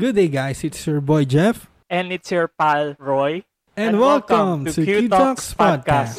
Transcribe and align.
Good 0.00 0.16
day, 0.16 0.32
guys. 0.32 0.64
It's 0.64 0.80
your 0.88 1.04
boy 1.04 1.28
Jeff. 1.28 1.68
And 1.92 2.08
it's 2.08 2.32
your 2.32 2.48
pal 2.48 2.96
Roy. 2.96 3.44
And, 3.76 3.92
and 3.92 4.00
welcome, 4.00 4.64
welcome, 4.64 4.72
to, 4.72 4.80
to 4.80 4.84
Q 4.88 5.12
Talks 5.12 5.52
Podcast. 5.52 6.16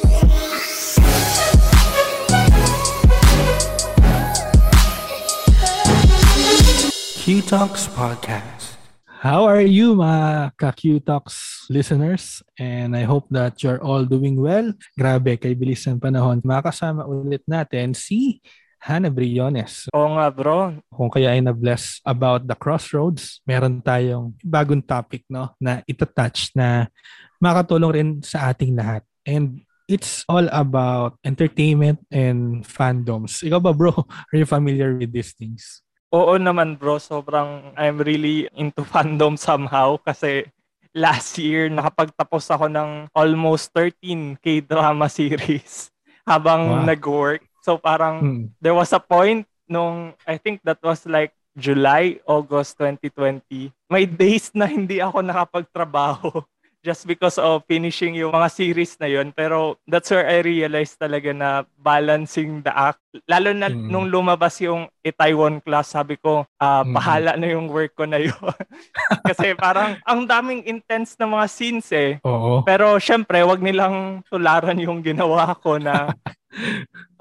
Q 7.26 7.42
Talks 7.42 7.90
Podcast. 7.90 8.78
How 9.18 9.50
are 9.50 9.66
you, 9.66 9.98
mga 9.98 10.54
ka-Q 10.54 11.02
Talks 11.02 11.66
listeners? 11.66 12.38
And 12.54 12.94
I 12.94 13.02
hope 13.02 13.26
that 13.34 13.66
you're 13.66 13.82
all 13.82 14.06
doing 14.06 14.38
well. 14.38 14.70
Grabe, 14.94 15.34
kay 15.42 15.58
bilis 15.58 15.90
ng 15.90 15.98
panahon. 15.98 16.38
Makasama 16.46 17.02
ulit 17.02 17.42
natin 17.50 17.98
si 17.98 18.38
Hannah 18.82 19.14
Briones. 19.14 19.86
Oo 19.94 20.18
nga 20.18 20.26
bro. 20.34 20.74
Kung 20.90 21.06
kaya 21.06 21.38
ay 21.38 21.40
na-bless 21.40 22.02
about 22.02 22.42
the 22.50 22.58
crossroads, 22.58 23.38
meron 23.46 23.78
tayong 23.78 24.34
bagong 24.42 24.82
topic 24.82 25.22
no, 25.30 25.54
na 25.62 25.86
itatouch 25.86 26.50
na 26.58 26.90
makatulong 27.38 27.92
rin 27.94 28.08
sa 28.26 28.50
ating 28.50 28.74
lahat. 28.74 29.06
And 29.22 29.62
it's 29.86 30.26
all 30.26 30.50
about 30.50 31.14
entertainment 31.22 32.02
and 32.10 32.66
fandoms. 32.66 33.46
Ikaw 33.46 33.62
ba 33.62 33.70
bro, 33.70 33.94
are 34.34 34.36
you 34.36 34.50
familiar 34.50 34.98
with 34.98 35.14
these 35.14 35.30
things? 35.30 35.86
Oo 36.10 36.34
naman 36.34 36.74
bro, 36.74 36.98
sobrang 36.98 37.70
I'm 37.78 38.02
really 38.02 38.50
into 38.58 38.82
fandom 38.90 39.38
somehow 39.38 39.94
kasi 40.02 40.50
last 40.90 41.38
year 41.38 41.70
nakapagtapos 41.70 42.50
ako 42.50 42.66
ng 42.66 43.08
almost 43.14 43.70
13 43.78 44.42
K-drama 44.42 45.06
series 45.22 45.88
habang 46.26 46.66
wow. 46.66 46.82
nag-work 46.82 47.46
So 47.62 47.78
parang 47.78 48.16
hmm. 48.20 48.44
there 48.58 48.74
was 48.74 48.90
a 48.92 49.00
point 49.00 49.46
nung 49.70 50.18
I 50.26 50.36
think 50.36 50.60
that 50.66 50.82
was 50.82 51.06
like 51.06 51.32
July, 51.54 52.18
August 52.26 52.76
2020. 52.80 53.70
May 53.88 54.04
days 54.04 54.50
na 54.52 54.66
hindi 54.66 54.98
ako 54.98 55.22
nakapagtrabaho 55.22 56.28
just 56.82 57.06
because 57.06 57.38
of 57.38 57.62
finishing 57.70 58.18
yung 58.18 58.34
mga 58.34 58.50
series 58.50 58.98
na 58.98 59.06
yon 59.06 59.30
pero 59.30 59.78
that's 59.86 60.10
where 60.10 60.26
I 60.26 60.42
realized 60.42 60.98
talaga 60.98 61.30
na 61.30 61.62
balancing 61.78 62.60
the 62.66 62.74
act 62.74 62.98
lalo 63.30 63.54
na 63.54 63.70
mm. 63.70 63.86
nung 63.86 64.10
lumabas 64.10 64.58
yung 64.58 64.90
Itaewon 65.00 65.62
class 65.62 65.94
sabi 65.94 66.18
ko 66.18 66.42
uh, 66.42 66.82
mm. 66.82 66.92
bahala 66.92 67.32
na 67.38 67.46
yung 67.54 67.70
work 67.70 67.94
ko 67.94 68.04
na 68.04 68.18
yun 68.18 68.34
kasi 69.30 69.54
parang 69.54 69.94
ang 70.02 70.26
daming 70.26 70.66
intense 70.66 71.14
na 71.16 71.30
mga 71.30 71.46
scenes 71.46 71.88
eh 71.94 72.18
Oo. 72.26 72.66
pero 72.66 72.98
syempre 72.98 73.46
wag 73.46 73.62
nilang 73.62 74.26
tularan 74.26 74.82
yung 74.82 75.00
ginawa 75.06 75.54
ko 75.62 75.78
na 75.78 76.10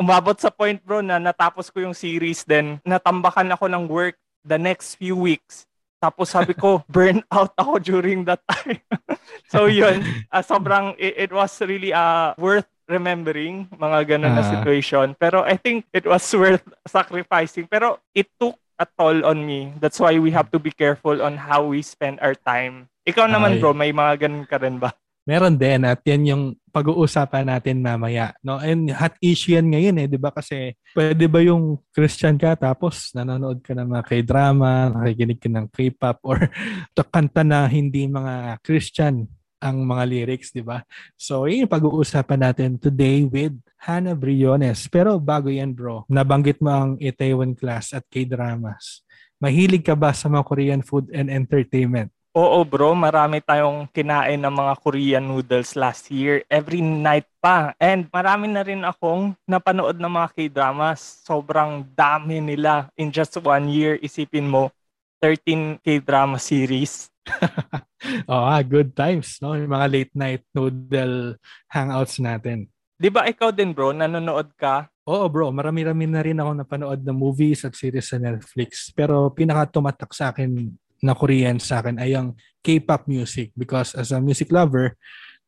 umabot 0.02 0.36
sa 0.36 0.50
point 0.50 0.82
bro 0.82 1.06
na 1.06 1.22
natapos 1.22 1.70
ko 1.70 1.86
yung 1.86 1.96
series 1.96 2.44
then 2.50 2.82
natambakan 2.82 3.54
ako 3.54 3.70
ng 3.70 3.86
work 3.86 4.18
the 4.42 4.58
next 4.58 4.98
few 4.98 5.14
weeks 5.14 5.70
tapos 6.02 6.34
sabi 6.34 6.58
ko, 6.58 6.82
burn 6.90 7.22
out 7.30 7.54
ako 7.54 7.78
during 7.78 8.26
that 8.26 8.42
time. 8.50 8.82
so 9.54 9.70
yun, 9.70 10.02
uh, 10.34 10.42
sobrang, 10.42 10.98
it, 10.98 11.30
it 11.30 11.32
was 11.32 11.54
really 11.62 11.94
uh, 11.94 12.34
worth 12.42 12.66
remembering 12.90 13.70
mga 13.78 14.18
ganun 14.18 14.34
uh, 14.34 14.42
na 14.42 14.44
ah. 14.44 14.52
situation. 14.52 15.14
Pero 15.16 15.46
I 15.46 15.56
think 15.56 15.86
it 15.94 16.10
was 16.10 16.26
worth 16.42 16.66
sacrificing. 16.90 17.70
Pero 17.70 18.02
it 18.18 18.28
took 18.42 18.58
a 18.82 18.90
toll 18.98 19.22
on 19.24 19.46
me. 19.46 19.72
That's 19.78 20.02
why 20.02 20.18
we 20.18 20.34
have 20.34 20.50
to 20.52 20.60
be 20.60 20.74
careful 20.74 21.22
on 21.22 21.38
how 21.38 21.70
we 21.70 21.86
spend 21.86 22.18
our 22.20 22.34
time. 22.34 22.90
Ikaw 23.06 23.30
naman 23.30 23.62
bro, 23.62 23.74
may 23.78 23.94
mga 23.94 24.26
ganun 24.26 24.46
ka 24.50 24.58
rin 24.58 24.82
ba? 24.82 24.94
Meron 25.22 25.54
din 25.54 25.86
at 25.86 26.02
yan 26.02 26.24
yung 26.26 26.44
pag-uusapan 26.74 27.46
natin 27.46 27.84
mamaya. 27.84 28.34
No? 28.42 28.58
And 28.58 28.90
hot 28.90 29.14
issue 29.22 29.54
yan 29.54 29.70
ngayon 29.70 30.02
eh, 30.02 30.08
di 30.10 30.18
ba? 30.18 30.34
Kasi 30.34 30.74
pwede 30.98 31.30
ba 31.30 31.44
yung 31.46 31.78
Christian 31.94 32.42
ka 32.42 32.58
tapos 32.58 33.14
nanonood 33.14 33.62
ka 33.62 33.78
ng 33.78 33.86
mga 33.86 34.04
k-drama, 34.08 34.90
nakikinig 34.90 35.38
ka 35.38 35.50
ng 35.52 35.68
K-pop 35.70 36.18
or 36.26 36.40
to 36.98 37.04
kanta 37.06 37.46
na 37.46 37.70
hindi 37.70 38.10
mga 38.10 38.58
Christian 38.66 39.30
ang 39.62 39.86
mga 39.86 40.04
lyrics, 40.10 40.50
di 40.50 40.66
ba? 40.66 40.82
So, 41.14 41.46
yun 41.46 41.70
yung 41.70 41.74
pag-uusapan 41.78 42.50
natin 42.50 42.82
today 42.82 43.30
with 43.30 43.54
Hannah 43.78 44.18
Briones. 44.18 44.90
Pero 44.90 45.22
bago 45.22 45.54
yan 45.54 45.78
bro, 45.78 46.02
nabanggit 46.10 46.58
mo 46.66 46.74
ang 46.74 46.92
Itaewon 46.98 47.54
class 47.54 47.94
at 47.94 48.02
K-dramas. 48.10 49.06
Mahilig 49.38 49.86
ka 49.86 49.94
ba 49.94 50.18
sa 50.18 50.30
mga 50.34 50.44
Korean 50.50 50.82
food 50.82 51.14
and 51.14 51.30
entertainment? 51.30 52.10
Oo 52.32 52.64
bro, 52.64 52.96
marami 52.96 53.44
tayong 53.44 53.92
kinain 53.92 54.40
ng 54.40 54.56
mga 54.56 54.74
Korean 54.80 55.20
noodles 55.20 55.76
last 55.76 56.08
year. 56.08 56.40
Every 56.48 56.80
night 56.80 57.28
pa. 57.44 57.76
And 57.76 58.08
marami 58.08 58.48
na 58.48 58.64
rin 58.64 58.88
akong 58.88 59.36
napanood 59.44 60.00
ng 60.00 60.08
mga 60.08 60.28
K-dramas. 60.32 61.28
Sobrang 61.28 61.84
dami 61.92 62.40
nila 62.40 62.88
in 62.96 63.12
just 63.12 63.36
one 63.36 63.68
year. 63.68 64.00
Isipin 64.00 64.48
mo, 64.48 64.72
13 65.20 65.84
K-drama 65.84 66.40
series. 66.40 67.12
oh, 68.32 68.48
ah, 68.48 68.64
good 68.64 68.96
times, 68.96 69.36
no? 69.44 69.60
Yung 69.60 69.68
mga 69.68 69.88
late 69.92 70.14
night 70.16 70.44
noodle 70.56 71.36
hangouts 71.68 72.16
natin. 72.24 72.72
'Di 72.96 73.12
ba 73.12 73.28
ikaw 73.28 73.52
din 73.52 73.76
bro, 73.76 73.92
nanonood 73.92 74.56
ka? 74.56 74.88
Oo 75.10 75.28
bro, 75.28 75.52
marami-rami 75.52 76.08
na 76.08 76.22
rin 76.24 76.40
ako 76.40 76.64
napanood 76.64 77.02
ng 77.04 77.18
movies 77.18 77.68
at 77.68 77.76
series 77.76 78.08
sa 78.08 78.22
Netflix. 78.22 78.94
Pero 78.96 79.28
pinaka 79.36 79.68
tumatak 79.68 80.16
sa 80.16 80.32
akin 80.32 80.80
na 81.02 81.18
Korean 81.18 81.58
sa 81.58 81.82
akin 81.82 81.98
ay 81.98 82.14
ang 82.14 82.38
K-pop 82.62 83.10
music 83.10 83.50
because 83.58 83.98
as 83.98 84.14
a 84.14 84.22
music 84.22 84.54
lover, 84.54 84.94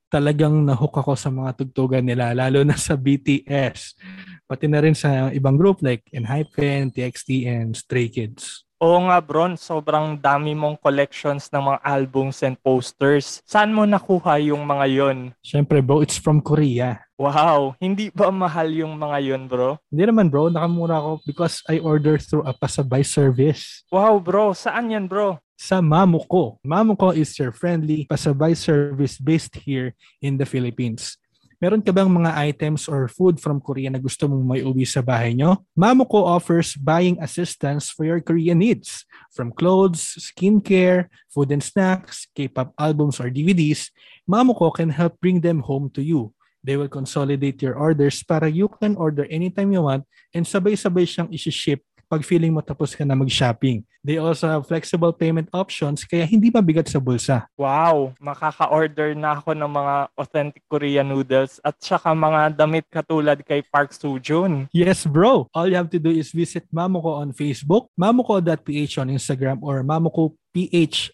talagang 0.10 0.66
nahook 0.66 0.94
ako 0.94 1.14
sa 1.18 1.30
mga 1.34 1.58
tugtugan 1.58 2.06
nila 2.06 2.34
lalo 2.34 2.62
na 2.66 2.78
sa 2.78 2.94
BTS. 2.94 3.98
Pati 4.46 4.66
na 4.70 4.82
rin 4.82 4.94
sa 4.94 5.30
ibang 5.34 5.58
group 5.58 5.82
like 5.82 6.06
ENHYPEN, 6.14 6.94
TXT, 6.94 7.30
and 7.50 7.74
Stray 7.74 8.10
Kids. 8.10 8.66
Oo 8.84 9.00
nga, 9.08 9.24
Bron. 9.24 9.56
Sobrang 9.56 10.20
dami 10.20 10.52
mong 10.52 10.76
collections 10.84 11.48
ng 11.48 11.72
mga 11.72 11.80
albums 11.88 12.44
and 12.44 12.60
posters. 12.60 13.40
Saan 13.48 13.72
mo 13.72 13.88
nakuha 13.88 14.44
yung 14.44 14.68
mga 14.68 14.86
yon? 14.92 15.18
Siyempre, 15.40 15.80
bro, 15.80 16.04
it's 16.04 16.20
from 16.20 16.44
Korea. 16.44 17.00
Wow, 17.16 17.80
hindi 17.80 18.12
ba 18.12 18.28
mahal 18.28 18.68
yung 18.76 19.00
mga 19.00 19.18
yon, 19.24 19.48
bro? 19.48 19.80
Hindi 19.88 20.04
naman, 20.12 20.28
bro. 20.28 20.52
Nakamura 20.52 21.00
ako 21.00 21.24
because 21.24 21.64
I 21.72 21.80
order 21.80 22.20
through 22.20 22.44
a 22.44 22.52
pasabay 22.52 23.08
service. 23.08 23.88
Wow, 23.88 24.20
bro. 24.20 24.52
Saan 24.52 24.92
yan, 24.92 25.08
bro? 25.08 25.40
Sa 25.56 25.80
Mamuko. 25.80 26.60
Mamuko 26.68 27.16
is 27.16 27.32
your 27.40 27.56
friendly 27.56 28.04
pasabay 28.12 28.52
service 28.52 29.16
based 29.16 29.64
here 29.64 29.96
in 30.20 30.36
the 30.36 30.44
Philippines. 30.44 31.23
Meron 31.64 31.80
ka 31.80 31.96
bang 31.96 32.12
mga 32.12 32.36
items 32.44 32.92
or 32.92 33.08
food 33.08 33.40
from 33.40 33.64
Korea 33.64 33.88
na 33.88 33.96
gusto 33.96 34.28
mong 34.28 34.44
may 34.44 34.68
uwi 34.68 34.84
sa 34.84 35.00
bahay 35.00 35.32
nyo? 35.32 35.64
Mamuko 35.72 36.20
offers 36.20 36.76
buying 36.76 37.16
assistance 37.24 37.88
for 37.88 38.04
your 38.04 38.20
Korean 38.20 38.60
needs. 38.60 39.08
From 39.32 39.56
clothes, 39.56 40.04
skincare, 40.20 41.08
food 41.32 41.56
and 41.56 41.64
snacks, 41.64 42.28
K-pop 42.36 42.76
albums 42.76 43.24
or 43.24 43.32
DVDs, 43.32 43.96
Mamuko 44.28 44.76
can 44.76 44.92
help 44.92 45.16
bring 45.24 45.40
them 45.40 45.64
home 45.64 45.88
to 45.96 46.04
you. 46.04 46.36
They 46.68 46.76
will 46.76 46.92
consolidate 46.92 47.64
your 47.64 47.80
orders 47.80 48.20
para 48.28 48.52
you 48.52 48.68
can 48.68 49.00
order 49.00 49.24
anytime 49.32 49.72
you 49.72 49.88
want 49.88 50.04
and 50.36 50.44
sabay-sabay 50.44 51.08
siyang 51.08 51.32
isi-ship 51.32 51.80
pag 52.14 52.22
feeling 52.22 52.54
mo 52.54 52.62
tapos 52.62 52.94
ka 52.94 53.02
na 53.02 53.18
mag-shopping. 53.18 53.82
They 54.06 54.22
also 54.22 54.46
have 54.46 54.70
flexible 54.70 55.10
payment 55.10 55.50
options 55.50 56.06
kaya 56.06 56.30
hindi 56.30 56.54
mabigat 56.54 56.86
sa 56.86 57.02
bulsa. 57.02 57.50
Wow! 57.58 58.14
Makaka-order 58.22 59.18
na 59.18 59.42
ako 59.42 59.58
ng 59.58 59.66
mga 59.66 59.96
authentic 60.14 60.62
Korean 60.70 61.10
noodles 61.10 61.58
at 61.66 61.74
saka 61.82 62.14
mga 62.14 62.54
damit 62.54 62.86
katulad 62.94 63.42
kay 63.42 63.66
Park 63.66 63.90
Soo-joon. 63.98 64.70
Yes, 64.70 65.10
bro! 65.10 65.50
All 65.58 65.66
you 65.66 65.74
have 65.74 65.90
to 65.90 65.98
do 65.98 66.14
is 66.14 66.30
visit 66.30 66.70
Mamuko 66.70 67.18
on 67.18 67.34
Facebook, 67.34 67.90
mamuko.ph 67.98 68.94
on 69.02 69.10
Instagram, 69.10 69.58
or 69.66 69.82
mamukoph 69.82 70.38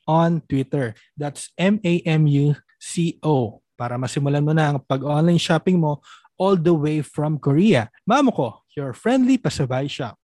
on 0.03 0.43
Twitter. 0.51 0.91
That's 1.15 1.47
M-A-M-U-C-O 1.55 3.35
para 3.79 3.95
masimulan 3.95 4.43
mo 4.43 4.51
na 4.51 4.75
ang 4.75 4.83
pag-online 4.83 5.39
shopping 5.39 5.79
mo 5.79 6.03
all 6.35 6.59
the 6.59 6.75
way 6.75 6.99
from 6.99 7.39
Korea. 7.39 7.87
Mamuko, 8.03 8.67
your 8.75 8.91
friendly 8.91 9.39
pasabay 9.39 9.87
shop. 9.87 10.19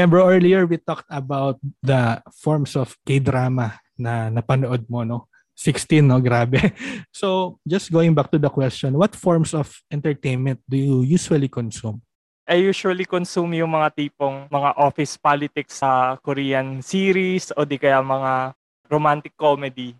And 0.00 0.08
bro, 0.08 0.32
earlier 0.32 0.64
we 0.64 0.80
talked 0.80 1.12
about 1.12 1.60
the 1.84 2.24
forms 2.32 2.72
of 2.72 2.96
K-drama 3.04 3.76
na 4.00 4.32
napanood 4.32 4.88
mo, 4.88 5.04
no? 5.04 5.28
16, 5.52 6.00
no? 6.00 6.24
Grabe. 6.24 6.72
So, 7.12 7.60
just 7.68 7.92
going 7.92 8.16
back 8.16 8.32
to 8.32 8.40
the 8.40 8.48
question, 8.48 8.96
what 8.96 9.12
forms 9.12 9.52
of 9.52 9.68
entertainment 9.92 10.64
do 10.64 10.80
you 10.80 10.96
usually 11.04 11.52
consume? 11.52 12.00
I 12.48 12.64
usually 12.64 13.04
consume 13.04 13.60
yung 13.60 13.76
mga 13.76 13.92
tipong 13.92 14.48
mga 14.48 14.72
office 14.80 15.20
politics 15.20 15.84
sa 15.84 16.16
Korean 16.24 16.80
series 16.80 17.52
o 17.52 17.68
di 17.68 17.76
kaya 17.76 18.00
mga 18.00 18.56
romantic 18.88 19.36
comedy 19.36 19.92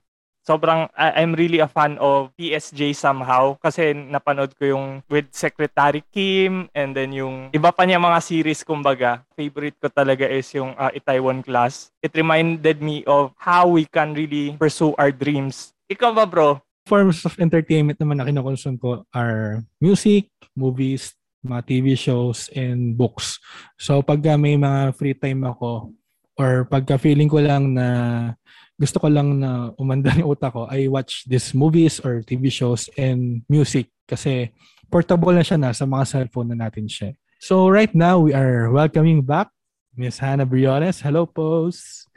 sobrang 0.51 0.91
I'm 0.99 1.39
really 1.39 1.63
a 1.63 1.71
fan 1.71 1.95
of 2.03 2.35
PSJ 2.35 2.99
somehow 2.99 3.55
kasi 3.63 3.95
napanood 3.95 4.51
ko 4.59 4.75
yung 4.75 4.87
with 5.07 5.31
Secretary 5.31 6.03
Kim 6.11 6.67
and 6.75 6.91
then 6.91 7.15
yung 7.15 7.55
iba 7.55 7.71
pa 7.71 7.87
niya 7.87 8.03
mga 8.03 8.19
series 8.19 8.67
kumbaga. 8.67 9.23
Favorite 9.39 9.79
ko 9.79 9.87
talaga 9.87 10.27
is 10.27 10.51
yung 10.59 10.75
uh, 10.75 10.91
Itaewon 10.91 11.47
Class. 11.47 11.95
It 12.03 12.11
reminded 12.19 12.83
me 12.83 13.07
of 13.07 13.31
how 13.39 13.71
we 13.71 13.87
can 13.87 14.19
really 14.19 14.59
pursue 14.59 14.99
our 14.99 15.15
dreams. 15.15 15.71
Ikaw 15.87 16.11
ba 16.11 16.27
bro? 16.27 16.59
forms 16.91 17.23
of 17.23 17.39
entertainment 17.39 18.03
naman 18.03 18.19
na 18.19 18.27
kinukonsume 18.27 18.75
ko 18.83 19.07
are 19.15 19.63
music, 19.79 20.27
movies, 20.59 21.15
mga 21.47 21.63
TV 21.63 21.95
shows, 21.95 22.51
and 22.51 22.99
books. 22.99 23.39
So 23.79 24.03
pagka 24.03 24.35
may 24.35 24.59
mga 24.59 24.99
free 24.99 25.15
time 25.15 25.47
ako, 25.47 25.95
or 26.35 26.67
pagka 26.67 26.99
feeling 26.99 27.31
ko 27.31 27.39
lang 27.39 27.79
na 27.79 27.87
gusto 28.81 28.97
ko 28.97 29.13
lang 29.13 29.45
na 29.45 29.77
umanda 29.77 30.09
yung 30.17 30.33
utak 30.33 30.57
ko, 30.57 30.65
I 30.65 30.89
watch 30.89 31.29
these 31.29 31.53
movies 31.53 32.01
or 32.01 32.25
TV 32.25 32.49
shows 32.49 32.89
and 32.97 33.45
music 33.45 33.93
kasi 34.09 34.49
portable 34.89 35.37
na 35.37 35.45
siya 35.45 35.61
na 35.61 35.77
sa 35.77 35.85
mga 35.85 36.09
cellphone 36.09 36.57
na 36.57 36.65
natin 36.67 36.89
siya. 36.89 37.13
So 37.39 37.69
right 37.69 37.93
now, 37.93 38.25
we 38.25 38.33
are 38.33 38.73
welcoming 38.73 39.21
back 39.21 39.53
Miss 39.93 40.17
Hannah 40.17 40.49
Briones. 40.49 41.05
Hello, 41.05 41.29
Pose. 41.29 42.09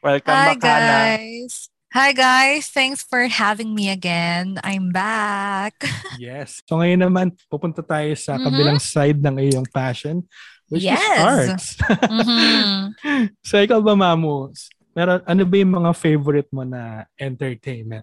Welcome 0.00 0.32
Hi, 0.32 0.46
back, 0.56 0.60
Hannah. 0.64 0.88
guys. 1.20 1.54
Hi, 1.88 2.10
guys. 2.12 2.64
Thanks 2.68 3.00
for 3.04 3.28
having 3.28 3.72
me 3.72 3.88
again. 3.88 4.56
I'm 4.64 4.88
back. 4.92 5.76
Yes. 6.18 6.60
So 6.66 6.82
ngayon 6.82 7.04
naman, 7.04 7.26
pupunta 7.46 7.78
tayo 7.78 8.10
sa 8.18 8.34
Mhm. 8.36 8.42
kabilang 8.44 8.78
side 8.82 9.20
ng 9.22 9.36
iyong 9.38 9.68
passion, 9.70 10.26
which 10.66 10.82
is 10.82 10.90
Yes. 10.90 11.20
arts. 11.22 11.66
Mhm. 12.10 12.82
so 13.44 13.54
ikaw 13.56 13.78
ba, 13.78 13.94
Mamu? 13.94 14.50
Meron, 14.98 15.22
ano 15.22 15.42
ba 15.46 15.54
yung 15.62 15.78
mga 15.78 15.90
favorite 15.94 16.50
mo 16.50 16.66
na 16.66 17.06
entertainment? 17.14 18.02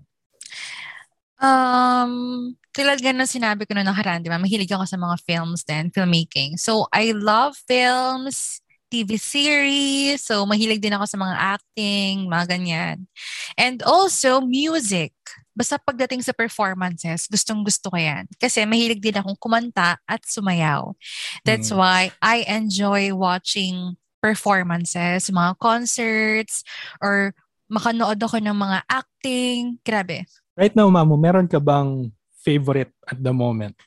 Um, 1.36 2.56
tulad 2.72 3.04
ng 3.04 3.28
sinabi 3.28 3.68
ko 3.68 3.76
na 3.76 3.84
nakaraan, 3.84 4.24
di 4.24 4.32
ba? 4.32 4.40
Mahilig 4.40 4.72
ako 4.72 4.88
sa 4.88 4.96
mga 4.96 5.20
films 5.28 5.68
din, 5.68 5.92
filmmaking. 5.92 6.56
So, 6.56 6.88
I 6.96 7.12
love 7.12 7.60
films, 7.68 8.64
TV 8.88 9.20
series. 9.20 10.24
So, 10.24 10.48
mahilig 10.48 10.80
din 10.80 10.96
ako 10.96 11.04
sa 11.04 11.20
mga 11.20 11.36
acting, 11.60 12.32
mga 12.32 12.56
ganyan. 12.56 13.12
And 13.60 13.84
also, 13.84 14.40
music. 14.40 15.12
Basta 15.52 15.76
pagdating 15.76 16.24
sa 16.24 16.32
performances, 16.32 17.28
gustong 17.28 17.60
gusto 17.68 17.92
ko 17.92 18.00
yan. 18.00 18.24
Kasi 18.40 18.64
mahilig 18.64 19.04
din 19.04 19.20
akong 19.20 19.36
kumanta 19.36 20.00
at 20.08 20.24
sumayaw. 20.24 20.96
That's 21.44 21.76
Mm. 21.76 21.76
why 21.76 22.02
I 22.24 22.48
enjoy 22.48 23.12
watching 23.12 24.00
performances, 24.26 25.30
mga 25.30 25.54
concerts, 25.62 26.66
or 26.98 27.30
makanood 27.70 28.18
ako 28.18 28.42
ng 28.42 28.58
mga 28.58 28.80
acting. 28.90 29.78
Grabe. 29.86 30.26
Right 30.58 30.74
now, 30.74 30.90
Mamu, 30.90 31.14
meron 31.22 31.46
ka 31.46 31.62
bang 31.62 32.10
favorite 32.42 32.90
at 33.06 33.22
the 33.22 33.30
moment? 33.30 33.78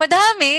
Madami. 0.00 0.54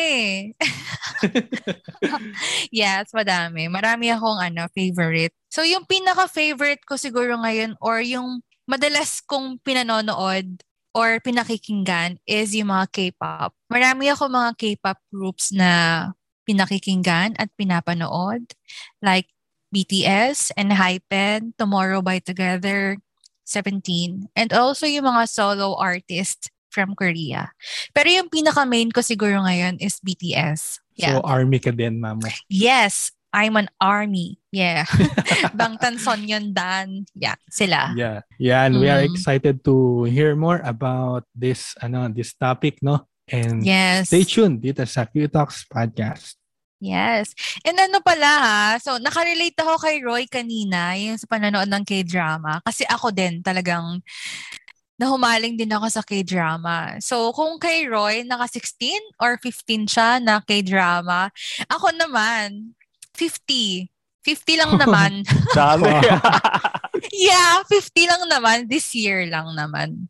yes, 2.74 3.10
madami. 3.14 3.66
Marami 3.68 4.14
akong 4.14 4.38
ano, 4.38 4.70
favorite. 4.74 5.34
So 5.50 5.66
yung 5.66 5.90
pinaka-favorite 5.90 6.86
ko 6.86 6.96
siguro 6.96 7.36
ngayon 7.42 7.76
or 7.82 8.00
yung 8.06 8.46
madalas 8.70 9.20
kong 9.26 9.60
pinanonood 9.66 10.62
or 10.92 11.20
pinakikinggan 11.24 12.20
is 12.28 12.56
yung 12.56 12.72
mga 12.72 12.86
K-pop. 12.92 13.52
Marami 13.72 14.12
ako 14.12 14.28
mga 14.28 14.52
K-pop 14.56 15.00
groups 15.12 15.52
na 15.56 16.12
pinakikinggan 16.52 17.40
at 17.40 17.48
pinapanood 17.56 18.52
like 19.00 19.32
BTS 19.72 20.52
and 20.60 20.76
Hypen, 20.76 21.56
Tomorrow 21.56 22.04
by 22.04 22.20
Together, 22.20 23.00
17, 23.48 24.28
and 24.36 24.50
also 24.52 24.84
yung 24.84 25.08
mga 25.08 25.32
solo 25.32 25.80
artists 25.80 26.52
from 26.68 26.92
Korea. 26.92 27.56
Pero 27.96 28.12
yung 28.12 28.28
pinaka-main 28.28 28.92
ko 28.92 29.00
siguro 29.00 29.40
ngayon 29.44 29.80
is 29.80 30.00
BTS. 30.04 30.84
Yeah. 31.00 31.20
So, 31.20 31.24
army 31.24 31.60
ka 31.64 31.72
din, 31.72 32.04
Mamu. 32.04 32.28
yes, 32.52 33.16
I'm 33.32 33.56
an 33.56 33.72
army. 33.80 34.44
Yeah. 34.52 34.84
Bangtan 35.56 35.96
Sonyeon 36.04 36.52
Dan. 36.52 37.08
Yeah, 37.16 37.40
sila. 37.48 37.96
Yeah. 37.96 38.28
Yeah, 38.36 38.68
and 38.68 38.76
we 38.84 38.92
are 38.92 39.00
Mm. 39.00 39.08
excited 39.08 39.64
to 39.64 40.04
hear 40.12 40.36
more 40.36 40.60
about 40.68 41.24
this 41.32 41.72
ano 41.80 42.12
this 42.12 42.36
topic, 42.36 42.84
no? 42.84 43.08
And 43.32 43.64
Yes. 43.64 44.12
stay 44.12 44.28
tuned 44.28 44.60
dito 44.60 44.84
sa 44.84 45.08
Q 45.08 45.32
Talks 45.32 45.64
podcast. 45.64 46.36
Yes. 46.82 47.38
And 47.62 47.78
ano 47.78 48.02
pala 48.02 48.26
ha, 48.26 48.62
so 48.82 48.98
nakarelate 48.98 49.54
ako 49.62 49.86
kay 49.86 50.02
Roy 50.02 50.26
kanina, 50.26 50.98
yung 50.98 51.14
sa 51.14 51.30
panonood 51.30 51.70
ng 51.70 51.86
K-drama. 51.86 52.58
Kasi 52.66 52.90
ako 52.90 53.14
din 53.14 53.46
talagang 53.46 54.02
nahumaling 54.98 55.62
din 55.62 55.70
ako 55.70 55.88
sa 55.94 56.02
K-drama. 56.02 56.98
So 56.98 57.30
kung 57.38 57.62
kay 57.62 57.86
Roy, 57.86 58.26
naka 58.26 58.50
16 58.50 58.98
or 59.22 59.38
15 59.38 59.86
siya 59.86 60.18
na 60.18 60.42
K-drama, 60.42 61.30
ako 61.70 61.94
naman, 61.94 62.74
50. 63.14 63.86
50 64.26 64.62
lang 64.62 64.74
naman. 64.82 65.22
Dami. 65.54 65.86
yeah, 67.30 67.62
50 67.66 68.10
lang 68.10 68.24
naman. 68.26 68.66
This 68.66 68.90
year 68.98 69.30
lang 69.30 69.54
naman. 69.54 70.10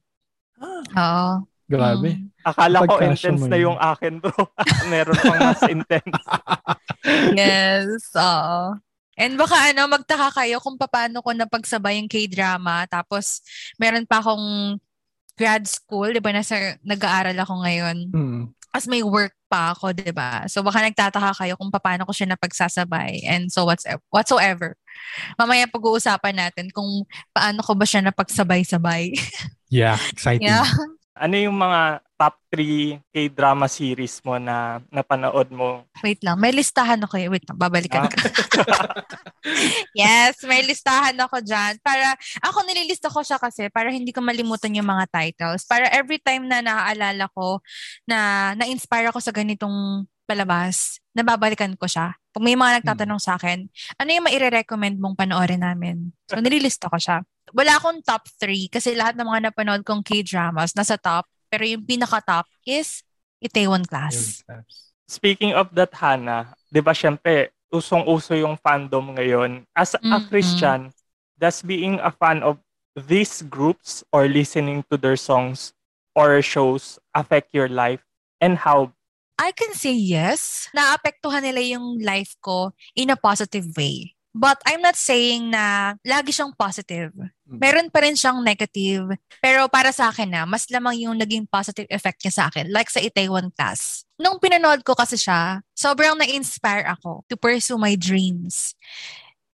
Oo. 0.96 1.51
Grabe. 1.72 2.10
Mm. 2.20 2.28
Akala 2.44 2.84
ko 2.84 3.00
intense 3.00 3.48
na 3.48 3.56
yun. 3.56 3.72
yung 3.72 3.80
akin, 3.80 4.14
bro. 4.20 4.36
Meron 4.92 5.16
pang 5.16 5.40
mas 5.40 5.64
intense. 5.72 6.24
Yes, 7.34 8.14
oo. 8.14 8.78
And 9.18 9.34
baka 9.34 9.74
ano, 9.74 9.90
magtaka 9.90 10.30
kayo 10.38 10.62
kung 10.62 10.78
paano 10.78 11.18
ko 11.26 11.34
napagsabay 11.34 11.98
yung 11.98 12.06
K-drama. 12.06 12.86
Tapos, 12.86 13.42
meron 13.82 14.06
pa 14.06 14.22
akong 14.22 14.78
grad 15.34 15.66
school, 15.66 16.14
di 16.14 16.22
ba, 16.22 16.30
nasa, 16.30 16.78
nag-aaral 16.86 17.34
ako 17.42 17.54
ngayon. 17.66 17.98
Mm. 18.14 18.42
As 18.70 18.86
may 18.86 19.02
work 19.02 19.34
pa 19.50 19.74
ako, 19.74 19.98
di 19.98 20.14
ba? 20.14 20.46
So, 20.46 20.62
baka 20.62 20.86
nagtataka 20.86 21.42
kayo 21.42 21.58
kung 21.58 21.74
paano 21.74 22.06
ko 22.06 22.14
siya 22.14 22.38
napagsasabay. 22.38 23.26
And 23.26 23.50
so, 23.50 23.66
what's, 23.66 23.84
whatsoever. 24.14 24.78
Mamaya 25.42 25.66
pag-uusapan 25.68 26.38
natin 26.38 26.70
kung 26.70 27.10
paano 27.34 27.66
ko 27.66 27.74
ba 27.74 27.86
siya 27.90 28.06
napagsabay-sabay. 28.06 29.12
Yeah, 29.72 29.96
exciting. 30.12 30.52
yeah. 30.52 30.68
Ano 31.22 31.38
yung 31.38 31.54
mga 31.54 32.02
top 32.18 32.34
3 32.50 32.98
K-drama 33.14 33.70
series 33.70 34.18
mo 34.26 34.42
na 34.42 34.82
napanood 34.90 35.54
mo? 35.54 35.86
Wait 36.02 36.18
lang, 36.26 36.34
may 36.42 36.50
listahan 36.50 36.98
ako. 36.98 37.14
eh. 37.18 37.30
Wait 37.30 37.46
lang, 37.46 37.62
babalikan 37.62 38.06
Ah. 38.06 38.10
ko. 38.10 38.18
yes, 40.02 40.42
may 40.46 40.66
listahan 40.66 41.14
ako 41.22 41.46
dyan. 41.46 41.78
Para, 41.82 42.18
ako 42.42 42.66
nililista 42.66 43.06
ko 43.06 43.22
siya 43.22 43.38
kasi 43.38 43.70
para 43.70 43.94
hindi 43.94 44.10
ko 44.10 44.22
malimutan 44.22 44.74
yung 44.74 44.90
mga 44.90 45.06
titles. 45.14 45.62
Para 45.70 45.86
every 45.94 46.18
time 46.18 46.50
na 46.50 46.66
naaalala 46.66 47.30
ko 47.38 47.62
na 48.06 48.18
na-inspire 48.58 49.14
ako 49.14 49.22
sa 49.22 49.30
ganitong 49.30 50.06
palabas, 50.26 50.98
nababalikan 51.14 51.78
ko 51.78 51.86
siya. 51.86 52.18
Pag 52.32 52.42
may 52.42 52.56
mga 52.56 52.82
nagtatanong 52.82 53.20
sa 53.20 53.36
akin, 53.38 53.68
ano 54.00 54.10
yung 54.10 54.26
maire-recommend 54.26 54.98
mong 54.98 55.20
panoorin 55.20 55.62
namin? 55.62 56.10
So, 56.32 56.40
nililista 56.40 56.88
ko 56.88 56.96
siya. 56.98 57.22
Wala 57.52 57.78
akong 57.78 58.00
top 58.04 58.28
3 58.40 58.72
kasi 58.72 58.96
lahat 58.96 59.16
ng 59.20 59.28
mga 59.28 59.52
napanood 59.52 59.84
kong 59.84 60.04
K-dramas 60.04 60.72
nasa 60.76 60.96
top. 60.96 61.28
Pero 61.52 61.68
yung 61.68 61.84
pinaka-top 61.84 62.48
is 62.64 63.04
Itaewon 63.44 63.84
Class. 63.84 64.40
Speaking 65.12 65.52
of 65.52 65.76
that, 65.76 65.92
Hannah, 65.92 66.56
di 66.72 66.80
ba 66.80 66.96
syempre, 66.96 67.52
usong-uso 67.68 68.32
yung 68.40 68.56
fandom 68.56 69.16
ngayon. 69.20 69.68
As 69.76 69.92
a 70.00 70.00
Mhm. 70.00 70.32
Christian, 70.32 70.80
does 71.36 71.60
being 71.60 72.00
a 72.00 72.12
fan 72.12 72.40
of 72.40 72.64
these 72.96 73.44
groups 73.44 74.04
or 74.16 74.32
listening 74.32 74.88
to 74.88 74.96
their 74.96 75.20
songs 75.20 75.76
or 76.16 76.40
shows 76.40 77.00
affect 77.12 77.52
your 77.52 77.68
life? 77.68 78.08
And 78.40 78.64
how? 78.64 78.96
I 79.36 79.52
can 79.52 79.74
say 79.74 79.92
yes. 79.92 80.70
Naapektuhan 80.72 81.44
nila 81.44 81.60
yung 81.66 82.00
life 82.00 82.38
ko 82.40 82.72
in 82.96 83.10
a 83.10 83.18
positive 83.18 83.68
way. 83.76 84.16
But 84.32 84.64
I'm 84.64 84.80
not 84.80 84.96
saying 84.96 85.52
na 85.52 85.96
lagi 86.08 86.32
siyang 86.32 86.56
positive. 86.56 87.12
Meron 87.44 87.92
pa 87.92 88.00
rin 88.00 88.16
siyang 88.16 88.40
negative. 88.40 89.12
Pero 89.44 89.68
para 89.68 89.92
sa 89.92 90.08
akin 90.08 90.32
na, 90.32 90.48
mas 90.48 90.72
lamang 90.72 91.04
yung 91.04 91.20
naging 91.20 91.44
positive 91.44 91.84
effect 91.92 92.24
niya 92.24 92.32
sa 92.32 92.44
akin. 92.48 92.72
Like 92.72 92.88
sa 92.88 93.04
Itaewon 93.04 93.52
Class. 93.52 94.08
Nung 94.16 94.40
pinanood 94.40 94.88
ko 94.88 94.96
kasi 94.96 95.20
siya, 95.20 95.60
sobrang 95.76 96.16
na-inspire 96.16 96.88
ako 96.88 97.28
to 97.28 97.36
pursue 97.36 97.76
my 97.76 98.00
dreams. 98.00 98.72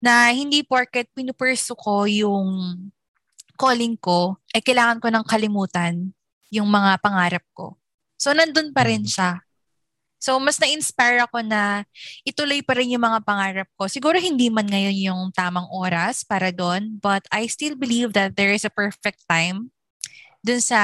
Na 0.01 0.33
hindi 0.33 0.65
porket 0.65 1.13
pinupursue 1.13 1.77
ko 1.77 2.09
yung 2.09 2.49
calling 3.61 3.95
ko, 4.01 4.41
eh 4.57 4.65
kailangan 4.65 4.99
ko 4.99 5.13
ng 5.13 5.25
kalimutan 5.29 6.17
yung 6.49 6.67
mga 6.67 6.97
pangarap 6.99 7.45
ko. 7.53 7.77
So, 8.17 8.33
nandun 8.33 8.73
pa 8.73 8.89
rin 8.89 9.05
Mm. 9.05 9.11
siya. 9.13 9.31
So, 10.23 10.39
mas 10.39 10.55
na-inspire 10.63 11.27
ako 11.27 11.43
na 11.43 11.83
ituloy 12.23 12.63
pa 12.63 12.79
rin 12.79 12.95
yung 12.95 13.03
mga 13.03 13.27
pangarap 13.27 13.69
ko. 13.75 13.91
Siguro 13.91 14.23
hindi 14.23 14.47
man 14.55 14.71
ngayon 14.71 14.95
yung 14.95 15.23
tamang 15.35 15.67
oras 15.75 16.23
para 16.23 16.55
doon, 16.55 16.95
but 17.03 17.27
I 17.35 17.51
still 17.51 17.75
believe 17.75 18.15
that 18.15 18.39
there 18.39 18.55
is 18.55 18.63
a 18.63 18.71
perfect 18.71 19.27
time 19.27 19.75
dun 20.47 20.63
sa 20.63 20.79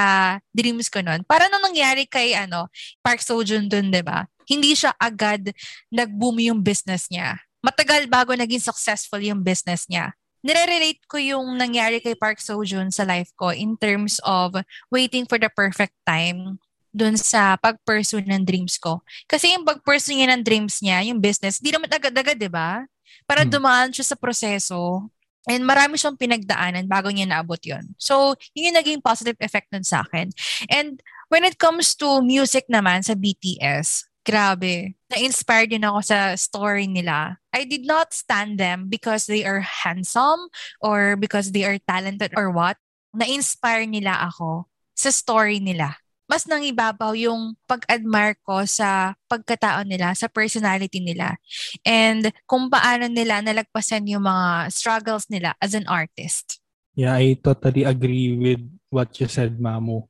dreams 0.51 0.91
ko 0.91 0.99
noon. 0.99 1.23
Para 1.23 1.47
nung 1.47 1.63
nangyari 1.63 2.03
kay 2.03 2.35
ano, 2.35 2.67
Park 2.99 3.23
Seo-joon 3.23 3.71
dun, 3.71 3.87
di 3.87 4.03
ba? 4.03 4.27
Hindi 4.43 4.75
siya 4.75 4.91
agad 4.99 5.55
nag-boom 5.87 6.43
yung 6.43 6.59
business 6.59 7.07
niya. 7.07 7.39
Matagal 7.63 8.11
bago 8.11 8.35
naging 8.35 8.59
successful 8.59 9.23
yung 9.23 9.39
business 9.39 9.87
niya. 9.87 10.11
Nire-relate 10.43 11.03
ko 11.07 11.15
yung 11.15 11.55
nangyari 11.55 12.03
kay 12.03 12.15
Park 12.15 12.43
Seo-joon 12.43 12.91
sa 12.91 13.07
life 13.07 13.31
ko 13.39 13.55
in 13.55 13.79
terms 13.79 14.19
of 14.27 14.55
waiting 14.91 15.23
for 15.23 15.39
the 15.39 15.51
perfect 15.51 15.95
time 16.03 16.59
dun 16.89 17.15
sa 17.15 17.55
pag-pursue 17.57 18.25
ng 18.25 18.43
dreams 18.45 18.81
ko. 18.81 19.01
Kasi 19.29 19.53
yung 19.53 19.65
pag-pursue 19.65 20.17
niya 20.17 20.33
ng 20.33 20.41
dreams 20.41 20.81
niya, 20.81 21.05
yung 21.05 21.21
business, 21.21 21.61
di 21.61 21.69
naman 21.69 21.89
agad-agad, 21.89 22.37
di 22.37 22.49
ba? 22.49 22.85
Para 23.29 23.45
Hmm. 23.45 23.51
dumaan 23.53 23.89
siya 23.93 24.13
sa 24.13 24.17
proseso. 24.17 25.09
And 25.49 25.65
marami 25.65 25.97
siyang 25.97 26.19
pinagdaanan 26.19 26.85
bago 26.85 27.09
niya 27.09 27.29
naabot 27.29 27.61
yon. 27.63 27.95
So, 27.97 28.37
yun 28.53 28.73
yung 28.73 28.77
naging 28.77 29.01
positive 29.01 29.37
effect 29.39 29.71
nun 29.73 29.85
sa 29.85 30.05
akin. 30.05 30.29
And 30.69 31.01
when 31.31 31.45
it 31.45 31.57
comes 31.57 31.95
to 32.01 32.21
music 32.21 32.69
naman 32.69 33.05
sa 33.05 33.15
BTS, 33.17 34.05
grabe. 34.27 34.93
Na-inspired 35.09 35.73
din 35.73 35.87
ako 35.87 36.05
sa 36.05 36.37
story 36.37 36.85
nila. 36.85 37.41
I 37.49 37.65
did 37.65 37.87
not 37.87 38.13
stand 38.13 38.61
them 38.61 38.91
because 38.91 39.25
they 39.25 39.41
are 39.41 39.63
handsome 39.63 40.53
or 40.83 41.17
because 41.17 41.49
they 41.49 41.65
are 41.65 41.81
talented 41.81 42.35
or 42.37 42.53
what. 42.53 42.77
Na-inspire 43.15 43.89
nila 43.89 44.29
ako 44.29 44.69
sa 44.93 45.09
story 45.09 45.57
nila 45.57 45.97
mas 46.29 46.45
nangibabaw 46.45 47.17
yung 47.17 47.57
pag-admire 47.65 48.37
ko 48.45 48.61
sa 48.69 49.17
pagkatao 49.25 49.81
nila, 49.81 50.13
sa 50.13 50.29
personality 50.29 51.01
nila. 51.01 51.41
And 51.81 52.29
kung 52.45 52.69
paano 52.69 53.09
nila 53.09 53.41
nalagpasan 53.41 54.05
yung 54.13 54.29
mga 54.29 54.69
struggles 54.69 55.25
nila 55.25 55.57
as 55.57 55.73
an 55.73 55.89
artist. 55.89 56.61
Yeah, 56.93 57.17
I 57.17 57.33
totally 57.41 57.81
agree 57.81 58.37
with 58.37 58.61
what 58.93 59.17
you 59.17 59.25
said, 59.25 59.57
Mamu. 59.57 60.05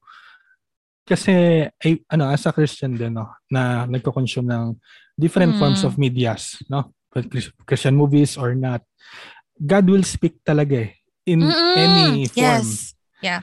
Kasi, 1.07 1.65
ay, 1.71 2.03
ano, 2.11 2.27
as 2.27 2.43
a 2.43 2.51
Christian 2.51 2.99
din, 2.99 3.15
no, 3.15 3.31
na 3.47 3.87
nagko-consume 3.87 4.51
ng 4.51 4.65
different 5.15 5.55
mm. 5.55 5.59
forms 5.59 5.87
of 5.87 5.95
medias, 5.95 6.59
no? 6.67 6.91
Christian 7.65 7.95
movies 7.95 8.37
or 8.37 8.53
not. 8.53 8.83
God 9.57 9.87
will 9.89 10.05
speak 10.05 10.43
talaga 10.45 10.85
eh, 10.85 10.91
in 11.25 11.41
Mm-mm. 11.41 11.75
any 11.79 12.27
form. 12.29 12.61
Yes. 12.61 12.93
Yeah 13.23 13.41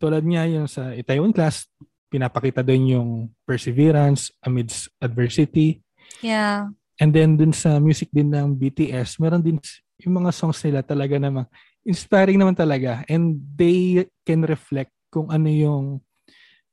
tulad 0.00 0.24
niya 0.24 0.48
yung 0.48 0.64
sa 0.64 0.96
Itaewon 0.96 1.36
class, 1.36 1.68
pinapakita 2.08 2.64
doon 2.64 2.84
yung 2.88 3.10
perseverance 3.44 4.32
amidst 4.40 4.88
adversity. 4.98 5.84
Yeah. 6.24 6.72
And 6.96 7.12
then 7.12 7.36
dun 7.36 7.52
sa 7.52 7.76
music 7.76 8.08
din 8.10 8.32
ng 8.32 8.56
BTS, 8.56 9.20
meron 9.20 9.44
din 9.44 9.60
yung 10.00 10.24
mga 10.24 10.32
songs 10.32 10.58
nila 10.64 10.80
talaga 10.80 11.20
namang 11.20 11.46
inspiring 11.84 12.40
naman 12.40 12.56
talaga 12.56 13.04
and 13.08 13.40
they 13.56 14.04
can 14.24 14.44
reflect 14.44 14.92
kung 15.08 15.28
ano 15.28 15.48
yung 15.48 15.84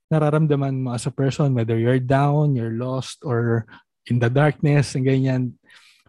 nararamdaman 0.07 0.83
mo 0.83 0.95
as 0.95 1.07
a 1.07 1.11
person 1.11 1.51
whether 1.51 1.75
you're 1.75 1.99
down, 1.99 2.55
you're 2.55 2.75
lost 2.75 3.19
or 3.27 3.67
in 4.07 4.19
the 4.23 4.31
darkness 4.31 4.95
and 4.95 5.03
ganyan. 5.03 5.55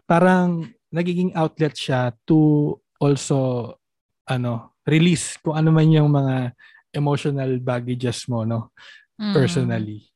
Parang 0.07 0.71
nagiging 0.89 1.35
outlet 1.35 1.75
siya 1.75 2.15
to 2.23 2.75
also 2.97 3.71
ano 4.25 4.73
release 4.87 5.37
kung 5.39 5.55
ano 5.55 5.69
man 5.69 5.91
yung 5.91 6.09
mga 6.09 6.55
emotional 6.93 7.59
baggages 7.59 8.25
mo, 8.29 8.43
no? 8.43 8.71
Mm. 9.19 9.33
Personally. 9.33 10.09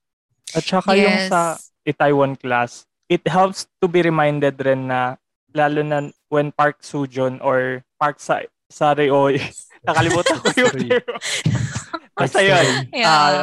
At 0.54 0.64
saka 0.64 0.94
yes. 0.96 1.04
yung 1.04 1.20
sa 1.30 1.42
Taiwan 1.98 2.34
class, 2.40 2.86
it 3.10 3.26
helps 3.28 3.68
to 3.82 3.88
be 3.90 4.02
reminded 4.02 4.58
rin 4.64 4.88
na 4.88 5.20
lalo 5.54 5.86
na 5.86 6.10
when 6.30 6.50
Park 6.54 6.82
Sujon 6.82 7.38
or 7.44 7.86
Park 8.02 8.18
sa 8.18 8.42
sa 8.74 8.98
Reoy, 8.98 9.38
nakalimutan 9.88 10.40
ko 10.42 10.50
yung 10.58 10.76
term. 10.90 11.06
Basta 12.18 12.42
yun. 12.42 12.90
Yeah. 12.90 13.10
Uh, 13.10 13.42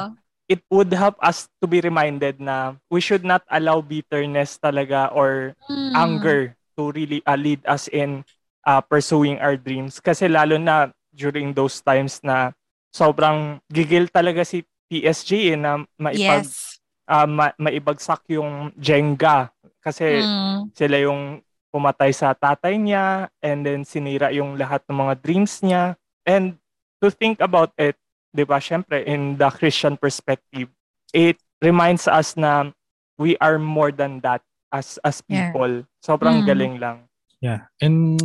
it 0.50 0.62
would 0.66 0.90
help 0.90 1.14
us 1.22 1.46
to 1.62 1.70
be 1.70 1.78
reminded 1.78 2.42
na 2.42 2.74
we 2.90 2.98
should 2.98 3.22
not 3.22 3.46
allow 3.46 3.78
bitterness 3.78 4.58
talaga 4.58 5.06
or 5.14 5.54
mm. 5.70 5.94
anger 5.94 6.58
to 6.74 6.90
really 6.90 7.22
uh, 7.22 7.38
lead 7.38 7.62
us 7.70 7.86
in 7.94 8.26
uh, 8.66 8.82
pursuing 8.82 9.38
our 9.38 9.54
dreams. 9.54 10.02
Kasi 10.02 10.26
lalo 10.26 10.58
na 10.58 10.90
during 11.14 11.54
those 11.54 11.78
times 11.78 12.18
na 12.26 12.50
sobrang 12.90 13.62
gigil 13.70 14.10
talaga 14.10 14.42
si 14.42 14.66
PSG 14.90 15.54
eh, 15.54 15.58
na 15.58 15.82
maipag 15.96 16.44
yes. 16.44 16.82
uh, 17.06 17.26
ma- 17.26 17.54
maibagsak 17.56 18.26
yung 18.34 18.74
Jenga 18.74 19.54
kasi 19.80 20.20
mm. 20.20 20.74
sila 20.74 20.96
yung 20.98 21.40
pumatay 21.70 22.10
sa 22.10 22.34
tatay 22.34 22.74
niya 22.76 23.30
and 23.40 23.62
then 23.62 23.86
sinira 23.86 24.34
yung 24.34 24.58
lahat 24.58 24.82
ng 24.90 24.98
mga 24.98 25.14
dreams 25.22 25.62
niya 25.62 25.94
and 26.26 26.58
to 26.98 27.08
think 27.08 27.38
about 27.38 27.70
it 27.78 27.94
'di 28.34 28.42
ba 28.42 28.58
syempre 28.58 29.06
in 29.06 29.38
the 29.38 29.48
Christian 29.54 29.94
perspective 29.94 30.66
it 31.14 31.38
reminds 31.62 32.10
us 32.10 32.34
na 32.34 32.74
we 33.16 33.38
are 33.38 33.56
more 33.56 33.94
than 33.94 34.18
that 34.26 34.42
as 34.74 34.98
as 35.06 35.22
people 35.22 35.86
yeah. 35.86 36.02
sobrang 36.02 36.42
mm. 36.42 36.46
galing 36.50 36.76
lang 36.82 37.06
Yeah. 37.40 37.72
And 37.80 38.20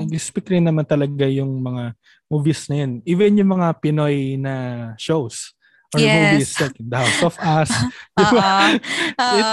nag-speak 0.00 0.48
rin 0.48 0.64
naman 0.64 0.88
talaga 0.88 1.28
yung 1.28 1.60
mga 1.60 1.92
movies 2.34 2.66
na 2.66 2.82
yun. 2.82 2.92
Even 3.06 3.38
yung 3.38 3.54
mga 3.54 3.78
Pinoy 3.78 4.34
na 4.34 4.54
shows 4.98 5.54
or 5.94 6.02
yes. 6.02 6.10
movies 6.10 6.50
like 6.58 6.76
The 6.82 6.98
House 6.98 7.22
of 7.22 7.36
Us. 7.38 7.70
diba? 8.18 8.50
It, 9.38 9.46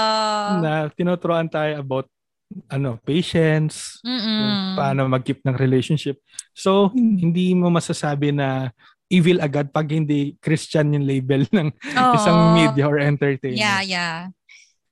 na 0.65 0.89
tinuturoan 0.97 1.45
tayo 1.53 1.77
about 1.77 2.09
ano, 2.67 2.99
patience, 3.05 4.01
paano 4.75 5.07
mag-keep 5.07 5.39
ng 5.45 5.55
relationship. 5.55 6.19
So, 6.51 6.91
hindi 6.91 7.55
mo 7.55 7.71
masasabi 7.71 8.35
na 8.35 8.75
evil 9.07 9.39
agad 9.39 9.71
pag 9.71 9.87
hindi 9.91 10.35
Christian 10.43 10.91
yung 10.91 11.05
label 11.05 11.47
ng 11.47 11.67
oh. 11.95 12.15
isang 12.17 12.39
media 12.55 12.91
or 12.91 12.97
entertainment. 12.97 13.59
Yeah, 13.59 13.79
yeah. 13.83 14.17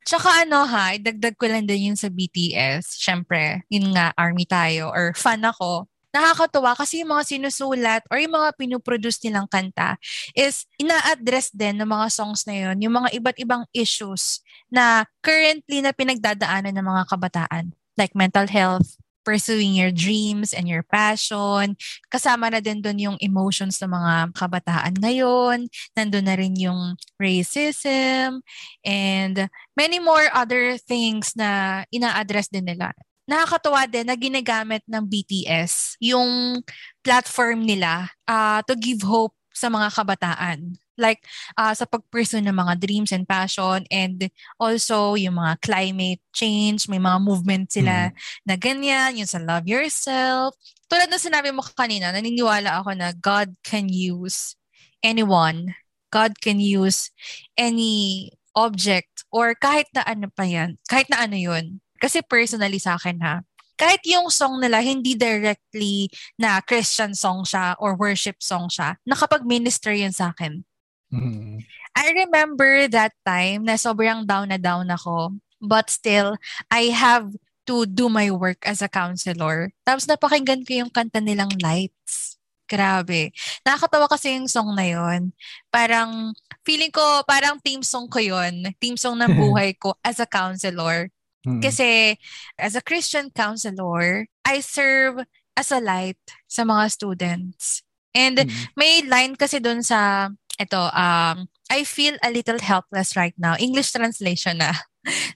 Tsaka 0.08 0.48
ano 0.48 0.64
ha, 0.64 0.96
idagdag 0.96 1.36
ko 1.36 1.46
lang 1.52 1.68
din 1.68 1.92
yung 1.92 2.00
sa 2.00 2.08
BTS. 2.08 3.00
Siyempre, 3.00 3.68
yun 3.68 3.92
nga, 3.92 4.16
army 4.16 4.48
tayo 4.48 4.90
or 4.90 5.12
fan 5.16 5.44
ako. 5.44 5.89
Nakakatuwa 6.10 6.74
kasi 6.74 7.06
yung 7.06 7.14
mga 7.14 7.24
sinusulat 7.38 8.02
or 8.10 8.18
yung 8.18 8.34
mga 8.34 8.50
pinuproduce 8.58 9.22
nilang 9.22 9.46
kanta 9.46 9.96
is 10.34 10.66
ina-address 10.82 11.54
din 11.54 11.78
ng 11.78 11.90
mga 11.90 12.08
songs 12.10 12.50
na 12.50 12.56
yun, 12.58 12.78
yung 12.82 12.96
mga 12.98 13.10
iba't 13.14 13.38
ibang 13.38 13.64
issues 13.78 14.42
na 14.74 15.06
currently 15.22 15.86
na 15.86 15.94
pinagdadaanan 15.94 16.74
ng 16.74 16.86
mga 16.86 17.04
kabataan 17.14 17.66
like 18.00 18.16
mental 18.16 18.48
health, 18.48 18.96
pursuing 19.28 19.76
your 19.76 19.92
dreams 19.92 20.56
and 20.56 20.66
your 20.72 20.82
passion. 20.88 21.76
Kasama 22.08 22.50
na 22.50 22.64
din 22.64 22.80
doon 22.80 22.98
yung 22.98 23.18
emotions 23.20 23.78
ng 23.84 23.92
mga 23.92 24.14
kabataan 24.34 24.96
ngayon. 24.98 25.68
Nandun 25.94 26.26
na 26.26 26.40
rin 26.40 26.56
yung 26.56 26.96
racism 27.20 28.40
and 28.88 29.52
many 29.76 30.00
more 30.00 30.32
other 30.32 30.80
things 30.80 31.36
na 31.36 31.84
ina-address 31.92 32.48
din 32.50 32.66
nila. 32.66 32.96
Nakakatuwa 33.30 33.86
din 33.86 34.10
na 34.10 34.18
ginagamit 34.18 34.82
ng 34.90 35.06
BTS 35.06 36.02
yung 36.02 36.66
platform 37.06 37.62
nila 37.62 38.10
uh, 38.26 38.66
to 38.66 38.74
give 38.74 39.06
hope 39.06 39.38
sa 39.54 39.70
mga 39.70 39.94
kabataan 39.94 40.74
like 41.00 41.24
uh, 41.56 41.72
sa 41.72 41.88
pag-pursue 41.88 42.44
ng 42.44 42.54
mga 42.54 42.76
dreams 42.84 43.16
and 43.16 43.24
passion 43.24 43.88
and 43.88 44.28
also 44.60 45.16
yung 45.16 45.40
mga 45.40 45.56
climate 45.64 46.22
change, 46.36 46.92
may 46.92 47.00
mga 47.00 47.24
movement 47.24 47.72
sila 47.72 48.12
mm. 48.12 48.14
na 48.44 48.56
ganyan, 48.60 49.16
yung 49.16 49.32
sa 49.32 49.40
love 49.40 49.66
yourself. 49.66 50.54
Tulad 50.92 51.08
na 51.08 51.18
sinabi 51.18 51.56
mo 51.56 51.64
kanina, 51.64 52.12
naniniwala 52.12 52.84
ako 52.84 52.92
na 53.00 53.16
God 53.16 53.56
can 53.64 53.88
use 53.88 54.60
anyone. 55.00 55.72
God 56.12 56.36
can 56.44 56.60
use 56.60 57.16
any 57.56 58.28
object 58.58 59.24
or 59.32 59.56
kahit 59.56 59.88
na 59.96 60.04
ano 60.04 60.28
pa 60.28 60.44
yan, 60.44 60.76
kahit 60.92 61.08
na 61.08 61.24
ano 61.24 61.40
yun. 61.40 61.80
Kasi 62.00 62.24
personally 62.24 62.80
sa 62.80 62.96
akin 62.96 63.20
ha, 63.22 63.36
kahit 63.80 64.04
yung 64.04 64.28
song 64.28 64.60
nila 64.60 64.84
hindi 64.84 65.16
directly 65.16 66.12
na 66.36 66.60
Christian 66.60 67.16
song 67.16 67.48
siya 67.48 67.80
or 67.80 67.96
worship 67.96 68.44
song 68.44 68.68
siya, 68.68 69.00
nakapag-minister 69.08 69.96
yun 69.96 70.12
sa 70.12 70.36
akin. 70.36 70.68
Mm-hmm. 71.16 71.64
I 71.96 72.06
remember 72.12 72.92
that 72.92 73.16
time 73.24 73.64
na 73.64 73.80
sobrang 73.80 74.28
down 74.28 74.52
na 74.52 74.60
down 74.60 74.92
ako. 74.92 75.40
But 75.60 75.88
still, 75.92 76.40
I 76.72 76.92
have 76.92 77.32
to 77.68 77.88
do 77.88 78.08
my 78.08 78.32
work 78.32 78.64
as 78.68 78.84
a 78.84 78.92
counselor. 78.92 79.72
Tapos 79.84 80.08
napakinggan 80.08 80.64
ko 80.68 80.84
yung 80.86 80.92
kanta 80.92 81.24
nilang 81.24 81.52
Lights. 81.60 82.40
Grabe. 82.70 83.34
Nakakatawa 83.66 84.06
kasi 84.06 84.38
yung 84.38 84.46
song 84.46 84.78
na 84.78 84.86
yon. 84.86 85.34
Parang, 85.74 86.32
feeling 86.62 86.94
ko, 86.94 87.02
parang 87.26 87.58
team 87.60 87.82
song 87.82 88.06
ko 88.06 88.22
yon. 88.22 88.70
Team 88.78 88.94
song 88.94 89.18
ng 89.18 89.34
buhay 89.42 89.74
ko 89.74 89.98
as 90.06 90.22
a 90.22 90.30
counselor. 90.30 91.10
Mm-hmm. 91.50 91.66
Kasi, 91.66 92.18
as 92.62 92.78
a 92.78 92.86
Christian 92.86 93.34
counselor, 93.34 94.30
I 94.46 94.62
serve 94.62 95.26
as 95.58 95.74
a 95.74 95.82
light 95.82 96.22
sa 96.46 96.62
mga 96.62 96.94
students. 96.94 97.82
And 98.14 98.38
mm-hmm. 98.38 98.78
may 98.78 99.02
line 99.02 99.34
kasi 99.34 99.58
doon 99.58 99.82
sa 99.82 100.30
ito, 100.60 100.82
um, 100.92 101.48
I 101.72 101.88
feel 101.88 102.20
a 102.22 102.30
little 102.30 102.60
helpless 102.60 103.16
right 103.16 103.34
now. 103.40 103.56
English 103.58 103.92
translation 103.96 104.62
na. 104.62 104.74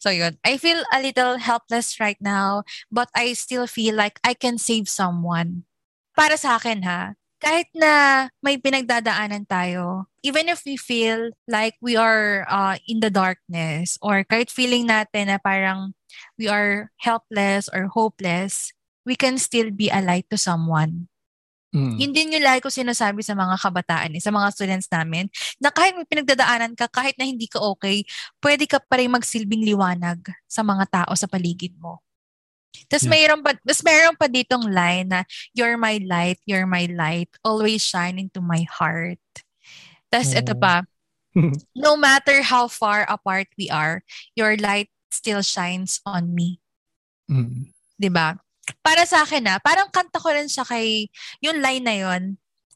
So 0.04 0.12
yun, 0.12 0.38
I 0.44 0.60
feel 0.60 0.84
a 0.92 1.00
little 1.00 1.40
helpless 1.40 1.98
right 1.98 2.20
now, 2.20 2.68
but 2.92 3.08
I 3.16 3.32
still 3.32 3.66
feel 3.66 3.96
like 3.96 4.20
I 4.22 4.36
can 4.36 4.60
save 4.60 4.92
someone. 4.92 5.64
Para 6.14 6.36
sa 6.36 6.60
akin 6.60 6.84
ha, 6.84 7.16
kahit 7.44 7.72
na 7.76 8.28
may 8.44 8.60
pinagdadaanan 8.60 9.48
tayo, 9.48 10.12
even 10.24 10.52
if 10.52 10.64
we 10.68 10.80
feel 10.80 11.32
like 11.48 11.80
we 11.84 11.96
are 12.00 12.48
uh, 12.52 12.76
in 12.88 13.00
the 13.04 13.12
darkness 13.12 14.00
or 14.04 14.28
kahit 14.28 14.52
feeling 14.52 14.88
natin 14.88 15.32
na 15.32 15.40
parang 15.40 15.96
we 16.38 16.48
are 16.48 16.92
helpless 17.02 17.70
or 17.72 17.88
hopeless, 17.92 18.74
we 19.04 19.16
can 19.16 19.38
still 19.38 19.72
be 19.72 19.90
a 19.90 20.00
light 20.02 20.28
to 20.32 20.38
someone. 20.40 21.08
Mm. 21.74 21.98
Yun 21.98 22.12
din 22.14 22.34
yung 22.38 22.46
lagi 22.46 22.62
ko 22.62 22.70
sinasabi 22.70 23.26
sa 23.26 23.34
mga 23.34 23.58
kabataan, 23.58 24.14
eh, 24.14 24.22
sa 24.22 24.30
mga 24.30 24.54
students 24.54 24.86
namin, 24.94 25.26
na 25.58 25.74
kahit 25.74 25.98
may 25.98 26.06
pinagdadaanan 26.06 26.78
ka, 26.78 26.86
kahit 26.86 27.18
na 27.18 27.26
hindi 27.26 27.50
ka 27.50 27.58
okay, 27.58 28.06
pwede 28.46 28.70
ka 28.70 28.78
pa 28.78 29.02
rin 29.02 29.10
magsilbing 29.10 29.66
liwanag 29.66 30.22
sa 30.46 30.62
mga 30.62 30.86
tao 31.02 31.12
sa 31.18 31.26
paligid 31.26 31.74
mo. 31.82 31.98
Tapos 32.90 33.06
Yeah. 33.10 33.14
mayroon 33.14 33.42
pa, 33.42 33.58
tas 33.58 33.82
mayroon 33.82 34.18
pa 34.18 34.30
ditong 34.30 34.70
line 34.70 35.10
na, 35.10 35.20
You're 35.58 35.78
my 35.82 35.98
light, 36.06 36.38
you're 36.46 36.70
my 36.70 36.86
light, 36.94 37.30
always 37.42 37.82
shine 37.82 38.22
into 38.22 38.38
my 38.42 38.66
heart. 38.70 39.22
Tapos 40.14 40.30
ito 40.34 40.54
Oh. 40.54 40.62
pa, 40.62 40.86
no 41.74 41.98
matter 41.98 42.46
how 42.46 42.70
far 42.70 43.02
apart 43.10 43.50
we 43.58 43.66
are, 43.74 44.06
your 44.38 44.54
light 44.62 44.94
still 45.14 45.46
shines 45.46 46.02
on 46.04 46.34
me. 46.34 46.58
Mm. 47.30 47.70
'di 47.96 48.10
ba? 48.12 48.36
Para 48.84 49.04
sa 49.08 49.24
akin 49.24 49.44
na, 49.44 49.56
parang 49.60 49.92
kanta 49.92 50.20
ko 50.20 50.32
rin 50.32 50.48
siya 50.48 50.64
kay 50.64 51.08
yung 51.44 51.60
line 51.60 51.84
na 51.84 51.96
yon. 51.96 52.24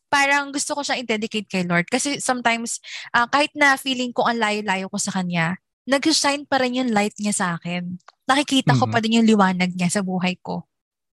Parang 0.07 0.55
gusto 0.55 0.71
ko 0.75 0.83
siyang 0.83 1.03
i-dedicate 1.03 1.47
kay 1.51 1.63
Lord 1.67 1.87
kasi 1.91 2.23
sometimes 2.23 2.79
ah, 3.11 3.27
kahit 3.27 3.51
na 3.55 3.75
feeling 3.75 4.15
ko 4.15 4.23
ang 4.23 4.39
layo-layo 4.39 4.87
ko 4.87 4.95
sa 4.99 5.11
kanya, 5.11 5.59
nag-shine 5.87 6.47
pa 6.47 6.59
rin 6.63 6.79
yung 6.79 6.91
light 6.95 7.15
niya 7.19 7.35
sa 7.35 7.47
akin. 7.59 7.99
Nakikita 8.27 8.75
ko 8.75 8.87
Mhm. 8.87 8.91
pa 8.91 8.99
din 9.03 9.17
yung 9.19 9.27
liwanag 9.27 9.71
niya 9.75 9.89
sa 9.91 10.01
buhay 10.03 10.35
ko, 10.39 10.67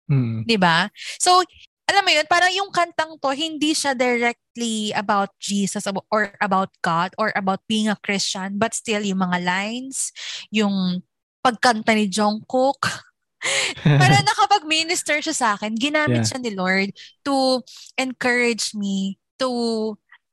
Mm. 0.09 0.45
'di 0.49 0.57
ba? 0.61 0.89
So, 1.21 1.45
alam 1.89 2.05
mo 2.05 2.13
yun, 2.13 2.29
parang 2.29 2.53
yung 2.53 2.69
kantang 2.69 3.17
to, 3.17 3.33
hindi 3.33 3.73
siya 3.73 3.97
directly 3.97 4.93
about 4.93 5.33
Jesus 5.41 5.89
or 6.13 6.37
about 6.45 6.69
God 6.85 7.17
or 7.17 7.33
about 7.33 7.65
being 7.65 7.89
a 7.89 7.97
Christian, 8.05 8.61
but 8.61 8.77
still 8.77 9.01
yung 9.01 9.25
mga 9.25 9.41
lines, 9.41 10.13
yung 10.53 11.01
pagkanta 11.40 11.95
ni 11.95 12.09
Jungkook, 12.09 12.83
parang 14.00 14.25
nakapag-minister 14.26 15.23
siya 15.23 15.35
sa 15.37 15.49
akin. 15.54 15.75
Ginamit 15.78 16.26
Yeah. 16.26 16.28
siya 16.35 16.38
ni 16.42 16.52
Lord 16.54 16.90
to 17.23 17.62
encourage 17.95 18.75
me 18.75 19.16
to, 19.38 19.49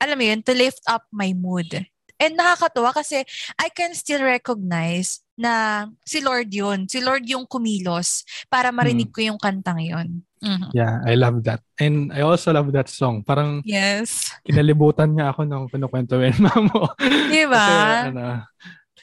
alam 0.02 0.18
mo 0.18 0.24
yun, 0.26 0.42
to 0.42 0.52
lift 0.52 0.82
up 0.90 1.06
my 1.14 1.30
mood. 1.32 1.68
And 2.16 2.32
nakakatuwa 2.32 2.96
kasi 2.96 3.22
I 3.60 3.68
can 3.68 3.92
still 3.92 4.24
recognize 4.24 5.20
na 5.36 5.84
si 6.00 6.24
Lord 6.24 6.48
yun. 6.48 6.88
Si 6.88 7.04
Lord 7.04 7.28
yung 7.28 7.44
kumilos 7.44 8.24
para 8.48 8.72
marinig 8.72 9.12
ko 9.12 9.20
yung 9.20 9.36
kantang 9.36 9.84
yun. 9.84 10.24
Mhm. 10.40 10.72
Yeah, 10.72 11.04
I 11.04 11.12
love 11.16 11.44
that. 11.44 11.60
And 11.76 12.08
I 12.12 12.24
also 12.24 12.56
love 12.56 12.72
that 12.72 12.88
song. 12.88 13.20
Parang 13.20 13.60
Yes. 13.68 14.32
kinalibutan 14.48 15.12
niya 15.12 15.32
ako 15.36 15.44
nung 15.44 15.68
kinukwento 15.68 16.16
mo 16.16 16.52
mo. 16.72 16.80
Di 17.28 17.44
ba? 17.44 17.68
Kasi, 17.68 18.08
ano, 18.16 18.24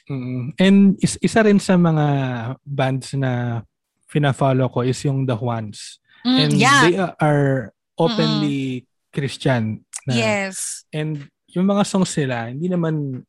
mm, 0.06 0.56
and 0.58 0.96
is, 1.00 1.18
isa 1.20 1.42
rin 1.42 1.58
sa 1.58 1.74
mga 1.74 2.06
bands 2.62 3.14
na 3.14 3.62
fina-follow 4.06 4.68
ko 4.68 4.82
is 4.82 4.98
yung 5.04 5.26
The 5.26 5.34
Juans. 5.34 5.98
Mm, 6.24 6.38
And 6.38 6.52
yeah. 6.54 6.80
they 6.82 6.96
are 6.98 7.72
openly 7.98 8.86
Christian. 9.10 9.84
Na, 10.06 10.14
Yes. 10.14 10.84
And 10.92 11.26
yung 11.50 11.66
mga 11.66 11.86
songs 11.86 12.14
nila, 12.16 12.50
hindi 12.50 12.66
naman 12.66 13.22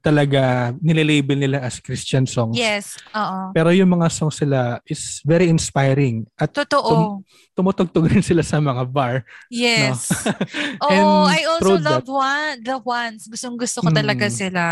talaga 0.00 0.72
nililabel 0.80 1.36
nila 1.36 1.58
as 1.60 1.76
Christian 1.76 2.24
songs. 2.24 2.56
Yes. 2.56 2.96
Oo. 3.12 3.52
Pero 3.52 3.68
yung 3.68 3.92
mga 3.92 4.08
songs 4.08 4.40
nila 4.40 4.80
is 4.88 5.20
very 5.28 5.52
inspiring 5.52 6.24
at 6.40 6.48
Totoo. 6.56 7.20
tumutugtog 7.52 8.08
rin 8.08 8.24
sila 8.24 8.40
sa 8.40 8.56
mga 8.64 8.88
bar. 8.88 9.28
Yes. 9.52 10.08
And 10.88 11.04
oh, 11.04 11.28
I 11.28 11.44
also 11.44 11.76
love 11.76 12.08
one, 12.08 12.64
the 12.64 12.80
ones. 12.80 13.28
Gustong 13.28 13.60
gusto 13.60 13.84
ko 13.84 13.92
talaga 13.92 14.32
Mm. 14.32 14.32
sila. 14.32 14.64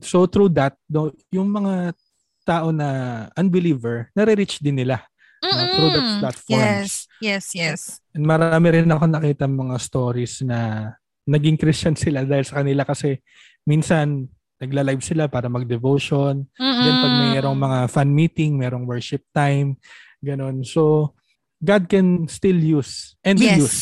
So 0.00 0.28
through 0.28 0.52
that, 0.56 0.76
no, 0.88 1.08
yung 1.32 1.48
mga 1.48 1.96
tao 2.44 2.70
na 2.70 2.88
unbeliever, 3.34 4.10
nare-reach 4.12 4.60
din 4.60 4.78
nila. 4.78 5.02
Mm-mm. 5.36 5.68
through 5.76 5.92
that 5.92 6.08
platforms. 6.18 6.90
Yes. 7.20 7.20
Yes, 7.20 7.44
yes. 7.52 7.80
And 8.16 8.24
marami 8.24 8.72
rin 8.72 8.88
ako 8.88 9.04
nakita 9.04 9.44
mga 9.44 9.76
stories 9.78 10.40
na 10.42 10.90
naging 11.28 11.60
Christian 11.60 11.92
sila 12.08 12.24
dahil 12.24 12.42
sa 12.48 12.64
kanila 12.64 12.88
kasi 12.88 13.20
minsan 13.68 14.26
nagla-live 14.56 15.04
sila 15.04 15.28
para 15.28 15.52
mag-devotion. 15.52 16.48
Then 16.56 16.96
pag 16.98 17.14
mayroong 17.36 17.60
mga 17.60 17.78
fan 17.92 18.10
meeting, 18.10 18.56
mayroong 18.56 18.88
worship 18.88 19.28
time, 19.36 19.76
ganun. 20.24 20.64
So, 20.64 21.12
God 21.60 21.84
can 21.84 22.24
still 22.32 22.56
use 22.56 23.14
and 23.20 23.36
will 23.36 23.52
Yes. 23.52 23.60
use 23.60 23.80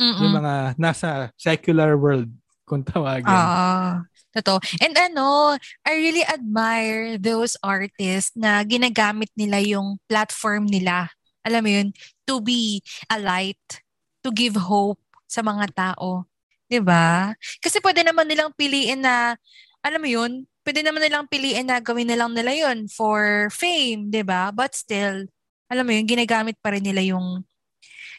Mm-mm. 0.00 0.20
yung 0.24 0.34
mga 0.40 0.54
nasa 0.80 1.28
secular 1.36 1.92
world 2.00 2.32
kung 2.64 2.80
tawagin. 2.80 3.28
Ah, 3.28 4.00
totoo. 4.36 4.60
And 4.84 4.92
ano, 4.96 5.56
I 5.82 5.92
really 5.96 6.24
admire 6.28 7.16
those 7.16 7.56
artists 7.64 8.36
na 8.36 8.60
ginagamit 8.62 9.32
nila 9.32 9.64
yung 9.64 9.96
platform 10.06 10.68
nila. 10.68 11.08
Alam 11.46 11.62
mo 11.64 11.70
yun, 11.70 11.88
to 12.28 12.42
be 12.42 12.82
a 13.08 13.16
light, 13.16 13.80
to 14.20 14.28
give 14.34 14.58
hope 14.58 15.00
sa 15.30 15.40
mga 15.40 15.72
tao. 15.72 16.26
'Di 16.66 16.82
ba? 16.82 17.32
Kasi 17.62 17.78
pwede 17.82 18.02
naman 18.02 18.26
nilang 18.26 18.50
piliin 18.54 19.02
na, 19.02 19.38
alam 19.82 20.02
mo 20.02 20.08
yun, 20.10 20.44
pwede 20.66 20.82
naman 20.82 21.02
nilang 21.02 21.30
piliin 21.30 21.70
na 21.70 21.78
gawin 21.78 22.10
na 22.10 22.18
lang 22.18 22.34
nila 22.34 22.50
yun 22.50 22.90
for 22.90 23.46
fame, 23.54 24.10
'di 24.10 24.26
ba? 24.26 24.50
But 24.50 24.74
still, 24.74 25.30
alam 25.70 25.84
mo 25.86 25.92
yun, 25.94 26.06
ginagamit 26.06 26.58
pa 26.58 26.74
rin 26.74 26.82
nila 26.82 27.02
yung 27.06 27.46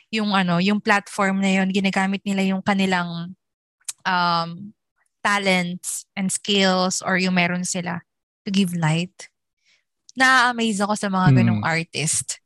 yung 0.07 0.31
ano, 0.31 0.63
yung 0.63 0.79
platform 0.79 1.43
na 1.43 1.51
yun, 1.61 1.67
ginagamit 1.71 2.23
nila 2.23 2.55
yung 2.55 2.63
kanilang 2.63 3.35
um, 4.07 4.49
talents 5.27 6.07
and 6.15 6.31
skills 6.31 7.03
or 7.03 7.19
yung 7.19 7.35
meron 7.35 7.67
sila 7.67 7.99
to 8.47 8.49
give 8.49 8.71
light. 8.71 9.27
Na-amaze 10.15 10.79
ako 10.79 10.95
sa 10.95 11.11
mga 11.11 11.43
ganong 11.43 11.59
Hmm. 11.59 11.67
artist. 11.67 12.39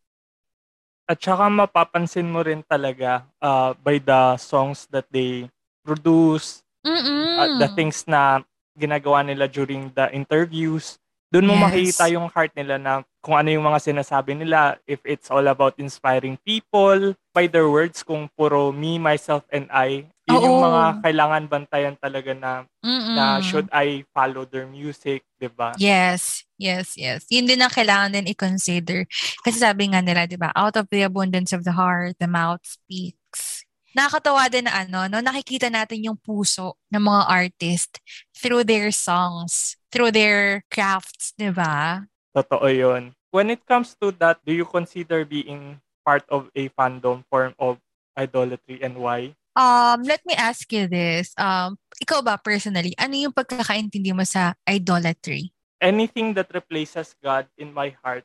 At 1.06 1.22
saka 1.22 1.46
mapapansin 1.46 2.26
mo 2.26 2.42
rin 2.42 2.66
talaga 2.66 3.28
uh, 3.38 3.78
by 3.86 4.02
the 4.02 4.34
songs 4.42 4.90
that 4.90 5.06
they 5.14 5.46
produce, 5.86 6.66
Mm-mm. 6.82 7.38
uh, 7.38 7.50
the 7.62 7.70
things 7.78 8.02
na 8.10 8.42
ginagawa 8.74 9.22
nila 9.22 9.46
during 9.46 9.94
the 9.94 10.10
interviews. 10.10 10.98
Doon 11.32 11.48
mo 11.48 11.56
Yes. 11.56 11.96
makikita 11.96 12.12
yung 12.12 12.28
heart 12.28 12.52
nila 12.56 12.76
na 12.76 12.94
kung 13.24 13.40
ano 13.40 13.48
yung 13.52 13.64
mga 13.64 13.80
sinasabi 13.80 14.36
nila, 14.36 14.76
if 14.84 15.00
it's 15.08 15.32
all 15.32 15.44
about 15.48 15.80
inspiring 15.80 16.36
people, 16.44 17.16
by 17.32 17.48
their 17.48 17.72
words, 17.72 18.04
kung 18.04 18.28
puro 18.36 18.76
me, 18.76 19.00
myself, 19.00 19.48
and 19.48 19.72
I, 19.72 20.11
yun 20.30 20.46
yung 20.46 20.60
Oo. 20.62 20.66
mga 20.70 20.84
kailangan 21.02 21.44
bantayan 21.50 21.96
talaga 21.98 22.32
na, 22.38 22.52
Mm-mm. 22.86 23.16
na 23.18 23.42
should 23.42 23.66
I 23.74 24.06
follow 24.14 24.46
their 24.46 24.70
music, 24.70 25.26
di 25.42 25.50
ba? 25.50 25.74
Yes, 25.82 26.46
yes, 26.62 26.94
yes. 26.94 27.26
Yun 27.34 27.50
din 27.50 27.62
ang 27.62 27.74
kailangan 27.74 28.14
din 28.14 28.30
i-consider. 28.30 29.10
Kasi 29.42 29.58
sabi 29.58 29.90
nga 29.90 30.02
nila, 30.06 30.30
di 30.30 30.38
ba, 30.38 30.54
out 30.54 30.78
of 30.78 30.86
the 30.94 31.02
abundance 31.02 31.52
of 31.52 31.66
the 31.66 31.74
heart, 31.74 32.18
the 32.22 32.30
mouth 32.30 32.62
speaks. 32.62 33.66
Nakakatawa 33.92 34.48
din 34.48 34.70
na 34.70 34.86
ano, 34.88 35.10
no, 35.12 35.20
nakikita 35.20 35.68
natin 35.68 36.06
yung 36.06 36.16
puso 36.16 36.80
ng 36.94 37.02
mga 37.02 37.24
artist 37.28 38.00
through 38.32 38.64
their 38.64 38.94
songs, 38.94 39.76
through 39.92 40.14
their 40.16 40.64
crafts, 40.72 41.36
di 41.36 41.52
ba? 41.52 42.06
Totoo 42.32 42.72
yun. 42.72 43.12
When 43.36 43.52
it 43.52 43.68
comes 43.68 43.98
to 44.00 44.16
that, 44.24 44.40
do 44.48 44.56
you 44.56 44.64
consider 44.64 45.28
being 45.28 45.82
part 46.08 46.24
of 46.32 46.48
a 46.56 46.72
fandom 46.72 47.28
form 47.28 47.52
of 47.60 47.84
idolatry 48.16 48.80
and 48.80 48.96
why? 48.96 49.36
Um, 49.56 50.04
let 50.04 50.24
me 50.26 50.34
ask 50.34 50.68
you 50.72 50.88
this. 50.88 51.36
Um, 51.36 51.76
ikaw 52.02 52.24
ba 52.24 52.40
personally, 52.40 52.96
ano 52.96 53.16
yung 53.16 53.36
pagkakaintindi 53.36 54.16
mo 54.16 54.24
sa 54.24 54.56
idolatry? 54.64 55.52
Anything 55.82 56.34
that 56.38 56.54
replaces 56.54 57.16
God 57.20 57.48
in 57.58 57.74
my 57.74 57.92
heart, 58.04 58.24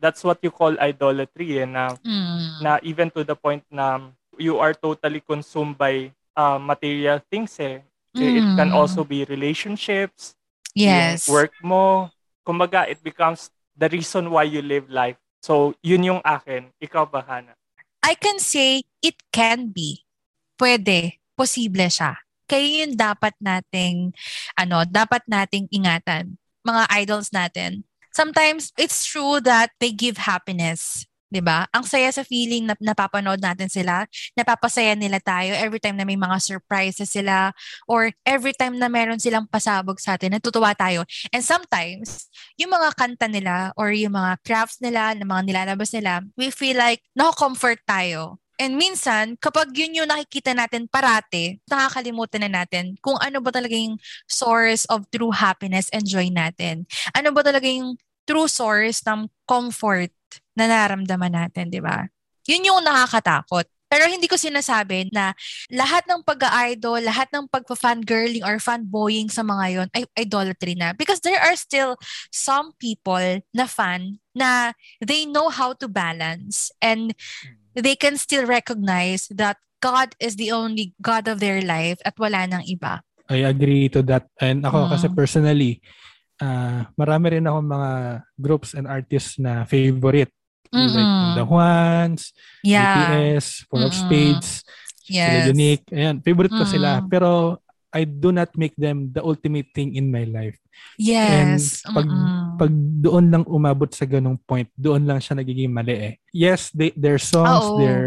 that's 0.00 0.20
what 0.24 0.38
you 0.42 0.50
call 0.50 0.76
idolatry. 0.76 1.62
And 1.64 1.72
na, 1.72 1.96
Mm. 2.04 2.60
na 2.60 2.70
even 2.82 3.08
to 3.16 3.24
the 3.24 3.36
point 3.36 3.64
na 3.70 4.12
you 4.36 4.60
are 4.60 4.74
totally 4.76 5.20
consumed 5.24 5.78
by 5.80 6.12
uh, 6.36 6.60
material 6.60 7.20
things 7.32 7.56
eh. 7.60 7.80
It 8.16 8.44
can 8.56 8.72
Mm. 8.72 8.76
also 8.80 9.04
be 9.04 9.28
relationships, 9.28 10.32
yes. 10.72 11.28
work 11.28 11.52
mo. 11.60 12.08
Kumbaga, 12.48 12.88
it 12.88 13.04
becomes 13.04 13.52
the 13.76 13.92
reason 13.92 14.32
why 14.32 14.48
you 14.48 14.64
live 14.64 14.88
life. 14.88 15.20
So, 15.44 15.76
yun 15.84 16.00
yung 16.04 16.22
akin. 16.24 16.72
Ikaw 16.80 17.12
ba, 17.12 17.20
Hana? 17.20 17.52
I 18.00 18.16
can 18.16 18.40
say 18.40 18.88
it 19.04 19.20
can 19.36 19.68
be. 19.68 20.05
Pwede. 20.56 21.20
Posible 21.36 21.92
siya. 21.92 22.16
Kaya 22.48 22.84
yun 22.84 22.96
dapat 22.96 23.36
nating, 23.42 24.16
ano, 24.56 24.88
dapat 24.88 25.20
nating 25.28 25.68
ingatan. 25.68 26.40
Mga 26.64 26.82
idols 27.04 27.28
natin. 27.30 27.84
Sometimes, 28.16 28.72
it's 28.80 29.04
true 29.04 29.44
that 29.44 29.76
they 29.76 29.92
give 29.92 30.16
happiness. 30.16 31.04
'di 31.30 31.42
ba? 31.42 31.66
Ang 31.74 31.84
saya 31.86 32.08
sa 32.14 32.22
feeling 32.22 32.70
na 32.70 32.74
napapanood 32.78 33.42
natin 33.42 33.66
sila, 33.66 34.06
napapasaya 34.38 34.94
nila 34.94 35.18
tayo 35.18 35.52
every 35.58 35.82
time 35.82 35.98
na 35.98 36.06
may 36.06 36.16
mga 36.18 36.38
surprises 36.38 37.10
sila 37.10 37.50
or 37.90 38.14
every 38.22 38.54
time 38.54 38.78
na 38.78 38.86
meron 38.86 39.18
silang 39.18 39.46
pasabog 39.50 39.98
sa 39.98 40.14
atin, 40.14 40.38
natutuwa 40.38 40.72
tayo. 40.72 41.02
And 41.34 41.42
sometimes, 41.42 42.30
yung 42.54 42.72
mga 42.72 42.94
kanta 42.94 43.26
nila 43.26 43.74
or 43.74 43.90
yung 43.92 44.14
mga 44.14 44.38
crafts 44.46 44.78
nila, 44.78 45.12
ng 45.18 45.26
mga 45.26 45.42
nilalabas 45.44 45.90
nila, 45.92 46.22
we 46.38 46.48
feel 46.54 46.78
like 46.78 47.02
nako-comfort 47.18 47.82
tayo. 47.84 48.38
And 48.56 48.80
minsan, 48.80 49.36
kapag 49.36 49.76
yun 49.76 50.00
yung 50.00 50.08
nakikita 50.08 50.56
natin 50.56 50.88
parate, 50.88 51.60
nakakalimutan 51.68 52.48
na 52.48 52.64
natin 52.64 52.96
kung 53.04 53.20
ano 53.20 53.44
ba 53.44 53.52
talaga 53.52 53.76
yung 53.76 54.00
source 54.24 54.88
of 54.88 55.04
true 55.12 55.32
happiness 55.32 55.92
and 55.92 56.08
joy 56.08 56.32
natin. 56.32 56.88
Ano 57.12 57.36
ba 57.36 57.44
talaga 57.44 57.68
yung 57.68 58.00
true 58.24 58.48
source 58.48 59.04
ng 59.04 59.28
comfort 59.44 60.10
na 60.56 60.64
nararamdaman 60.66 61.36
natin, 61.36 61.68
di 61.68 61.84
ba? 61.84 62.08
Yun 62.48 62.66
yung 62.72 62.80
nakakatakot. 62.80 63.68
Pero 63.86 64.10
hindi 64.10 64.26
ko 64.26 64.34
sinasabi 64.34 65.14
na 65.14 65.30
lahat 65.70 66.10
ng 66.10 66.26
pag-idol, 66.26 66.98
lahat 67.06 67.30
ng 67.30 67.46
pagpa-fangirling 67.46 68.42
or 68.42 68.58
fanboying 68.58 69.30
sa 69.30 69.46
mga 69.46 69.64
yon 69.70 69.88
ay 69.94 70.02
idolatry 70.18 70.74
na. 70.74 70.90
Because 70.90 71.22
there 71.22 71.38
are 71.38 71.54
still 71.54 71.94
some 72.34 72.74
people 72.82 73.40
na 73.54 73.66
fan 73.70 74.18
na 74.34 74.74
they 74.98 75.22
know 75.22 75.48
how 75.54 75.70
to 75.70 75.86
balance 75.86 76.74
and 76.82 77.14
they 77.76 77.94
can 77.94 78.16
still 78.16 78.48
recognize 78.48 79.28
that 79.28 79.60
God 79.84 80.16
is 80.18 80.40
the 80.40 80.50
only 80.50 80.96
God 80.98 81.28
of 81.28 81.38
their 81.38 81.60
life 81.60 82.00
at 82.02 82.16
wala 82.16 82.48
nang 82.48 82.64
iba. 82.64 83.04
I 83.28 83.44
agree 83.44 83.92
to 83.92 84.00
that. 84.08 84.26
And 84.40 84.64
ako 84.64 84.86
mm. 84.86 84.90
kasi 84.96 85.06
personally, 85.12 85.72
uh, 86.40 86.88
marami 86.96 87.38
rin 87.38 87.46
ako 87.46 87.58
mga 87.60 87.90
groups 88.40 88.72
and 88.72 88.88
artists 88.88 89.36
na 89.36 89.68
favorite. 89.68 90.32
Mm-mm. 90.72 90.90
Like 90.90 91.38
The 91.38 91.44
Juans, 91.46 92.22
yeah. 92.66 92.94
BTS, 93.14 93.46
Four 93.70 93.86
of 93.86 93.94
Spades, 93.94 94.66
yes. 95.06 95.30
sila 95.30 95.54
Unique. 95.54 95.86
Ayan, 95.94 96.16
favorite 96.24 96.54
ko 96.54 96.64
mm. 96.66 96.72
sila. 96.72 96.90
Pero 97.06 97.62
I 97.96 98.04
do 98.04 98.28
not 98.28 98.52
make 98.60 98.76
them 98.76 99.08
the 99.16 99.24
ultimate 99.24 99.72
thing 99.72 99.96
in 99.96 100.12
my 100.12 100.28
life. 100.28 100.60
Yes. 101.00 101.80
And 101.88 101.96
pag, 101.96 102.08
pag 102.60 102.72
doon 103.00 103.32
lang 103.32 103.44
umabot 103.48 103.88
sa 103.88 104.04
ganong 104.04 104.36
point, 104.44 104.68
doon 104.76 105.08
lang 105.08 105.16
siya 105.24 105.40
nagiging 105.40 105.72
mali 105.72 105.96
eh. 105.96 106.14
Yes, 106.36 106.68
they, 106.76 106.92
their 106.92 107.16
songs, 107.16 107.64
Oo. 107.64 107.80
their 107.80 108.04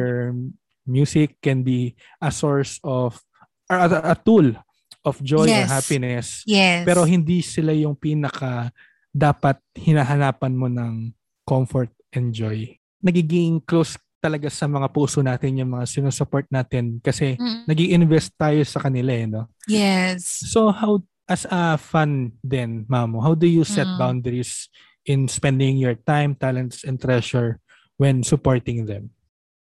music 0.85 1.41
can 1.41 1.65
be 1.65 1.97
a 2.21 2.29
source 2.29 2.77
of, 2.85 3.17
or 3.65 3.77
a, 3.81 4.13
a 4.13 4.15
tool 4.15 4.53
of 5.01 5.17
joy 5.25 5.49
yes. 5.49 5.65
or 5.65 5.81
happiness. 5.81 6.27
Yes. 6.45 6.85
Pero 6.85 7.01
hindi 7.09 7.41
sila 7.41 7.73
yung 7.73 7.97
pinaka 7.97 8.69
dapat 9.09 9.57
hinahanapan 9.73 10.53
mo 10.53 10.69
ng 10.69 11.09
comfort 11.49 11.89
and 12.13 12.29
joy. 12.29 12.77
Nagiging 13.01 13.65
close 13.65 13.97
talaga 14.19 14.51
sa 14.51 14.67
mga 14.67 14.87
puso 14.91 15.23
natin 15.23 15.63
yung 15.63 15.71
mga 15.79 15.87
sinusupport 15.87 16.45
natin 16.51 16.99
kasi 16.99 17.39
mm. 17.39 17.65
nag 17.65 17.79
invest 17.79 18.35
tayo 18.35 18.59
sa 18.67 18.83
kanila 18.83 19.11
eh, 19.15 19.25
no? 19.25 19.47
Yes. 19.65 20.43
So 20.51 20.69
how, 20.69 21.01
as 21.25 21.47
a 21.47 21.79
fan 21.79 22.35
then, 22.43 22.85
Mamo, 22.91 23.23
how 23.23 23.33
do 23.33 23.47
you 23.47 23.63
set 23.63 23.87
mm. 23.87 23.97
boundaries 23.97 24.67
in 25.07 25.31
spending 25.31 25.79
your 25.79 25.95
time, 25.95 26.35
talents, 26.35 26.83
and 26.83 26.99
treasure 26.99 27.63
when 27.97 28.21
supporting 28.21 28.85
them? 28.85 29.15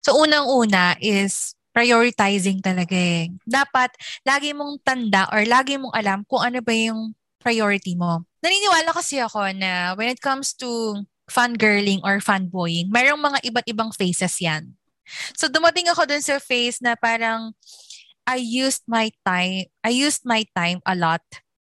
So 0.07 0.17
unang-una 0.17 0.97
is 1.03 1.59
prioritizing 1.75 2.63
talaga 2.63 2.95
eh. 2.95 3.35
Dapat 3.43 3.99
lagi 4.23 4.55
mong 4.55 4.79
tanda 4.87 5.27
or 5.35 5.43
lagi 5.43 5.75
mong 5.75 5.91
alam 5.91 6.23
kung 6.31 6.47
ano 6.47 6.63
ba 6.63 6.71
yung 6.71 7.13
priority 7.43 7.99
mo. 7.99 8.23
Naniniwala 8.41 8.95
kasi 8.95 9.19
ako 9.19 9.51
na 9.59 9.93
when 9.99 10.09
it 10.09 10.23
comes 10.23 10.55
to 10.57 11.03
fangirling 11.29 12.01
or 12.05 12.21
fanboying, 12.21 12.93
mayroong 12.93 13.21
mga 13.21 13.39
iba't 13.49 13.67
ibang 13.69 13.91
phases 13.93 14.37
yan. 14.41 14.77
So 15.37 15.49
dumating 15.53 15.89
ako 15.93 16.09
dun 16.09 16.25
sa 16.25 16.41
phase 16.41 16.81
na 16.81 16.97
parang 16.97 17.53
I 18.25 18.41
used 18.41 18.89
my 18.89 19.13
time, 19.25 19.69
I 19.85 19.91
used 19.93 20.25
my 20.25 20.49
time 20.57 20.81
a 20.89 20.97
lot 20.97 21.21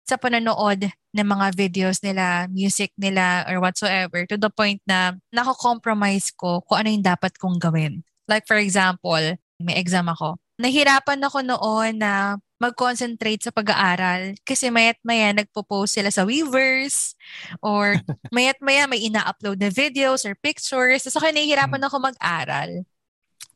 sa 0.10 0.18
panonood 0.18 0.90
ng 1.14 1.28
mga 1.30 1.54
videos 1.54 2.02
nila, 2.02 2.50
music 2.50 2.90
nila, 2.98 3.46
or 3.46 3.62
whatsoever, 3.62 4.26
to 4.26 4.38
the 4.38 4.50
point 4.50 4.82
na 4.90 5.14
nako-compromise 5.30 6.34
ko 6.34 6.66
kung 6.66 6.82
ano 6.82 6.90
yung 6.90 7.06
dapat 7.06 7.38
kong 7.38 7.62
gawin. 7.62 8.02
Like 8.26 8.50
for 8.50 8.58
example, 8.58 9.22
may 9.62 9.76
exam 9.78 10.10
ako. 10.10 10.42
Nahirapan 10.58 11.22
ako 11.22 11.38
noon 11.46 12.02
na 12.02 12.42
mag-concentrate 12.60 13.40
sa 13.40 13.56
pag-aaral 13.56 14.36
kasi 14.44 14.68
mayat 14.68 15.00
maya 15.02 15.32
nagpo-post 15.32 15.96
sila 15.96 16.12
sa 16.12 16.28
Weavers 16.28 17.16
or 17.64 17.96
mayat 18.36 18.60
maya 18.60 18.86
may 18.86 19.08
ina-upload 19.08 19.58
na 19.58 19.72
videos 19.72 20.28
or 20.28 20.36
pictures. 20.36 21.08
So, 21.08 21.24
kaya 21.24 21.32
nahihirapan 21.32 21.82
ako 21.88 22.04
mag-aral. 22.04 22.84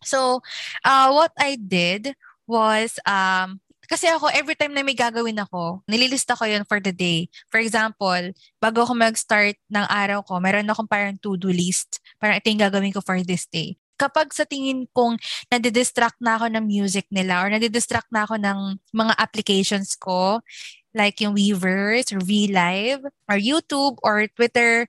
So, 0.07 0.39
uh, 0.87 1.11
what 1.11 1.35
I 1.35 1.59
did 1.59 2.15
was, 2.47 2.95
um, 3.03 3.59
kasi 3.83 4.07
ako, 4.07 4.31
every 4.31 4.55
time 4.55 4.71
na 4.71 4.81
may 4.87 4.95
gagawin 4.95 5.35
ako, 5.43 5.83
nililista 5.91 6.39
ko 6.39 6.47
yun 6.47 6.63
for 6.63 6.79
the 6.79 6.95
day. 6.95 7.27
For 7.51 7.59
example, 7.59 8.31
bago 8.63 8.87
ako 8.87 8.95
mag-start 8.95 9.59
ng 9.67 9.85
araw 9.91 10.23
ko, 10.23 10.39
meron 10.39 10.67
akong 10.71 10.87
parang 10.87 11.19
to-do 11.19 11.51
list. 11.51 11.99
Parang 12.15 12.39
ito 12.39 12.47
yung 12.47 12.63
gagawin 12.63 12.95
ko 12.95 13.03
for 13.03 13.19
this 13.27 13.43
day 13.51 13.75
kapag 13.99 14.33
sa 14.33 14.43
tingin 14.43 14.89
kong 14.91 15.17
nadidistract 15.51 16.17
na 16.19 16.37
ako 16.39 16.51
ng 16.51 16.65
music 16.65 17.05
nila 17.13 17.43
or 17.45 17.47
nadidistract 17.53 18.09
na 18.09 18.25
ako 18.25 18.41
ng 18.41 18.77
mga 18.91 19.13
applications 19.17 19.95
ko, 19.97 20.41
like 20.93 21.17
yung 21.21 21.33
Weavers 21.33 22.13
or 22.13 22.21
VLive 22.21 23.01
or 23.29 23.37
YouTube 23.37 23.97
or 24.05 24.29
Twitter, 24.29 24.85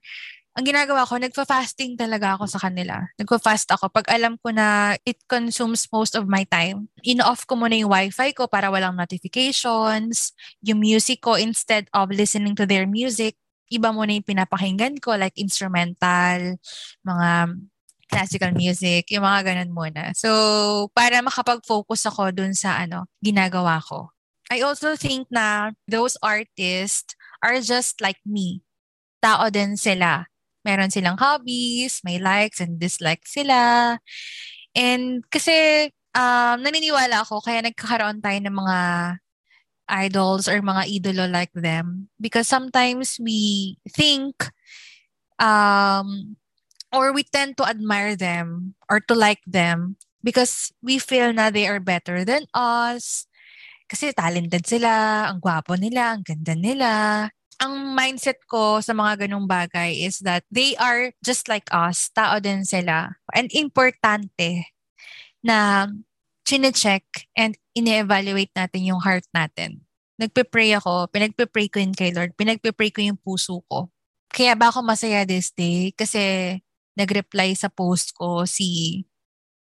ang 0.55 0.63
ginagawa 0.63 1.03
ko, 1.03 1.19
nagfa-fasting 1.19 1.99
talaga 1.99 2.39
ako 2.39 2.47
sa 2.47 2.63
kanila. 2.63 3.03
Nagfa-fast 3.19 3.75
ako. 3.75 3.91
Pag 3.91 4.07
alam 4.07 4.39
ko 4.39 4.55
na 4.55 4.95
it 5.03 5.19
consumes 5.27 5.83
most 5.91 6.15
of 6.15 6.31
my 6.31 6.47
time, 6.47 6.87
in-off 7.03 7.43
ko 7.43 7.59
muna 7.59 7.75
yung 7.75 7.91
wifi 7.91 8.31
ko 8.31 8.47
para 8.47 8.71
walang 8.71 8.95
notifications. 8.95 10.31
Yung 10.63 10.79
music 10.79 11.27
ko, 11.27 11.35
instead 11.35 11.91
of 11.91 12.07
listening 12.07 12.55
to 12.55 12.63
their 12.63 12.87
music, 12.87 13.35
iba 13.67 13.91
muna 13.91 14.15
yung 14.15 14.23
pinapakinggan 14.23 14.95
ko, 15.03 15.19
like 15.19 15.35
instrumental, 15.35 16.55
mga 17.03 17.29
classical 18.09 18.53
music, 18.53 19.09
yung 19.11 19.25
mga 19.25 19.53
ganun 19.53 19.73
muna. 19.73 20.13
So, 20.13 20.89
para 20.93 21.19
makapag-focus 21.25 22.07
ako 22.09 22.31
dun 22.31 22.53
sa 22.53 22.81
ano, 22.85 23.09
ginagawa 23.19 23.81
ko. 23.81 24.13
I 24.53 24.61
also 24.61 24.93
think 24.93 25.25
na 25.33 25.73
those 25.89 26.15
artists 26.21 27.17
are 27.41 27.57
just 27.61 27.97
like 27.99 28.21
me. 28.21 28.61
Tao 29.21 29.49
din 29.49 29.73
sila. 29.73 30.29
Meron 30.61 30.93
silang 30.93 31.17
hobbies, 31.17 32.01
may 32.05 32.21
likes 32.21 32.61
and 32.61 32.77
dislikes 32.77 33.33
sila. 33.33 33.97
And 34.77 35.25
kasi 35.33 35.89
um, 36.13 36.57
naniniwala 36.61 37.25
ako 37.25 37.41
kaya 37.41 37.65
nagkakaroon 37.65 38.21
tayo 38.21 38.39
ng 38.41 38.55
mga 38.55 38.79
idols 39.85 40.49
or 40.49 40.57
mga 40.65 40.89
idolo 40.89 41.29
like 41.29 41.53
them 41.53 42.09
because 42.17 42.49
sometimes 42.49 43.21
we 43.21 43.77
think 43.93 44.33
um 45.37 46.33
or 46.95 47.11
we 47.11 47.27
tend 47.27 47.59
to 47.59 47.67
admire 47.67 48.15
them 48.15 48.73
or 48.87 49.03
to 49.03 49.13
like 49.13 49.43
them 49.43 49.99
because 50.23 50.71
we 50.79 50.97
feel 50.97 51.35
na 51.35 51.51
they 51.51 51.67
are 51.67 51.83
better 51.83 52.23
than 52.23 52.47
us. 52.55 53.27
Kasi 53.85 54.15
talented 54.15 54.65
sila, 54.65 55.27
ang 55.29 55.43
gwapo 55.43 55.77
nila, 55.77 56.15
ang 56.15 56.23
ganda 56.25 56.55
nila. 56.57 56.89
Ang 57.61 57.93
mindset 57.93 58.41
ko 58.49 58.81
sa 58.81 58.95
mga 58.95 59.27
ganong 59.27 59.45
bagay 59.45 59.93
is 60.07 60.23
that 60.25 60.47
they 60.49 60.73
are 60.79 61.13
just 61.21 61.45
like 61.45 61.69
us, 61.69 62.09
tao 62.09 62.41
din 62.41 62.65
sila. 62.65 63.19
And 63.35 63.51
importante 63.53 64.73
na 65.45 65.85
chine-check 66.49 67.29
and 67.37 67.53
ine-evaluate 67.77 68.51
natin 68.57 68.89
yung 68.89 69.01
heart 69.05 69.29
natin. 69.29 69.85
Nagpe-pray 70.17 70.73
ako, 70.79 71.11
pinagpe-pray 71.13 71.67
ko 71.69 71.77
yun 71.83 71.93
kay 71.93 72.09
Lord, 72.09 72.33
pinagpe-pray 72.33 72.89
ko 72.89 73.05
yung 73.05 73.19
puso 73.21 73.61
ko. 73.69 73.93
Kaya 74.33 74.57
ba 74.57 74.73
ako 74.73 74.81
masaya 74.81 75.23
this 75.23 75.53
day? 75.53 75.93
Kasi 75.93 76.57
nag-reply 76.95 77.53
sa 77.55 77.67
post 77.71 78.15
ko 78.15 78.47
si 78.47 79.03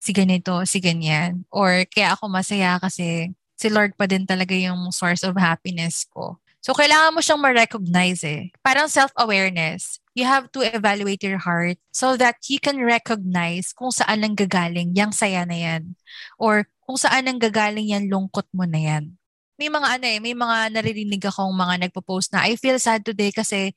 si 0.04 0.12
ganito, 0.12 0.64
si 0.68 0.84
ganyan. 0.84 1.48
Or 1.48 1.88
kaya 1.88 2.14
ako 2.16 2.28
masaya 2.28 2.76
kasi 2.82 3.32
si 3.56 3.68
Lord 3.72 3.96
pa 3.96 4.04
din 4.04 4.28
talaga 4.28 4.52
yung 4.52 4.92
source 4.92 5.24
of 5.24 5.40
happiness 5.40 6.04
ko. 6.12 6.44
So, 6.64 6.72
kailangan 6.72 7.12
mo 7.12 7.20
siyang 7.20 7.44
ma-recognize 7.44 8.24
eh. 8.24 8.52
Parang 8.64 8.88
self-awareness. 8.88 10.00
You 10.16 10.24
have 10.24 10.48
to 10.56 10.64
evaluate 10.64 11.20
your 11.20 11.40
heart 11.40 11.76
so 11.92 12.16
that 12.16 12.40
you 12.48 12.56
can 12.56 12.80
recognize 12.80 13.76
kung 13.76 13.92
saan 13.92 14.24
nang 14.24 14.36
gagaling 14.36 14.96
yung 14.96 15.12
saya 15.12 15.44
na 15.44 15.60
yan. 15.60 16.00
Or 16.40 16.64
kung 16.88 16.96
saan 16.96 17.28
nang 17.28 17.40
gagaling 17.40 17.92
yung 17.92 18.08
lungkot 18.08 18.48
mo 18.56 18.64
na 18.64 18.80
yan. 18.80 19.20
May 19.60 19.68
mga 19.68 19.88
ano 20.00 20.06
eh, 20.08 20.20
may 20.24 20.36
mga 20.36 20.72
naririnig 20.72 21.24
akong 21.28 21.52
mga 21.52 21.88
nagpo-post 21.88 22.32
na 22.32 22.48
I 22.48 22.56
feel 22.56 22.80
sad 22.80 23.04
today 23.04 23.36
kasi 23.36 23.76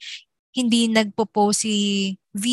hindi 0.55 0.87
nagpo-post 0.87 1.67
si 1.67 1.75
V 2.33 2.45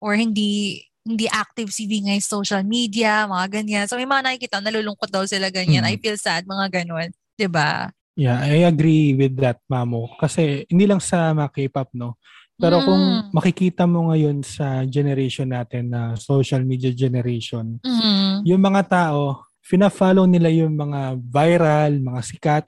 or 0.00 0.16
hindi 0.16 0.82
hindi 1.06 1.30
active 1.30 1.70
si 1.70 1.86
V 1.86 2.02
ngayon 2.02 2.24
social 2.24 2.66
media, 2.66 3.30
mga 3.30 3.46
ganyan. 3.62 3.84
So 3.86 3.94
may 3.94 4.10
mga 4.10 4.26
nakikita, 4.26 4.58
nalulungkot 4.58 5.06
daw 5.06 5.22
sila 5.22 5.54
ganyan. 5.54 5.86
Mm. 5.86 5.90
I 5.94 5.96
feel 6.02 6.18
sad, 6.18 6.42
mga 6.50 6.82
ganun. 6.82 7.14
ba 7.14 7.38
diba? 7.38 7.70
Yeah, 8.18 8.42
I 8.42 8.66
agree 8.66 9.14
with 9.14 9.38
that, 9.38 9.62
Mamo. 9.70 10.18
Kasi 10.18 10.66
hindi 10.66 10.88
lang 10.88 10.98
sa 10.98 11.30
mga 11.30 11.52
K-pop, 11.54 11.94
no? 11.94 12.18
Pero 12.58 12.82
mm. 12.82 12.84
kung 12.88 13.02
makikita 13.36 13.86
mo 13.86 14.10
ngayon 14.10 14.42
sa 14.42 14.82
generation 14.88 15.46
natin 15.46 15.94
na 15.94 16.18
social 16.18 16.66
media 16.66 16.90
generation, 16.90 17.78
mm. 17.84 18.42
yung 18.42 18.58
mga 18.58 18.82
tao, 18.88 19.46
fina-follow 19.62 20.26
nila 20.26 20.50
yung 20.50 20.74
mga 20.74 21.22
viral, 21.22 22.02
mga 22.02 22.20
sikat, 22.24 22.64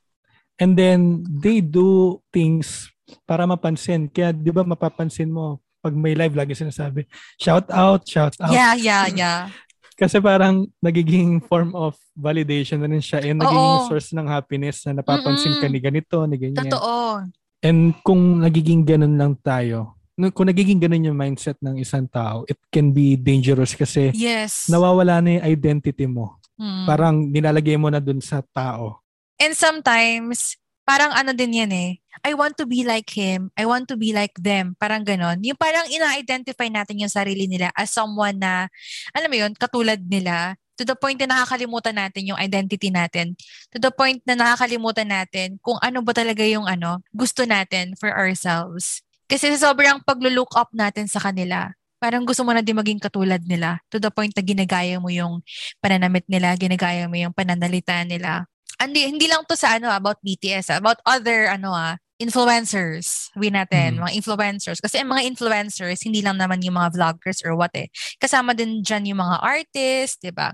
and 0.61 0.79
then 0.79 1.27
they 1.27 1.59
do 1.59 2.21
things 2.31 2.93
para 3.25 3.49
mapansin. 3.49 4.11
Kaya 4.13 4.37
'di 4.37 4.53
ba 4.53 4.67
mapapansin 4.67 5.33
mo 5.33 5.65
pag 5.79 5.95
may 5.95 6.15
live, 6.15 6.35
lagi 6.35 6.55
sinasabi, 6.55 7.07
shout 7.39 7.71
out, 7.71 8.03
shout 8.05 8.35
out. 8.43 8.53
Yeah, 8.53 8.75
yeah, 8.75 9.07
yeah. 9.11 9.41
Kasi 10.01 10.23
parang 10.23 10.71
nagiging 10.79 11.43
form 11.43 11.75
of 11.75 11.99
validation 12.15 12.79
na 12.79 12.87
rin 12.87 13.03
siya 13.03 13.19
and 13.19 13.43
nagiging 13.43 13.75
Oo. 13.83 13.87
source 13.91 14.15
ng 14.15 14.31
happiness 14.31 14.87
na 14.87 15.03
napapansin 15.03 15.59
Mm-mm. 15.59 15.63
ka 15.63 15.67
ni 15.67 15.79
ganito, 15.83 16.17
ni 16.23 16.37
ganyan. 16.39 16.71
Totoo. 16.71 17.27
And 17.59 17.99
kung 18.07 18.39
nagiging 18.47 18.87
ganun 18.87 19.19
lang 19.19 19.35
tayo, 19.43 19.99
kung 20.35 20.47
nagiging 20.47 20.79
ganun 20.79 21.11
yung 21.11 21.19
mindset 21.19 21.59
ng 21.59 21.83
isang 21.83 22.07
tao, 22.11 22.47
it 22.47 22.59
can 22.71 22.95
be 22.95 23.19
dangerous 23.19 23.75
kasi 23.75 24.15
yes. 24.15 24.71
nawawala 24.71 25.19
na 25.19 25.39
yung 25.39 25.47
identity 25.47 26.07
mo. 26.07 26.39
Mm. 26.59 26.85
Parang 26.87 27.17
nilalagay 27.31 27.79
mo 27.79 27.91
na 27.91 28.03
dun 28.03 28.19
sa 28.19 28.43
tao. 28.55 29.03
And 29.39 29.55
sometimes, 29.55 30.59
parang 30.89 31.13
ano 31.13 31.37
din 31.37 31.53
yan 31.53 31.69
eh. 31.69 32.01
I 32.25 32.33
want 32.33 32.57
to 32.57 32.65
be 32.65 32.81
like 32.81 33.13
him. 33.13 33.53
I 33.53 33.69
want 33.69 33.93
to 33.93 34.01
be 34.01 34.17
like 34.17 34.33
them. 34.41 34.73
Parang 34.81 35.05
ganon. 35.05 35.45
Yung 35.45 35.61
parang 35.61 35.85
ina-identify 35.85 36.73
natin 36.73 37.05
yung 37.05 37.13
sarili 37.13 37.45
nila 37.45 37.69
as 37.77 37.93
someone 37.93 38.41
na, 38.41 38.73
alam 39.13 39.29
mo 39.29 39.37
yun, 39.37 39.53
katulad 39.53 40.01
nila. 40.01 40.57
To 40.81 40.89
the 40.89 40.97
point 40.97 41.21
na 41.21 41.29
nakakalimutan 41.29 41.93
natin 41.93 42.33
yung 42.33 42.41
identity 42.41 42.89
natin. 42.89 43.37
To 43.77 43.79
the 43.79 43.93
point 43.93 44.25
na 44.25 44.33
nakakalimutan 44.33 45.13
natin 45.13 45.61
kung 45.61 45.77
ano 45.85 46.01
ba 46.01 46.17
talaga 46.17 46.41
yung 46.49 46.65
ano, 46.65 47.05
gusto 47.13 47.45
natin 47.45 47.93
for 48.01 48.09
ourselves. 48.09 49.05
Kasi 49.29 49.53
sobrang 49.61 50.01
paglo-look 50.09 50.57
up 50.57 50.73
natin 50.73 51.05
sa 51.05 51.21
kanila 51.21 51.77
parang 51.99 52.23
gusto 52.23 52.47
mo 52.47 52.55
na 52.55 52.63
din 52.63 52.79
maging 52.79 53.03
katulad 53.03 53.43
nila 53.43 53.83
to 53.91 53.99
the 53.99 54.07
point 54.07 54.31
na 54.31 54.43
ginagaya 54.47 55.03
mo 55.03 55.11
yung 55.11 55.43
pananamit 55.83 56.23
nila, 56.31 56.55
ginagaya 56.55 57.11
mo 57.11 57.19
yung 57.19 57.35
pananalita 57.35 58.07
nila. 58.07 58.47
Hindi, 58.79 59.11
hindi 59.11 59.27
lang 59.27 59.43
to 59.45 59.59
sa 59.59 59.77
ano 59.77 59.91
about 59.91 60.23
BTS, 60.23 60.71
ah, 60.71 60.79
about 60.79 61.03
other 61.03 61.51
ano 61.51 61.75
ah, 61.75 61.99
influencers, 62.19 63.31
sabihin 63.31 63.55
natin, 63.55 63.99
mm. 63.99 64.03
mga 64.03 64.15
influencers. 64.19 64.83
Kasi 64.83 64.99
ang 64.99 65.15
mga 65.15 65.23
influencers, 65.31 66.03
hindi 66.03 66.19
lang 66.19 66.35
naman 66.35 66.59
yung 66.67 66.75
mga 66.75 66.99
vloggers 66.99 67.43
or 67.47 67.55
what 67.55 67.71
eh. 67.79 67.87
Kasama 68.19 68.59
din 68.59 68.83
dyan 68.83 69.07
yung 69.15 69.23
mga 69.23 69.39
artists, 69.39 70.19
di 70.19 70.35
ba? 70.35 70.51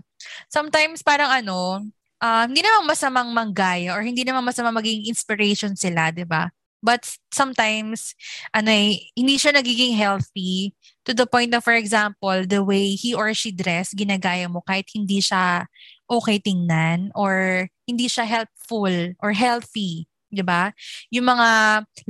Sometimes 0.53 1.01
parang 1.01 1.33
ano, 1.33 1.81
uh, 2.21 2.45
hindi 2.45 2.61
naman 2.61 2.85
masamang 2.85 3.33
manggaya 3.33 3.97
or 3.97 4.05
hindi 4.05 4.29
naman 4.29 4.45
masamang 4.45 4.77
maging 4.77 5.09
inspiration 5.09 5.73
sila, 5.73 6.13
di 6.13 6.29
ba? 6.29 6.53
But 6.85 7.09
sometimes, 7.33 8.13
ano 8.53 8.69
eh, 8.69 9.09
hindi 9.17 9.41
siya 9.41 9.57
nagiging 9.57 9.97
healthy 9.97 10.77
to 11.09 11.17
the 11.17 11.25
point 11.25 11.49
na, 11.49 11.65
for 11.65 11.73
example, 11.73 12.45
the 12.45 12.61
way 12.61 12.93
he 12.93 13.17
or 13.17 13.33
she 13.33 13.57
dress, 13.57 13.97
ginagaya 13.97 14.53
mo 14.53 14.61
kahit 14.61 14.93
hindi 14.93 15.25
siya 15.25 15.65
okay 16.11 16.39
tingnan 16.41 17.11
or 17.17 17.67
hindi 17.89 18.09
siya 18.09 18.25
helpful 18.25 19.15
or 19.21 19.33
healthy. 19.33 20.09
'di 20.35 20.43
ba? 20.43 20.75
Yung 21.15 21.31
mga 21.31 21.49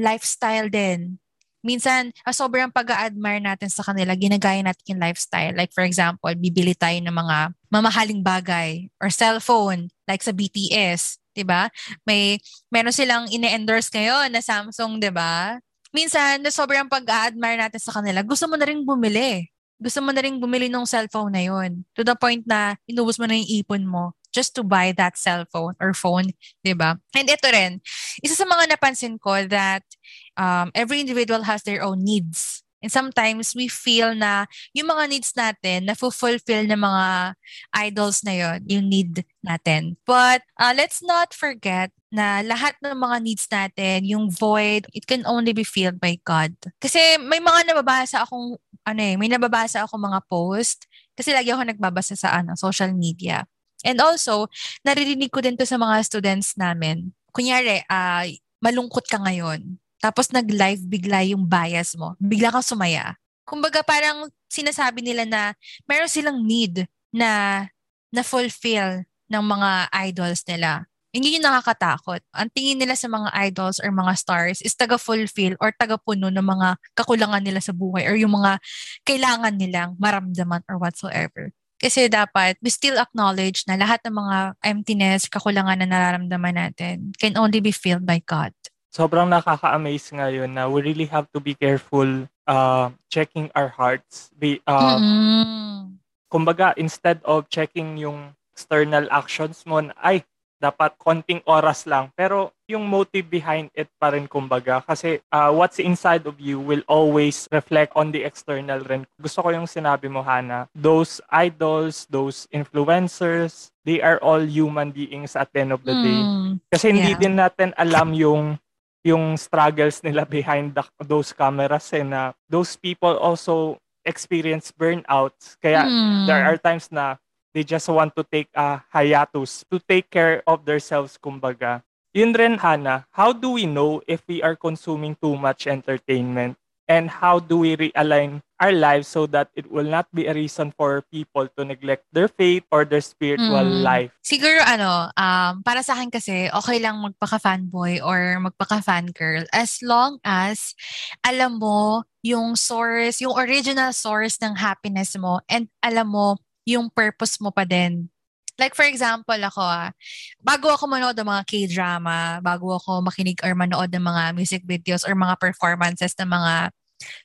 lifestyle 0.01 0.73
din. 0.73 1.21
Minsan, 1.65 2.13
ah, 2.29 2.37
sobrang 2.37 2.69
pag-admire 2.69 3.41
natin 3.41 3.73
sa 3.73 3.81
kanila, 3.81 4.13
ginagaya 4.13 4.61
natin 4.61 4.85
yung 4.97 5.01
lifestyle. 5.01 5.57
Like 5.57 5.73
for 5.73 5.81
example, 5.81 6.29
bibili 6.37 6.77
tayo 6.77 7.01
ng 7.01 7.13
mga 7.13 7.57
mamahaling 7.73 8.21
bagay 8.21 8.93
or 9.01 9.09
cellphone 9.09 9.89
like 10.05 10.21
sa 10.21 10.33
BTS 10.33 11.21
'di 11.35 11.43
ba? 11.45 11.69
May 12.07 12.39
meron 12.71 12.95
silang 12.95 13.27
ine-endorse 13.29 13.91
ngayon 13.91 14.31
na 14.31 14.41
Samsung, 14.41 15.03
'di 15.03 15.11
ba? 15.11 15.59
Minsan, 15.95 16.43
na 16.43 16.51
sobrang 16.51 16.91
pag-admire 16.91 17.59
natin 17.59 17.79
sa 17.79 17.95
kanila, 17.95 18.23
gusto 18.27 18.51
mo 18.51 18.59
na 18.59 18.67
ring 18.67 18.83
bumili. 18.83 19.47
Gusto 19.79 20.01
mo 20.01 20.11
na 20.15 20.23
ring 20.23 20.39
bumili 20.39 20.71
ng 20.71 20.87
cellphone 20.87 21.35
na 21.35 21.43
yon. 21.45 21.83
To 21.99 22.03
the 22.07 22.15
point 22.15 22.47
na 22.47 22.79
inubos 22.87 23.19
mo 23.19 23.27
na 23.27 23.37
yung 23.39 23.51
ipon 23.63 23.85
mo 23.85 24.15
just 24.35 24.51
to 24.59 24.67
buy 24.67 24.91
that 24.99 25.15
cellphone 25.15 25.79
or 25.79 25.95
phone, 25.95 26.35
'di 26.67 26.75
ba? 26.75 26.99
And 27.15 27.31
ito 27.31 27.47
rin, 27.47 27.79
isa 28.19 28.35
sa 28.35 28.43
mga 28.43 28.75
napansin 28.75 29.15
ko 29.15 29.47
that 29.47 29.87
um, 30.35 30.75
every 30.75 30.99
individual 30.99 31.47
has 31.47 31.63
their 31.63 31.87
own 31.87 32.03
needs 32.03 32.65
And 32.85 32.93
sometimes 32.93 33.57
we 33.57 33.65
feel 33.73 34.13
na 34.13 34.45
yung 34.77 34.93
mga 34.93 35.09
needs 35.09 35.33
natin 35.33 35.89
na 35.89 35.97
fulfill 35.97 36.37
ng 36.69 36.77
mga 36.77 37.33
idols 37.73 38.21
na 38.29 38.37
yon, 38.37 38.61
yung 38.69 38.93
need 38.93 39.25
natin. 39.41 39.97
But 40.05 40.45
uh, 40.61 40.77
let's 40.77 41.01
not 41.01 41.33
forget 41.33 41.97
na 42.15 42.47
lahat 42.47 42.79
ng 42.79 42.95
mga 42.95 43.17
needs 43.27 43.47
natin, 43.51 44.07
yung 44.07 44.31
void, 44.31 44.87
it 44.95 45.03
can 45.03 45.27
only 45.27 45.51
be 45.51 45.67
filled 45.67 45.99
by 45.99 46.15
God. 46.23 46.55
Kasi 46.79 47.19
may 47.19 47.43
mga 47.43 47.75
nababasa 47.75 48.23
akong, 48.23 48.55
ano 48.87 49.01
eh, 49.03 49.19
may 49.19 49.27
nababasa 49.27 49.83
akong 49.83 49.99
mga 49.99 50.23
post, 50.31 50.87
kasi 51.19 51.35
lagi 51.35 51.51
ako 51.51 51.67
nagbabasa 51.67 52.15
sa 52.15 52.39
ano, 52.39 52.55
social 52.55 52.95
media. 52.95 53.43
And 53.83 53.99
also, 53.99 54.47
naririnig 54.87 55.35
ko 55.35 55.43
din 55.43 55.59
to 55.59 55.67
sa 55.67 55.75
mga 55.75 56.07
students 56.07 56.55
namin. 56.55 57.11
Kunyari, 57.35 57.83
uh, 57.91 58.25
malungkot 58.63 59.11
ka 59.11 59.19
ngayon 59.19 59.83
tapos 60.05 60.29
nag-live 60.29 60.85
bigla 60.85 61.25
yung 61.25 61.49
bias 61.49 61.97
mo, 61.97 62.13
bigla 62.21 62.53
kang 62.53 62.61
sumaya. 62.77 63.17
Kumbaga 63.49 63.81
parang 63.81 64.29
sinasabi 64.53 65.01
nila 65.01 65.25
na 65.25 65.57
meron 65.89 66.13
silang 66.13 66.45
need 66.45 66.85
na 67.09 67.65
na 68.13 68.21
fulfill 68.21 69.09
ng 69.33 69.41
mga 69.41 69.71
idols 70.13 70.45
nila. 70.45 70.85
Hindi 71.15 71.39
yung 71.39 71.47
nakakatakot. 71.47 72.27
Ang 72.35 72.51
tingin 72.51 72.83
nila 72.83 72.99
sa 72.99 73.07
mga 73.07 73.31
idols 73.31 73.79
or 73.79 73.95
mga 73.95 74.19
stars 74.19 74.59
is 74.67 74.75
taga-fulfill 74.75 75.55
or 75.63 75.71
taga-puno 75.71 76.27
ng 76.27 76.43
mga 76.43 76.75
kakulangan 76.99 77.39
nila 77.47 77.63
sa 77.63 77.71
buhay 77.71 78.11
or 78.11 78.19
yung 78.19 78.35
mga 78.35 78.59
kailangan 79.07 79.55
nilang 79.55 79.95
maramdaman 80.03 80.67
or 80.67 80.83
whatsoever. 80.83 81.55
Kasi 81.79 82.11
dapat 82.11 82.59
we 82.59 82.75
still 82.75 82.99
acknowledge 82.99 83.63
na 83.71 83.79
lahat 83.79 84.03
ng 84.03 84.15
mga 84.19 84.37
emptiness, 84.67 85.31
kakulangan 85.31 85.79
na 85.79 85.87
nararamdaman 85.87 86.59
natin 86.59 87.15
can 87.15 87.39
only 87.39 87.63
be 87.63 87.71
filled 87.71 88.03
by 88.03 88.19
God 88.19 88.51
sobrang 88.95 89.27
nakaka-amaze 89.27 90.15
ngayon 90.15 90.55
na 90.55 90.71
we 90.71 90.79
really 90.79 91.11
have 91.11 91.27
to 91.35 91.43
be 91.43 91.59
careful 91.59 92.07
uh, 92.47 92.95
checking 93.11 93.51
our 93.59 93.67
hearts. 93.67 94.31
Be, 94.39 94.63
uh, 94.71 94.95
mm-hmm. 94.95 95.99
Kumbaga, 96.31 96.79
instead 96.79 97.19
of 97.27 97.51
checking 97.51 97.99
yung 97.99 98.39
external 98.55 99.11
actions 99.11 99.67
mo, 99.67 99.83
ay, 99.99 100.23
dapat 100.65 100.97
konting 100.97 101.45
oras 101.45 101.85
lang. 101.85 102.09
Pero 102.17 102.57
yung 102.65 102.89
motive 102.89 103.29
behind 103.29 103.69
it 103.77 103.93
pa 104.01 104.17
rin 104.17 104.25
kumbaga. 104.25 104.81
Kasi 104.81 105.21
uh, 105.29 105.53
what's 105.53 105.77
inside 105.77 106.25
of 106.25 106.41
you 106.41 106.57
will 106.57 106.81
always 106.89 107.45
reflect 107.53 107.93
on 107.93 108.09
the 108.09 108.25
external 108.25 108.81
rin. 108.89 109.05
Gusto 109.21 109.45
ko 109.45 109.53
yung 109.53 109.69
sinabi 109.69 110.09
mo, 110.09 110.25
Hana. 110.25 110.65
Those 110.73 111.21
idols, 111.29 112.09
those 112.09 112.49
influencers, 112.49 113.69
they 113.85 114.01
are 114.01 114.17
all 114.25 114.41
human 114.41 114.97
beings 114.97 115.37
at 115.37 115.53
the 115.53 115.61
end 115.61 115.77
of 115.77 115.85
the 115.85 115.93
day. 115.93 116.21
Mm, 116.25 116.53
Kasi 116.73 116.85
hindi 116.97 117.13
yeah. 117.13 117.21
din 117.21 117.37
natin 117.37 117.71
alam 117.77 118.17
yung 118.17 118.57
yung 119.05 119.37
struggles 119.37 120.01
nila 120.01 120.25
behind 120.41 120.73
the, 120.73 120.85
those 121.05 121.37
cameras 121.37 121.93
and 121.93 122.17
na 122.17 122.33
those 122.49 122.73
people 122.81 123.13
also 123.21 123.77
experience 124.09 124.73
burnouts. 124.73 125.61
Kaya 125.61 125.85
mm. 125.85 126.25
there 126.25 126.41
are 126.41 126.57
times 126.57 126.89
na 126.89 127.21
they 127.55 127.63
just 127.63 127.89
want 127.89 128.13
to 128.19 128.27
take 128.27 128.51
a 128.53 128.83
hiatus 128.91 129.65
to 129.71 129.79
take 129.79 130.11
care 130.11 130.43
of 130.45 130.67
themselves, 130.67 131.17
kumbaga. 131.17 131.81
Yun 132.13 132.35
rin, 132.35 132.59
Hana, 132.59 133.07
how 133.15 133.33
do 133.33 133.55
we 133.55 133.67
know 133.67 134.03
if 134.07 134.23
we 134.27 134.43
are 134.43 134.59
consuming 134.59 135.17
too 135.23 135.39
much 135.39 135.67
entertainment? 135.67 136.59
And 136.85 137.09
how 137.09 137.41
do 137.41 137.65
we 137.65 137.81
realign 137.81 138.45
our 138.61 138.71
lives 138.71 139.09
so 139.09 139.25
that 139.33 139.49
it 139.57 139.73
will 139.73 139.89
not 139.89 140.05
be 140.13 140.29
a 140.29 140.37
reason 140.37 140.69
for 140.77 141.01
people 141.09 141.49
to 141.57 141.65
neglect 141.65 142.05
their 142.13 142.29
faith 142.29 142.69
or 142.69 142.85
their 142.85 143.01
spiritual 143.01 143.65
mm. 143.65 143.81
life? 143.81 144.13
Siguro 144.21 144.61
ano, 144.61 145.09
um, 145.17 145.65
para 145.65 145.81
sa 145.81 145.97
akin 145.97 146.13
kasi, 146.13 146.53
okay 146.53 146.79
lang 146.85 147.01
magpaka-fanboy 147.01 148.05
or 148.05 148.37
magpaka-fangirl 148.37 149.49
as 149.57 149.81
long 149.81 150.21
as 150.29 150.77
alam 151.25 151.57
mo 151.57 152.05
yung 152.21 152.53
source, 152.53 153.17
yung 153.25 153.33
original 153.33 153.97
source 153.97 154.37
ng 154.45 154.53
happiness 154.53 155.17
mo 155.17 155.41
and 155.49 155.73
alam 155.81 156.13
mo 156.13 156.37
yung 156.69 156.89
purpose 156.93 157.39
mo 157.41 157.53
pa 157.53 157.65
din 157.69 158.09
Like 158.55 158.79
for 158.79 158.87
example, 158.87 159.35
ako 159.35 159.63
ah, 159.67 159.91
bago 160.39 160.71
ako 160.71 160.87
manood 160.87 161.19
ng 161.19 161.27
mga 161.27 161.43
K-drama, 161.43 162.39
bago 162.39 162.79
ako 162.79 163.03
makinig 163.03 163.43
or 163.43 163.51
manood 163.59 163.91
ng 163.91 164.05
mga 164.07 164.23
music 164.31 164.63
videos 164.63 165.03
or 165.03 165.19
mga 165.19 165.35
performances 165.43 166.15
ng 166.23 166.31
mga 166.31 166.71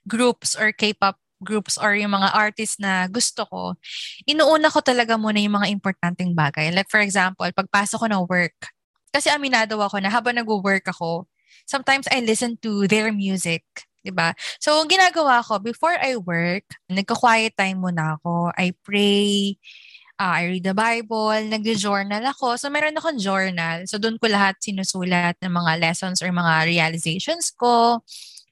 groups 0.10 0.58
or 0.58 0.74
K-pop 0.74 1.18
groups 1.40 1.80
or 1.80 1.96
yung 1.96 2.12
mga 2.12 2.34
artists 2.36 2.82
na 2.82 3.08
gusto 3.08 3.46
ko, 3.48 3.78
inuuna 4.28 4.68
ko 4.74 4.82
talaga 4.84 5.16
muna 5.16 5.40
yung 5.40 5.56
mga 5.62 5.72
importanteng 5.72 6.36
bagay. 6.36 6.74
Like 6.74 6.92
for 6.92 7.00
example, 7.00 7.48
pagpasok 7.48 7.98
ko 8.04 8.08
ng 8.12 8.26
work, 8.28 8.58
kasi 9.14 9.30
aminado 9.32 9.80
ako 9.82 10.02
na 10.04 10.12
habang 10.12 10.38
nag-work 10.38 10.86
ako, 10.90 11.26
sometimes 11.66 12.06
I 12.12 12.22
listen 12.22 12.58
to 12.66 12.86
their 12.90 13.14
music. 13.14 13.64
Diba? 14.00 14.32
So, 14.64 14.80
ginagawa 14.88 15.44
ko, 15.44 15.60
before 15.60 15.96
I 16.00 16.16
work, 16.16 16.66
nagka-quiet 16.88 17.56
time 17.60 17.84
muna 17.84 18.16
ako. 18.16 18.56
I 18.56 18.72
pray, 18.84 19.60
uh, 20.16 20.40
I 20.40 20.44
read 20.56 20.64
the 20.64 20.76
Bible, 20.76 21.36
nag-journal 21.52 22.24
ako. 22.32 22.56
So, 22.56 22.72
meron 22.72 22.96
akong 22.96 23.20
journal. 23.20 23.84
So, 23.92 24.00
doon 24.00 24.16
ko 24.16 24.32
lahat 24.32 24.60
sinusulat 24.64 25.36
ng 25.44 25.52
mga 25.52 25.84
lessons 25.84 26.24
or 26.24 26.32
mga 26.32 26.68
realizations 26.68 27.52
ko, 27.52 28.00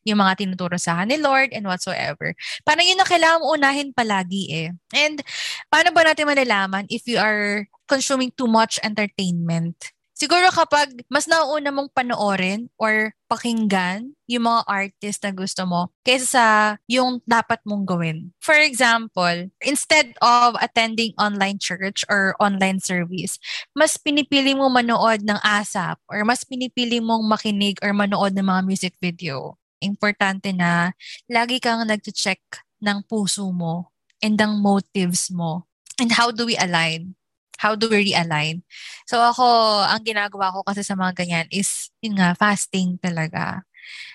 yung 0.08 0.24
mga 0.24 0.40
tinuturo 0.40 0.80
sa 0.80 1.04
ni 1.04 1.20
Lord 1.20 1.52
and 1.52 1.68
whatsoever. 1.68 2.32
Parang 2.64 2.88
yun 2.88 2.96
na 2.96 3.04
kailangan 3.04 3.44
unahin 3.44 3.92
palagi 3.92 4.44
eh. 4.56 4.70
And 4.96 5.20
paano 5.68 5.92
ba 5.92 6.08
natin 6.08 6.32
malalaman 6.32 6.88
if 6.88 7.04
you 7.12 7.20
are 7.20 7.68
consuming 7.92 8.32
too 8.32 8.48
much 8.48 8.80
entertainment? 8.80 9.97
Siguro 10.18 10.50
kapag 10.50 11.06
mas 11.14 11.30
nauuna 11.30 11.70
mong 11.70 11.94
panoorin 11.94 12.74
or 12.82 13.14
pakinggan 13.30 14.18
yung 14.26 14.50
mga 14.50 14.66
artist 14.66 15.22
na 15.22 15.30
gusto 15.30 15.62
mo 15.70 15.94
kaysa 16.02 16.26
sa 16.26 16.46
yung 16.90 17.22
dapat 17.30 17.62
mong 17.70 17.86
gawin. 17.86 18.34
For 18.42 18.58
example, 18.58 19.54
instead 19.62 20.18
of 20.18 20.58
attending 20.58 21.14
online 21.22 21.62
church 21.62 22.02
or 22.10 22.34
online 22.42 22.82
service, 22.82 23.38
mas 23.78 23.94
pinipili 24.02 24.58
mo 24.58 24.74
manood 24.74 25.22
ng 25.22 25.38
ASAP 25.46 26.02
or 26.10 26.26
mas 26.26 26.42
pinipili 26.42 26.98
mong 26.98 27.22
makinig 27.22 27.78
or 27.86 27.94
manood 27.94 28.34
ng 28.34 28.50
mga 28.50 28.62
music 28.66 28.94
video. 28.98 29.54
Importante 29.86 30.50
na 30.50 30.98
lagi 31.30 31.62
kang 31.62 31.86
nag-check 31.86 32.42
ng 32.82 33.06
puso 33.06 33.54
mo 33.54 33.94
and 34.26 34.42
ng 34.42 34.58
motives 34.66 35.30
mo. 35.30 35.70
And 36.02 36.10
how 36.18 36.34
do 36.34 36.50
we 36.50 36.58
align? 36.58 37.17
How 37.58 37.74
do 37.74 37.90
we 37.90 38.14
realign? 38.14 38.62
So 39.10 39.20
ako, 39.22 39.46
ang 39.86 40.06
ginagawa 40.06 40.54
ko 40.54 40.62
kasi 40.64 40.86
sa 40.86 40.94
mga 40.94 41.14
ganyan 41.18 41.48
is, 41.50 41.90
yun 42.00 42.18
nga, 42.18 42.38
fasting 42.38 43.02
talaga. 43.02 43.66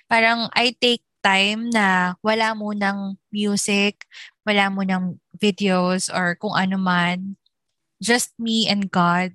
Parang 0.06 0.48
I 0.54 0.74
take 0.78 1.02
time 1.22 1.70
na 1.70 2.18
wala 2.22 2.54
mo 2.54 2.74
ng 2.74 3.18
music, 3.30 4.06
wala 4.42 4.68
mo 4.68 4.82
ng 4.82 5.18
videos 5.38 6.10
or 6.10 6.34
kung 6.38 6.54
ano 6.54 6.76
man. 6.76 7.38
Just 8.02 8.34
me 8.38 8.66
and 8.66 8.90
God. 8.90 9.30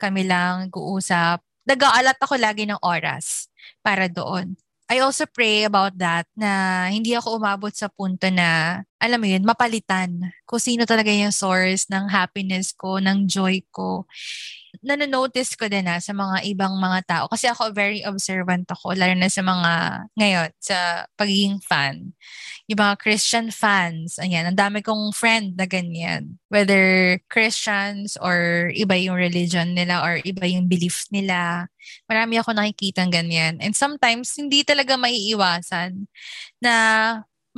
Kami 0.00 0.24
lang 0.24 0.72
guusap. 0.72 1.44
Nag-aalat 1.68 2.16
ako 2.16 2.40
lagi 2.40 2.64
ng 2.64 2.80
oras 2.80 3.52
para 3.84 4.08
doon. 4.08 4.56
I 4.88 5.04
also 5.04 5.28
pray 5.28 5.68
about 5.68 5.92
that 6.00 6.24
na 6.32 6.88
hindi 6.88 7.12
ako 7.12 7.36
umabot 7.36 7.68
sa 7.76 7.92
punto 7.92 8.32
na, 8.32 8.80
alam 8.98 9.18
mo 9.22 9.26
yun, 9.30 9.46
mapalitan 9.46 10.10
kung 10.42 10.58
sino 10.58 10.82
talaga 10.84 11.10
yung 11.10 11.34
source 11.34 11.86
ng 11.90 12.10
happiness 12.10 12.74
ko, 12.74 12.98
ng 12.98 13.30
joy 13.30 13.62
ko 13.70 14.06
nanonotice 14.82 15.56
ko 15.58 15.66
din 15.66 15.88
na 15.88 15.98
sa 15.98 16.12
mga 16.14 16.44
ibang 16.54 16.76
mga 16.78 17.00
tao. 17.08 17.24
Kasi 17.26 17.48
ako 17.50 17.72
very 17.74 18.04
observant 18.04 18.68
ako, 18.68 18.94
lalo 18.94 19.14
na 19.16 19.30
sa 19.30 19.42
mga 19.42 19.72
ngayon, 20.14 20.50
sa 20.60 21.08
pagiging 21.18 21.58
fan. 21.64 22.12
Yung 22.68 22.78
mga 22.78 23.00
Christian 23.00 23.48
fans, 23.48 24.20
ayan, 24.20 24.44
ang 24.44 24.58
dami 24.58 24.84
kong 24.84 25.10
friend 25.16 25.56
na 25.56 25.64
ganyan. 25.64 26.36
Whether 26.52 27.16
Christians 27.32 28.20
or 28.20 28.68
iba 28.76 28.94
yung 29.00 29.16
religion 29.16 29.72
nila 29.72 30.04
or 30.04 30.20
iba 30.22 30.44
yung 30.44 30.68
belief 30.68 31.08
nila. 31.08 31.72
Marami 32.06 32.36
ako 32.38 32.52
nakikita 32.52 33.08
ganyan. 33.08 33.58
And 33.64 33.72
sometimes, 33.72 34.36
hindi 34.36 34.62
talaga 34.62 35.00
maiiwasan 35.00 36.06
na 36.60 36.74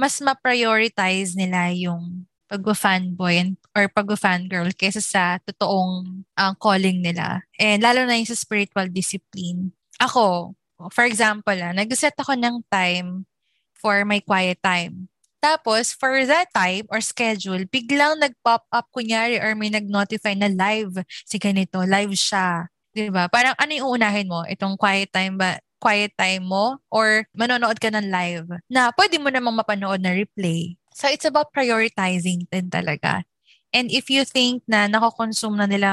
mas 0.00 0.16
ma-prioritize 0.24 1.36
nila 1.36 1.68
yung 1.76 2.24
pag-fanboy 2.48 3.52
or 3.76 3.84
pag-fangirl 3.92 4.72
kaysa 4.72 5.04
sa 5.04 5.36
totoong 5.44 6.24
uh, 6.40 6.56
calling 6.56 7.04
nila. 7.04 7.44
And 7.60 7.84
lalo 7.84 8.08
na 8.08 8.16
yung 8.16 8.32
sa 8.32 8.34
spiritual 8.34 8.88
discipline. 8.88 9.76
Ako, 10.00 10.56
for 10.88 11.04
example, 11.04 11.54
ah, 11.60 11.76
nag-set 11.76 12.16
ako 12.16 12.32
ng 12.40 12.64
time 12.72 13.28
for 13.76 14.08
my 14.08 14.24
quiet 14.24 14.56
time. 14.64 15.12
Tapos, 15.40 15.96
for 15.96 16.12
that 16.28 16.48
time 16.52 16.84
or 16.92 17.00
schedule, 17.00 17.64
biglang 17.68 18.20
nag-pop 18.20 18.64
up 18.72 18.88
kunyari 18.92 19.40
or 19.40 19.52
may 19.56 19.68
nag-notify 19.68 20.32
na 20.36 20.48
live 20.48 21.00
si 21.24 21.36
ganito, 21.40 21.80
live 21.84 22.12
siya. 22.12 22.68
Di 22.92 23.08
ba? 23.08 23.30
Parang 23.30 23.56
ano 23.56 23.70
yung 23.72 23.86
uunahin 23.94 24.28
mo? 24.28 24.44
Itong 24.44 24.76
quiet 24.76 25.08
time 25.14 25.38
ba? 25.38 25.56
Quiet 25.80 26.12
time 26.14 26.44
mo? 26.46 26.78
Or 26.92 27.24
manonood 27.32 27.80
ka 27.80 27.88
ng 27.88 28.12
live 28.12 28.48
na 28.68 28.92
pwede 28.94 29.16
mo 29.16 29.32
namang 29.32 29.56
mapanood 29.56 30.04
na 30.04 30.12
replay. 30.12 30.76
So 30.92 31.08
it's 31.08 31.24
about 31.24 31.50
prioritizing 31.56 32.46
din 32.52 32.68
talaga. 32.68 33.24
And 33.72 33.88
if 33.88 34.10
you 34.12 34.26
think 34.26 34.66
na 34.68 34.86
nakakonsume 34.90 35.56
na 35.56 35.66
nila 35.66 35.90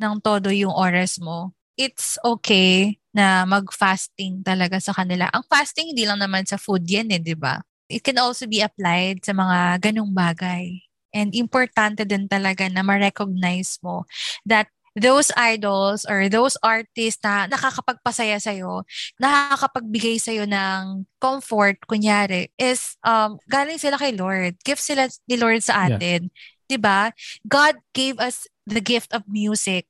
ng 0.00 0.24
todo 0.24 0.48
yung 0.48 0.72
oras 0.72 1.20
mo, 1.20 1.52
it's 1.76 2.16
okay 2.24 2.96
na 3.10 3.42
mag-fasting 3.44 4.46
talaga 4.46 4.78
sa 4.78 4.94
kanila. 4.94 5.26
Ang 5.34 5.44
fasting 5.50 5.92
hindi 5.92 6.06
lang 6.06 6.22
naman 6.22 6.46
sa 6.46 6.56
food 6.56 6.86
yan 6.86 7.10
eh, 7.10 7.18
di 7.18 7.34
ba? 7.34 7.58
It 7.90 8.06
can 8.06 8.22
also 8.22 8.46
be 8.46 8.62
applied 8.62 9.26
sa 9.26 9.34
mga 9.34 9.90
ganong 9.90 10.14
bagay. 10.14 10.78
And 11.10 11.34
importante 11.34 12.06
din 12.06 12.30
talaga 12.30 12.70
na 12.70 12.86
ma-recognize 12.86 13.82
mo 13.82 14.06
that 14.46 14.70
those 14.98 15.30
idols 15.38 16.02
or 16.08 16.26
those 16.26 16.58
artists 16.62 17.22
na 17.22 17.46
nakakapagpasaya 17.46 18.42
sa'yo, 18.42 18.82
nakakapagbigay 19.22 20.18
sa'yo 20.18 20.46
ng 20.50 21.06
comfort, 21.22 21.78
kunyari, 21.86 22.50
is 22.58 22.98
um, 23.06 23.38
galing 23.46 23.78
sila 23.78 24.00
kay 24.00 24.14
Lord. 24.16 24.58
Gift 24.66 24.82
sila 24.82 25.06
ni 25.30 25.36
Lord 25.38 25.62
sa 25.62 25.86
atin. 25.86 26.26
Yeah. 26.26 26.68
'Di 26.70 26.78
ba? 26.78 27.10
God 27.46 27.82
gave 27.94 28.22
us 28.22 28.46
the 28.62 28.78
gift 28.78 29.10
of 29.10 29.26
music, 29.26 29.86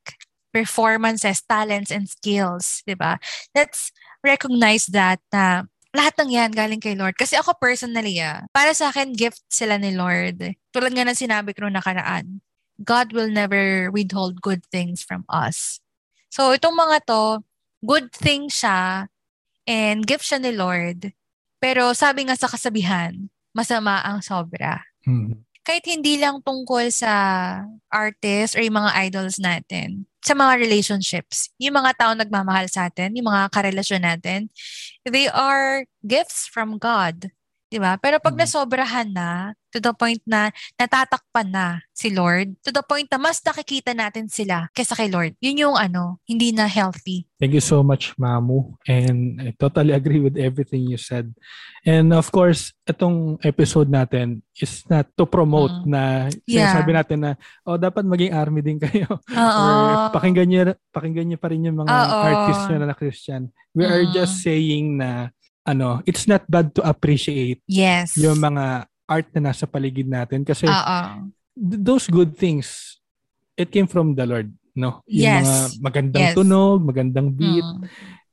performances, 0.52 1.44
talents, 1.44 1.92
and 1.92 2.08
skills. 2.08 2.84
'Di 2.84 2.96
ba? 2.96 3.20
Let's 3.56 3.92
recognize 4.20 4.88
that 4.92 5.20
na 5.32 5.68
lahat 5.90 6.14
ng 6.22 6.30
yan 6.32 6.50
galing 6.54 6.80
kay 6.80 6.94
Lord. 6.94 7.16
Kasi 7.16 7.34
ako 7.36 7.56
personally, 7.58 8.20
ah, 8.22 8.46
para 8.54 8.70
sa 8.76 8.94
akin, 8.94 9.16
gift 9.16 9.42
sila 9.50 9.74
ni 9.76 9.96
Lord. 9.96 10.38
Tulad 10.70 10.92
nga 10.94 11.04
ng 11.08 11.18
sinabi 11.18 11.50
ko 11.50 11.66
noong 11.66 11.76
nakaraan 11.80 12.40
God 12.80 13.12
will 13.12 13.28
never 13.28 13.92
withhold 13.92 14.40
good 14.40 14.64
things 14.72 15.04
from 15.04 15.28
us. 15.28 15.80
So, 16.32 16.56
itong 16.56 16.76
mga 16.78 17.04
to, 17.06 17.44
good 17.84 18.12
thing 18.12 18.48
siya 18.48 19.08
and 19.68 20.06
gift 20.06 20.24
siya 20.24 20.40
ni 20.40 20.52
Lord. 20.56 21.12
Pero 21.60 21.92
sabi 21.92 22.24
nga 22.24 22.36
sa 22.36 22.48
kasabihan, 22.48 23.28
masama 23.52 24.00
ang 24.00 24.24
sobra. 24.24 24.80
Mm-hmm. 25.04 25.44
Kahit 25.60 25.84
hindi 25.84 26.16
lang 26.16 26.40
tungkol 26.40 26.88
sa 26.88 27.12
artist 27.92 28.56
or 28.56 28.64
yung 28.64 28.80
mga 28.80 28.96
idols 29.12 29.36
natin, 29.36 30.08
sa 30.24 30.32
mga 30.32 30.56
relationships, 30.56 31.52
yung 31.60 31.76
mga 31.76 31.96
tao 32.00 32.12
nagmamahal 32.16 32.68
sa 32.68 32.88
atin, 32.88 33.12
yung 33.12 33.28
mga 33.28 33.52
karelasyon 33.52 34.02
natin, 34.04 34.48
they 35.04 35.28
are 35.28 35.84
gifts 36.00 36.48
from 36.48 36.80
God. 36.80 37.28
'di 37.70 37.78
ba? 37.78 37.96
Pero 37.96 38.18
pag 38.18 38.34
mm-hmm. 38.34 38.50
nasobrahan 38.50 39.08
na 39.14 39.54
to 39.70 39.78
the 39.78 39.94
point 39.94 40.20
na 40.26 40.50
natatakpan 40.76 41.48
na 41.50 41.66
si 41.90 42.10
Lord, 42.10 42.58
to 42.66 42.70
the 42.74 42.82
point 42.82 43.06
na 43.10 43.18
mas 43.18 43.38
nakikita 43.44 43.94
natin 43.94 44.26
sila 44.26 44.68
kaysa 44.74 44.98
kay 44.98 45.08
Lord. 45.10 45.36
Yun 45.38 45.70
yung 45.70 45.76
ano, 45.78 46.18
hindi 46.26 46.50
na 46.50 46.66
healthy. 46.66 47.26
Thank 47.40 47.56
you 47.56 47.64
so 47.64 47.80
much, 47.80 48.12
Mamu. 48.20 48.76
And 48.84 49.40
I 49.40 49.56
totally 49.56 49.96
agree 49.96 50.20
with 50.20 50.36
everything 50.36 50.84
you 50.84 51.00
said. 51.00 51.32
And 51.88 52.12
of 52.12 52.28
course, 52.28 52.76
itong 52.84 53.40
episode 53.40 53.88
natin 53.88 54.44
is 54.52 54.84
not 54.92 55.08
to 55.16 55.24
promote 55.24 55.72
mm. 55.72 55.88
na 55.88 56.28
yeah. 56.44 56.68
sinasabi 56.68 56.90
natin 56.92 57.18
na, 57.24 57.32
oh, 57.64 57.80
dapat 57.80 58.04
maging 58.04 58.36
army 58.36 58.60
din 58.60 58.76
kayo. 58.76 59.08
Or 59.32 60.12
pakinggan 60.12 60.48
niyo, 60.52 60.60
pakinggan 60.92 61.32
niyo 61.32 61.38
pa 61.40 61.48
rin 61.48 61.64
yung 61.64 61.80
mga 61.80 61.88
Uh-oh. 61.88 62.24
artists 62.28 62.66
na 62.68 62.84
na 62.84 62.96
Christian. 62.98 63.48
We 63.72 63.88
mm. 63.88 63.92
are 63.92 64.04
just 64.12 64.44
saying 64.44 65.00
na 65.00 65.32
ano, 65.64 66.04
it's 66.04 66.26
not 66.28 66.44
bad 66.50 66.74
to 66.76 66.82
appreciate 66.82 67.62
yes. 67.70 68.16
yung 68.18 68.40
mga 68.40 68.89
art 69.10 69.26
na 69.34 69.50
nasa 69.50 69.66
paligid 69.66 70.06
natin 70.06 70.46
kasi 70.46 70.70
Uh-oh. 70.70 71.26
those 71.58 72.06
good 72.06 72.38
things 72.38 72.96
it 73.58 73.68
came 73.68 73.84
from 73.90 74.16
the 74.16 74.24
Lord, 74.24 74.48
no? 74.72 75.04
Yung 75.04 75.20
yes. 75.20 75.44
mga 75.44 75.60
magandang 75.84 76.26
yes. 76.30 76.34
tunog, 76.38 76.78
magandang 76.80 77.28
beat, 77.28 77.66
mm. 77.66 77.84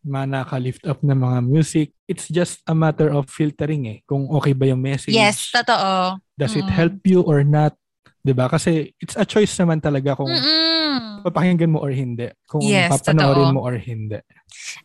mga 0.07 0.25
naka-lift 0.31 0.83
up 0.87 1.03
na 1.03 1.11
mga 1.17 1.39
music. 1.43 1.91
It's 2.07 2.31
just 2.31 2.63
a 2.63 2.71
matter 2.71 3.11
of 3.11 3.27
filtering 3.27 3.91
eh, 3.91 3.97
kung 4.07 4.31
okay 4.39 4.55
ba 4.55 4.71
yung 4.71 4.79
message. 4.79 5.11
Yes, 5.11 5.51
totoo. 5.51 6.21
Does 6.39 6.55
mm. 6.55 6.63
it 6.63 6.69
help 6.71 7.03
you 7.03 7.19
or 7.27 7.43
not? 7.43 7.75
'Di 8.23 8.31
ba? 8.35 8.51
Kasi 8.51 8.91
it's 8.99 9.15
a 9.15 9.27
choice 9.27 9.51
naman 9.59 9.79
talaga 9.79 10.15
kung 10.19 10.27
Mm-mm. 10.27 11.23
papakinggan 11.23 11.71
mo 11.71 11.79
or 11.83 11.91
hindi. 11.91 12.27
Kung 12.47 12.59
yes, 12.59 12.91
papanoorin 12.91 13.51
totoo. 13.51 13.55
mo 13.55 13.61
or 13.63 13.75
hindi. 13.79 14.19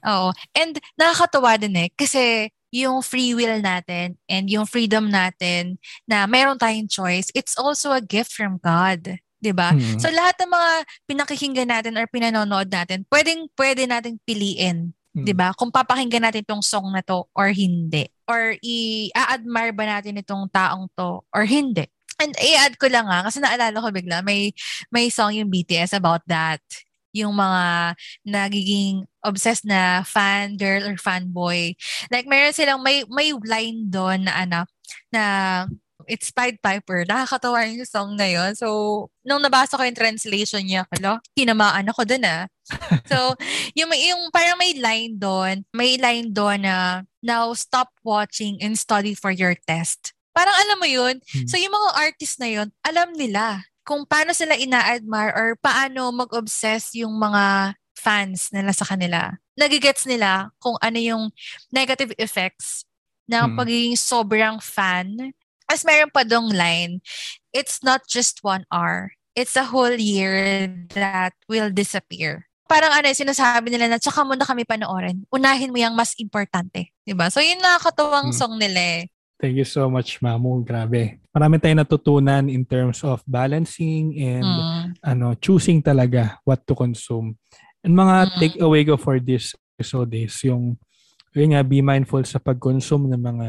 Oo. 0.06 0.30
And 0.54 0.78
nakakatuwa 0.94 1.58
din 1.58 1.74
eh 1.74 1.88
kasi 1.94 2.50
yung 2.72 3.04
free 3.04 3.36
will 3.36 3.60
natin 3.60 4.16
and 4.26 4.48
yung 4.48 4.64
freedom 4.64 5.12
natin 5.12 5.76
na 6.08 6.24
meron 6.24 6.56
tayong 6.56 6.88
choice, 6.88 7.28
it's 7.36 7.54
also 7.60 7.92
a 7.92 8.00
gift 8.00 8.32
from 8.32 8.56
God. 8.58 9.20
'di 9.42 9.52
ba? 9.52 9.74
Mm-hmm. 9.74 10.00
So 10.00 10.08
lahat 10.08 10.40
ng 10.40 10.50
mga 10.54 10.70
pinakikinggan 11.04 11.68
natin 11.68 11.98
or 11.98 12.06
pinanonood 12.08 12.72
natin, 12.72 13.04
pwedeng 13.12 13.50
pwede 13.58 13.84
nating 13.84 14.22
piliin, 14.24 14.94
mm-hmm. 14.94 15.26
'di 15.26 15.34
ba? 15.36 15.52
Kung 15.52 15.74
papakinggan 15.74 16.24
natin 16.24 16.46
tong 16.46 16.64
song 16.64 16.94
na 16.94 17.04
to 17.04 17.28
or 17.36 17.52
hindi. 17.52 18.08
Or 18.24 18.56
i-admire 18.62 19.74
ba 19.76 19.84
natin 19.98 20.22
itong 20.22 20.48
taong 20.48 20.88
to 20.96 21.20
or 21.34 21.44
hindi. 21.44 21.84
And 22.22 22.32
i-add 22.38 22.78
ko 22.78 22.86
lang 22.86 23.10
nga 23.10 23.26
kasi 23.26 23.42
naalala 23.42 23.82
ko 23.82 23.90
bigla 23.90 24.22
may 24.22 24.54
may 24.94 25.10
song 25.10 25.34
yung 25.36 25.50
BTS 25.50 25.98
about 25.98 26.22
that 26.30 26.62
yung 27.12 27.36
mga 27.36 27.92
nagiging 28.24 29.04
obsessed 29.22 29.64
na 29.64 30.02
fan 30.02 30.58
girl 30.58 30.86
or 30.86 30.98
fan 30.98 31.30
boy. 31.30 31.74
Like 32.10 32.26
meron 32.26 32.54
silang 32.54 32.82
may 32.82 33.06
may 33.08 33.32
line 33.32 33.88
doon 33.88 34.26
na 34.26 34.34
ano 34.46 34.60
na 35.14 35.22
it's 36.06 36.30
Pied 36.30 36.58
Piper. 36.62 37.06
Nakakatawa 37.06 37.66
yung 37.68 37.86
song 37.86 38.18
na 38.18 38.26
yun. 38.26 38.54
So, 38.58 39.08
nung 39.22 39.42
nabasa 39.42 39.78
ko 39.78 39.82
yung 39.86 39.98
translation 39.98 40.64
niya, 40.64 40.86
kalo, 40.90 41.22
tinamaan 41.34 41.86
ako 41.90 42.02
dun 42.06 42.26
ah. 42.26 42.46
so, 43.10 43.34
yung, 43.78 43.90
yung 43.94 44.30
parang 44.34 44.58
may 44.58 44.74
line 44.78 45.18
doon, 45.18 45.66
may 45.74 45.98
line 45.98 46.30
doon 46.30 46.66
na, 46.66 47.06
now 47.22 47.54
stop 47.54 47.94
watching 48.02 48.58
and 48.58 48.78
study 48.78 49.14
for 49.14 49.30
your 49.30 49.54
test. 49.66 50.14
Parang 50.32 50.54
alam 50.66 50.78
mo 50.80 50.88
yun. 50.88 51.20
Hmm. 51.22 51.46
So, 51.46 51.60
yung 51.60 51.74
mga 51.74 51.90
artist 51.94 52.40
na 52.40 52.48
yun, 52.48 52.68
alam 52.82 53.12
nila 53.14 53.62
kung 53.82 54.06
paano 54.06 54.30
sila 54.30 54.54
ina-admire 54.54 55.34
or 55.34 55.48
paano 55.58 56.14
mag-obsess 56.14 56.94
yung 56.94 57.18
mga 57.18 57.74
fans 58.02 58.50
nila 58.50 58.74
sa 58.74 58.82
kanila. 58.82 59.38
Nagigets 59.54 60.02
nila 60.10 60.50
kung 60.58 60.74
ano 60.82 60.98
yung 60.98 61.30
negative 61.70 62.10
effects 62.18 62.82
ng 63.30 63.54
hmm. 63.54 63.58
pagiging 63.58 63.94
sobrang 63.94 64.58
fan. 64.58 65.30
As 65.70 65.86
meron 65.86 66.10
pa 66.10 66.26
dong 66.26 66.50
line, 66.50 66.98
it's 67.54 67.80
not 67.86 68.02
just 68.10 68.42
one 68.42 68.66
hour. 68.74 69.14
It's 69.38 69.54
a 69.54 69.64
whole 69.64 69.94
year 69.94 70.68
that 70.98 71.32
will 71.46 71.70
disappear. 71.70 72.50
Parang 72.66 72.92
ano, 72.92 73.08
sinasabi 73.14 73.70
nila 73.70 73.88
na 73.88 73.98
tsaka 74.02 74.26
mo 74.26 74.34
na 74.34 74.44
kami 74.44 74.66
panoorin. 74.66 75.24
Unahin 75.32 75.72
mo 75.72 75.78
yung 75.80 75.96
mas 75.96 76.12
importante. 76.18 76.92
Diba? 77.06 77.30
So, 77.32 77.40
yun 77.40 77.62
nakakatuwang 77.62 78.34
hmm. 78.34 78.36
song 78.36 78.58
nila 78.58 78.80
eh. 79.00 79.02
Thank 79.42 79.58
you 79.58 79.66
so 79.66 79.90
much, 79.90 80.22
Mamu. 80.22 80.62
Grabe. 80.62 81.18
Marami 81.34 81.58
tayong 81.58 81.82
natutunan 81.82 82.46
in 82.46 82.62
terms 82.62 83.02
of 83.02 83.26
balancing 83.26 84.14
and 84.14 84.46
mm. 84.46 84.82
ano 85.02 85.34
choosing 85.34 85.82
talaga 85.82 86.38
what 86.46 86.62
to 86.62 86.78
consume. 86.78 87.34
And 87.82 87.98
mga 87.98 88.16
mm. 88.16 88.32
takeaway 88.38 88.82
ko 88.86 88.94
for 88.94 89.18
this 89.18 89.58
episode 89.74 90.14
is 90.14 90.34
yung 90.46 90.78
yun 91.32 91.56
nga, 91.56 91.64
be 91.64 91.80
mindful 91.80 92.22
sa 92.28 92.36
pag-consume 92.36 93.08
ng 93.08 93.22
mga 93.22 93.48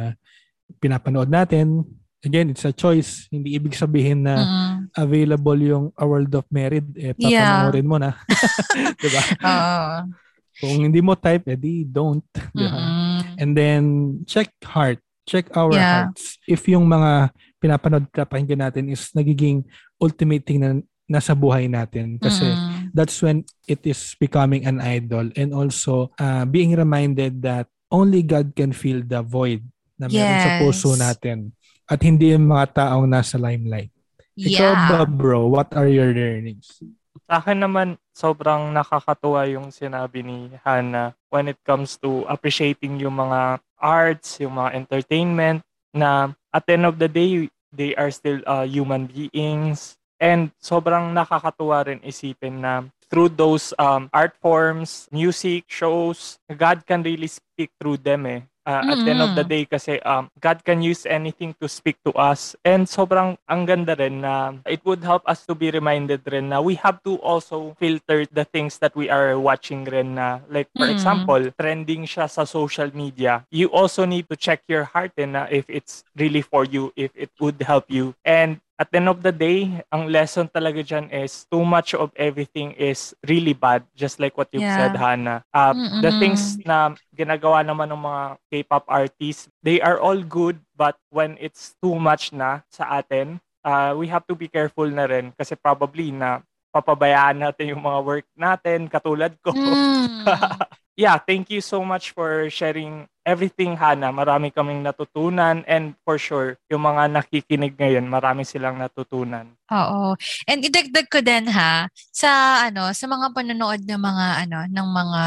pinapanood 0.80 1.28
natin. 1.28 1.84
Again, 2.24 2.56
it's 2.56 2.64
a 2.64 2.72
choice. 2.72 3.28
Hindi 3.28 3.60
ibig 3.60 3.76
sabihin 3.76 4.24
na 4.24 4.36
mm. 4.40 4.96
available 4.96 5.60
yung 5.60 5.86
A 6.00 6.08
World 6.08 6.32
of 6.32 6.48
Merit, 6.48 6.88
eh, 6.96 7.12
papanoorin 7.12 7.84
yeah. 7.84 7.92
mo 7.92 7.98
na. 8.00 8.12
diba? 9.04 9.24
Uh. 9.44 10.08
Kung 10.54 10.86
hindi 10.86 11.02
mo 11.02 11.18
type, 11.18 11.50
edi 11.50 11.82
don't. 11.84 12.24
Diba? 12.54 12.72
Mm-hmm. 12.72 13.42
And 13.42 13.52
then, 13.58 13.82
check 14.30 14.54
heart. 14.62 15.02
Check 15.26 15.50
our 15.58 15.74
yeah. 15.74 16.08
hearts. 16.08 16.38
If 16.46 16.70
yung 16.70 16.86
mga 16.86 17.34
pinapanood 17.58 18.06
ka, 18.14 18.24
pakinggan 18.24 18.62
natin 18.70 18.86
is 18.94 19.10
nagiging 19.18 19.66
ultimate 19.98 20.46
thing 20.46 20.62
na 20.62 20.78
nasa 21.14 21.38
buhay 21.38 21.70
natin. 21.70 22.18
Kasi 22.18 22.50
mm-hmm. 22.50 22.90
that's 22.98 23.22
when 23.22 23.46
it 23.70 23.86
is 23.86 24.18
becoming 24.18 24.66
an 24.66 24.82
idol. 24.82 25.30
And 25.38 25.54
also, 25.54 26.10
uh, 26.18 26.50
being 26.50 26.74
reminded 26.74 27.46
that 27.46 27.70
only 27.94 28.26
God 28.26 28.58
can 28.58 28.74
fill 28.74 29.06
the 29.06 29.22
void 29.22 29.62
na 30.02 30.10
meron 30.10 30.34
yes. 30.34 30.42
sa 30.42 30.52
puso 30.58 30.90
natin 30.98 31.54
at 31.86 32.02
hindi 32.02 32.34
yung 32.34 32.50
mga 32.50 32.82
taong 32.82 33.06
nasa 33.06 33.38
limelight. 33.38 33.94
Yeah. 34.34 34.74
Ikaw 34.74 34.74
ba 34.90 35.00
bro, 35.06 35.46
what 35.46 35.70
are 35.78 35.86
your 35.86 36.10
learnings? 36.10 36.82
Sa 37.30 37.38
akin 37.38 37.62
naman, 37.62 38.02
sobrang 38.18 38.74
nakakatuwa 38.74 39.46
yung 39.46 39.70
sinabi 39.70 40.26
ni 40.26 40.50
Hannah 40.66 41.14
when 41.30 41.54
it 41.54 41.62
comes 41.62 42.02
to 42.02 42.26
appreciating 42.26 42.98
yung 42.98 43.22
mga 43.22 43.62
arts, 43.78 44.42
yung 44.42 44.58
mga 44.58 44.74
entertainment, 44.74 45.62
na 45.94 46.34
at 46.50 46.66
the 46.66 46.74
end 46.74 46.90
of 46.90 46.98
the 46.98 47.06
day, 47.06 47.46
they 47.70 47.94
are 47.94 48.10
still 48.10 48.42
uh, 48.50 48.66
human 48.66 49.06
beings. 49.06 49.96
And 50.20 50.54
sobrang 50.62 51.12
nakakatuwa 51.14 51.86
rin 51.88 52.00
isipin 52.04 52.62
na 52.62 52.84
through 53.14 53.30
those 53.38 53.78
um, 53.78 54.10
art 54.10 54.34
forms, 54.42 55.06
music, 55.14 55.70
shows, 55.70 56.42
God 56.50 56.82
can 56.90 57.06
really 57.06 57.30
speak 57.30 57.70
through 57.78 58.02
them 58.02 58.26
eh. 58.26 58.42
Uh, 58.66 58.80
mm-hmm. 58.80 58.90
At 58.90 58.98
the 59.04 59.12
end 59.12 59.22
of 59.22 59.36
the 59.36 59.44
day 59.44 59.68
kasi 59.68 60.00
um, 60.08 60.32
God 60.40 60.64
can 60.64 60.80
use 60.82 61.06
anything 61.06 61.54
to 61.60 61.68
speak 61.68 62.00
to 62.08 62.16
us. 62.16 62.56
And 62.64 62.88
sobrang 62.88 63.36
ang 63.52 63.68
ganda 63.68 63.92
rin 63.92 64.24
na 64.24 64.56
it 64.64 64.80
would 64.88 65.04
help 65.04 65.22
us 65.28 65.44
to 65.46 65.54
be 65.54 65.68
reminded 65.70 66.24
rin 66.24 66.48
na 66.48 66.64
we 66.64 66.80
have 66.80 67.04
to 67.04 67.20
also 67.20 67.76
filter 67.76 68.24
the 68.32 68.48
things 68.48 68.80
that 68.80 68.96
we 68.96 69.12
are 69.12 69.36
watching 69.36 69.84
rin 69.84 70.16
na 70.16 70.40
like 70.48 70.72
for 70.72 70.88
mm-hmm. 70.88 70.96
example, 70.96 71.44
trending 71.60 72.08
siya 72.08 72.32
sa 72.32 72.48
social 72.48 72.88
media. 72.96 73.44
You 73.52 73.68
also 73.68 74.08
need 74.08 74.32
to 74.32 74.40
check 74.40 74.64
your 74.72 74.88
heart 74.88 75.12
in 75.20 75.36
na 75.36 75.52
if 75.52 75.68
it's 75.68 76.08
really 76.16 76.42
for 76.42 76.64
you, 76.64 76.96
if 76.96 77.12
it 77.20 77.36
would 77.44 77.60
help 77.60 77.92
you. 77.92 78.16
And 78.24 78.64
at 78.84 78.92
the 78.92 79.00
end 79.00 79.08
of 79.08 79.24
the 79.24 79.32
day, 79.32 79.80
ang 79.96 80.12
lesson 80.12 80.52
talaga 80.52 80.84
dyan 80.84 81.08
is 81.08 81.48
too 81.48 81.64
much 81.64 81.96
of 81.96 82.12
everything 82.20 82.76
is 82.76 83.16
really 83.32 83.56
bad, 83.56 83.88
just 83.96 84.20
like 84.20 84.36
what 84.36 84.52
you've 84.52 84.68
yeah. 84.68 84.76
said, 84.76 85.00
Hannah. 85.00 85.40
Uh, 85.56 85.72
the 86.04 86.12
things 86.20 86.60
na 86.68 86.92
ginagawa 87.16 87.64
naman 87.64 87.96
ng 87.96 88.04
mga 88.04 88.24
K-pop 88.52 88.84
artists, 88.92 89.48
they 89.64 89.80
are 89.80 90.04
all 90.04 90.20
good, 90.20 90.60
but 90.76 91.00
when 91.08 91.40
it's 91.40 91.80
too 91.80 91.96
much 91.96 92.36
na 92.36 92.60
sa 92.68 93.00
atin, 93.00 93.40
uh, 93.64 93.96
we 93.96 94.12
have 94.12 94.28
to 94.28 94.36
be 94.36 94.52
careful 94.52 94.92
na 94.92 95.08
rin 95.08 95.32
kasi 95.40 95.56
probably 95.56 96.12
na 96.12 96.44
papabayaan 96.76 97.40
natin 97.40 97.72
yung 97.72 97.84
mga 97.88 98.00
work 98.04 98.28
natin, 98.36 98.92
katulad 98.92 99.32
ko. 99.40 99.56
Mm. 99.56 100.28
yeah, 100.96 101.18
thank 101.18 101.50
you 101.50 101.62
so 101.62 101.82
much 101.82 102.14
for 102.14 102.50
sharing 102.50 103.10
everything, 103.26 103.76
Hana. 103.76 104.14
Marami 104.14 104.54
kaming 104.54 104.84
natutunan 104.84 105.64
and 105.66 105.96
for 106.06 106.20
sure, 106.20 106.60
yung 106.70 106.86
mga 106.86 107.10
nakikinig 107.10 107.74
ngayon, 107.80 108.06
marami 108.06 108.46
silang 108.46 108.78
natutunan. 108.78 109.50
Oo. 109.72 110.14
And 110.46 110.60
idagdag 110.62 111.08
ko 111.10 111.24
din 111.24 111.50
ha, 111.50 111.90
sa 112.12 112.62
ano, 112.68 112.92
sa 112.94 113.06
mga 113.10 113.34
panonood 113.34 113.82
ng 113.88 114.02
mga 114.02 114.28
ano, 114.48 114.60
ng 114.70 114.88
mga 114.88 115.24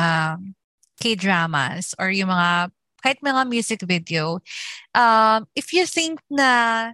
K-dramas 0.96 1.92
or 2.00 2.08
yung 2.08 2.32
mga 2.32 2.72
kahit 3.04 3.20
mga 3.22 3.42
music 3.46 3.80
video, 3.84 4.40
um, 4.96 5.46
if 5.54 5.70
you 5.70 5.86
think 5.86 6.18
na 6.26 6.90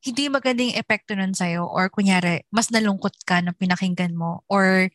hindi 0.00 0.32
magandang 0.32 0.72
epekto 0.72 1.12
nun 1.12 1.36
sa'yo 1.36 1.68
or 1.68 1.92
kunyari, 1.92 2.40
mas 2.48 2.72
nalungkot 2.72 3.12
ka 3.28 3.44
na 3.44 3.52
pinakinggan 3.52 4.16
mo 4.16 4.40
or 4.48 4.88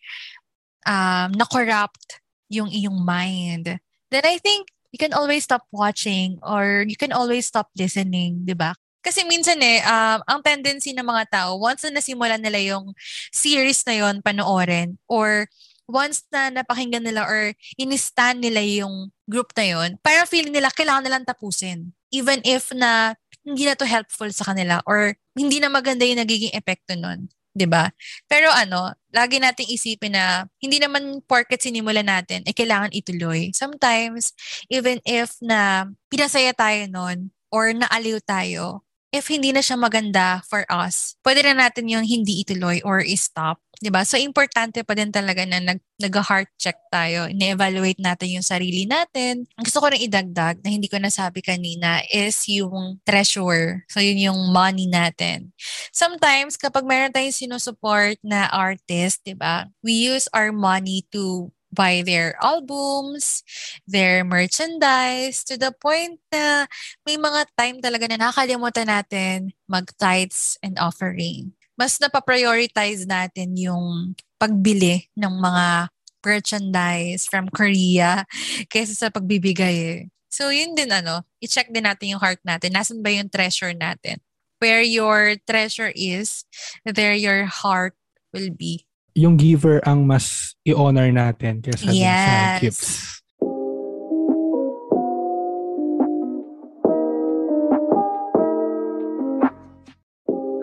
um, 0.89 1.29
na-corrupt 1.37 2.24
yung 2.49 2.69
iyong 2.69 3.01
mind, 3.01 3.79
then 4.11 4.25
I 4.25 4.37
think 4.37 4.69
you 4.95 4.99
can 4.99 5.11
always 5.11 5.43
stop 5.43 5.67
watching 5.75 6.39
or 6.39 6.87
you 6.87 6.95
can 6.95 7.11
always 7.11 7.45
stop 7.47 7.67
listening, 7.75 8.47
di 8.47 8.55
ba? 8.55 8.73
Kasi 9.05 9.21
minsan 9.21 9.61
eh, 9.61 9.85
um, 9.85 10.19
ang 10.25 10.39
tendency 10.41 10.89
ng 10.89 11.05
mga 11.05 11.29
tao, 11.29 11.61
once 11.61 11.85
na 11.85 12.01
nasimulan 12.01 12.41
nila 12.41 12.57
yung 12.57 12.89
series 13.29 13.85
na 13.85 14.01
yon 14.01 14.25
panoorin, 14.25 14.97
or 15.05 15.45
once 15.85 16.25
na 16.33 16.49
napakinggan 16.49 17.05
nila 17.05 17.21
or 17.21 17.53
inistan 17.77 18.41
nila 18.41 18.65
yung 18.65 19.13
group 19.29 19.53
na 19.53 19.65
yon, 19.77 19.89
parang 20.01 20.25
feeling 20.25 20.53
nila 20.53 20.73
kailangan 20.73 21.05
nilang 21.05 21.27
tapusin. 21.27 21.93
Even 22.09 22.41
if 22.41 22.73
na 22.73 23.13
hindi 23.45 23.69
na 23.69 23.77
to 23.77 23.85
helpful 23.85 24.29
sa 24.33 24.49
kanila 24.49 24.81
or 24.89 25.13
hindi 25.37 25.61
na 25.61 25.69
maganda 25.69 26.01
yung 26.01 26.17
nagiging 26.17 26.55
epekto 26.57 26.97
nun. 26.97 27.29
'Di 27.57 27.65
ba? 27.65 27.89
Pero 28.29 28.53
ano, 28.53 28.93
lagi 29.15 29.41
nating 29.41 29.71
isipin 29.73 30.13
na 30.13 30.45
hindi 30.61 30.77
naman 30.77 31.23
porket 31.25 31.63
sinimulan 31.65 32.05
natin 32.05 32.45
eh 32.45 32.53
kailangan 32.53 32.93
ituloy. 32.93 33.49
Sometimes 33.57 34.35
even 34.69 35.01
if 35.07 35.33
na 35.41 35.89
pinasaya 36.13 36.53
tayo 36.53 36.85
noon 36.91 37.33
or 37.49 37.73
naaliw 37.73 38.21
tayo, 38.21 38.84
if 39.15 39.31
hindi 39.31 39.55
na 39.55 39.63
siya 39.63 39.79
maganda 39.79 40.43
for 40.45 40.67
us, 40.67 41.15
pwede 41.23 41.47
na 41.47 41.55
natin 41.55 41.87
yung 41.87 42.03
hindi 42.03 42.43
ituloy 42.43 42.83
or 42.83 42.99
i-stop. 42.99 43.63
'di 43.79 43.91
ba? 43.91 44.07
So 44.07 44.15
importante 44.19 44.83
pa 44.83 44.95
din 44.95 45.11
talaga 45.11 45.43
na 45.43 45.59
nag 45.59 45.79
nag-heart 45.95 46.51
check 46.59 46.75
tayo, 46.91 47.31
ni-evaluate 47.31 48.03
natin 48.03 48.39
yung 48.39 48.45
sarili 48.45 48.83
natin. 48.83 49.47
Ang 49.55 49.63
gusto 49.63 49.79
ko 49.79 49.87
rin 49.87 50.03
idagdag 50.03 50.59
na 50.59 50.69
hindi 50.71 50.91
ko 50.91 50.99
nasabi 50.99 51.39
kanina 51.39 52.03
is 52.11 52.35
yung 52.51 52.99
treasure. 53.07 53.87
So 53.87 54.03
yun 54.03 54.19
yung 54.19 54.51
money 54.51 54.91
natin. 54.91 55.55
Sometimes 55.95 56.59
kapag 56.59 56.83
meron 56.83 57.15
tayong 57.15 57.35
sinusupport 57.35 58.19
na 58.23 58.51
artist, 58.51 59.23
'di 59.23 59.39
ba? 59.39 59.71
We 59.79 59.95
use 59.95 60.27
our 60.35 60.51
money 60.51 61.07
to 61.15 61.54
buy 61.75 62.01
their 62.01 62.39
albums, 62.39 63.43
their 63.83 64.23
merchandise, 64.23 65.43
to 65.43 65.59
the 65.59 65.75
point 65.75 66.17
na 66.31 66.65
may 67.03 67.19
mga 67.19 67.51
time 67.59 67.77
talaga 67.83 68.07
na 68.07 68.17
nakakalimutan 68.17 68.87
natin 68.87 69.37
mag-tithes 69.67 70.55
and 70.63 70.79
offering. 70.79 71.51
Mas 71.75 71.99
napaprioritize 71.99 73.03
natin 73.03 73.59
yung 73.59 74.15
pagbili 74.39 75.11
ng 75.19 75.35
mga 75.35 75.91
merchandise 76.23 77.27
from 77.27 77.51
Korea 77.51 78.23
kaysa 78.71 78.95
sa 78.95 79.07
pagbibigay 79.11 79.75
eh. 79.75 80.01
So 80.31 80.49
yun 80.49 80.73
din 80.75 80.91
ano, 80.91 81.23
i-check 81.43 81.69
din 81.71 81.85
natin 81.85 82.15
yung 82.15 82.23
heart 82.23 82.41
natin. 82.47 82.73
Nasaan 82.73 83.03
ba 83.03 83.11
yung 83.11 83.29
treasure 83.29 83.75
natin? 83.75 84.19
Where 84.59 84.83
your 84.83 85.35
treasure 85.43 85.91
is, 85.91 86.47
there 86.87 87.15
your 87.15 87.45
heart 87.45 87.95
will 88.31 88.51
be 88.51 88.87
yung 89.15 89.39
giver 89.39 89.79
ang 89.87 90.03
mas 90.03 90.59
i-honor 90.67 91.07
natin 91.07 91.63
kaysa 91.63 91.87
yes. 91.95 92.03
sa 92.03 92.59
gifts. 92.59 92.91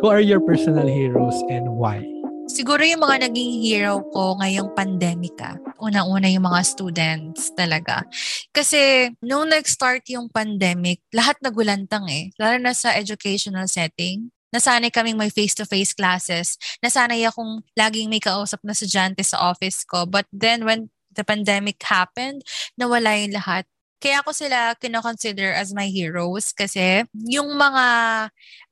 Who 0.05 0.11
are 0.11 0.21
your 0.21 0.45
personal 0.45 0.85
heroes 0.85 1.39
and 1.49 1.65
why? 1.81 2.05
Siguro 2.51 2.85
yung 2.85 3.01
mga 3.01 3.31
naging 3.31 3.65
hero 3.65 4.05
ko 4.13 4.37
ngayong 4.37 4.75
pandemika. 4.77 5.57
Unang-una 5.81 6.29
yung 6.29 6.45
mga 6.45 6.61
students 6.67 7.55
talaga. 7.57 8.05
Kasi 8.53 9.09
nung 9.25 9.49
nag-start 9.49 10.05
yung 10.13 10.29
pandemic, 10.29 11.01
lahat 11.15 11.41
nagulantang 11.41 12.05
eh. 12.13 12.29
Lalo 12.37 12.61
na 12.61 12.77
sa 12.77 12.93
educational 12.99 13.65
setting 13.71 14.29
nasanay 14.53 14.93
kaming 14.93 15.17
may 15.17 15.33
face-to-face 15.33 15.97
classes. 15.97 16.61
Nasanay 16.85 17.25
akong 17.27 17.65
laging 17.75 18.13
may 18.13 18.21
kausap 18.21 18.61
na 18.63 18.77
estudyante 18.77 19.25
sa 19.25 19.41
office 19.41 19.83
ko. 19.83 20.05
But 20.05 20.29
then 20.31 20.69
when 20.69 20.93
the 21.13 21.25
pandemic 21.25 21.81
happened, 21.83 22.45
nawala 22.77 23.17
yung 23.17 23.37
lahat. 23.37 23.65
Kaya 24.03 24.19
ako 24.19 24.35
sila 24.35 24.75
kinoconsider 24.83 25.55
as 25.55 25.71
my 25.71 25.87
heroes 25.87 26.51
kasi 26.51 27.07
yung 27.15 27.55
mga 27.55 27.87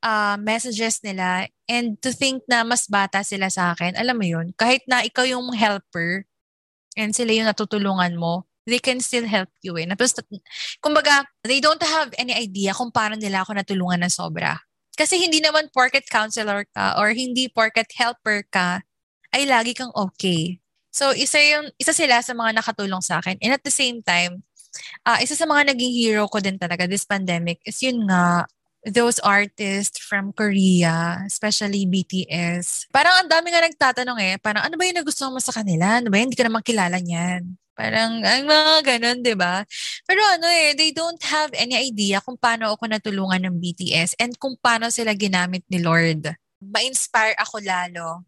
uh, 0.03 0.35
messages 0.35 0.99
nila 1.07 1.47
and 1.71 1.95
to 2.03 2.11
think 2.11 2.43
na 2.51 2.67
mas 2.67 2.83
bata 2.91 3.23
sila 3.23 3.47
sa 3.47 3.71
akin, 3.71 3.95
alam 3.95 4.19
mo 4.19 4.27
yun, 4.27 4.51
kahit 4.59 4.83
na 4.91 5.07
ikaw 5.07 5.23
yung 5.23 5.55
helper 5.55 6.27
and 6.99 7.15
sila 7.15 7.31
yung 7.31 7.47
natutulungan 7.47 8.19
mo, 8.19 8.43
they 8.67 8.83
can 8.83 8.99
still 8.99 9.23
help 9.23 9.47
you 9.63 9.79
eh. 9.79 9.87
Tapos, 9.87 10.19
kumbaga, 10.83 11.23
they 11.47 11.63
don't 11.63 11.81
have 11.81 12.11
any 12.19 12.35
idea 12.35 12.75
kung 12.75 12.91
paano 12.91 13.15
nila 13.15 13.47
ako 13.47 13.55
natulungan 13.55 14.03
ng 14.03 14.11
sobra. 14.11 14.59
Kasi 14.95 15.19
hindi 15.21 15.39
naman 15.39 15.71
porket 15.71 16.07
counselor 16.11 16.67
ka 16.75 16.99
or 16.99 17.15
hindi 17.15 17.47
porket 17.47 17.89
helper 17.95 18.43
ka, 18.51 18.83
ay 19.31 19.47
lagi 19.47 19.71
kang 19.71 19.91
okay. 19.95 20.59
So, 20.91 21.15
isa, 21.15 21.39
yung, 21.39 21.71
isa 21.79 21.95
sila 21.95 22.19
sa 22.19 22.35
mga 22.35 22.59
nakatulong 22.59 22.99
sa 22.99 23.23
akin. 23.23 23.39
And 23.39 23.55
at 23.55 23.63
the 23.63 23.71
same 23.71 24.03
time, 24.03 24.43
uh, 25.07 25.19
isa 25.23 25.39
sa 25.39 25.47
mga 25.47 25.71
naging 25.71 25.93
hero 25.95 26.27
ko 26.27 26.43
din 26.43 26.59
talaga 26.59 26.83
this 26.83 27.07
pandemic 27.07 27.63
is 27.63 27.79
yun 27.79 28.03
nga, 28.11 28.43
those 28.81 29.21
artists 29.21 30.01
from 30.01 30.33
Korea, 30.33 31.21
especially 31.29 31.85
BTS, 31.85 32.89
parang 32.89 33.13
ang 33.21 33.29
dami 33.29 33.53
nga 33.53 33.61
nagtatanong 33.61 34.19
eh, 34.19 34.33
parang 34.41 34.65
ano 34.65 34.73
ba 34.73 34.89
yung 34.89 34.97
nagustuhan 34.97 35.29
mo 35.29 35.37
sa 35.37 35.53
kanila? 35.53 36.01
Ano 36.01 36.09
ba 36.09 36.17
yun? 36.17 36.33
Hindi 36.33 36.39
ka 36.39 36.47
naman 36.49 36.65
kilala 36.65 36.97
niyan. 36.97 37.61
Parang, 37.81 38.21
ang 38.21 38.45
mga 38.45 38.73
ganun, 38.85 39.25
di 39.25 39.33
ba? 39.33 39.65
Pero 40.05 40.21
ano 40.21 40.45
eh, 40.45 40.77
they 40.77 40.93
don't 40.93 41.17
have 41.25 41.49
any 41.57 41.73
idea 41.73 42.21
kung 42.21 42.37
paano 42.37 42.69
ako 42.77 42.85
natulungan 42.85 43.41
ng 43.41 43.57
BTS 43.57 44.21
and 44.21 44.37
kung 44.37 44.53
paano 44.61 44.93
sila 44.93 45.17
ginamit 45.17 45.65
ni 45.65 45.81
Lord. 45.81 46.29
Ma-inspire 46.61 47.33
ako 47.41 47.57
lalo 47.65 48.21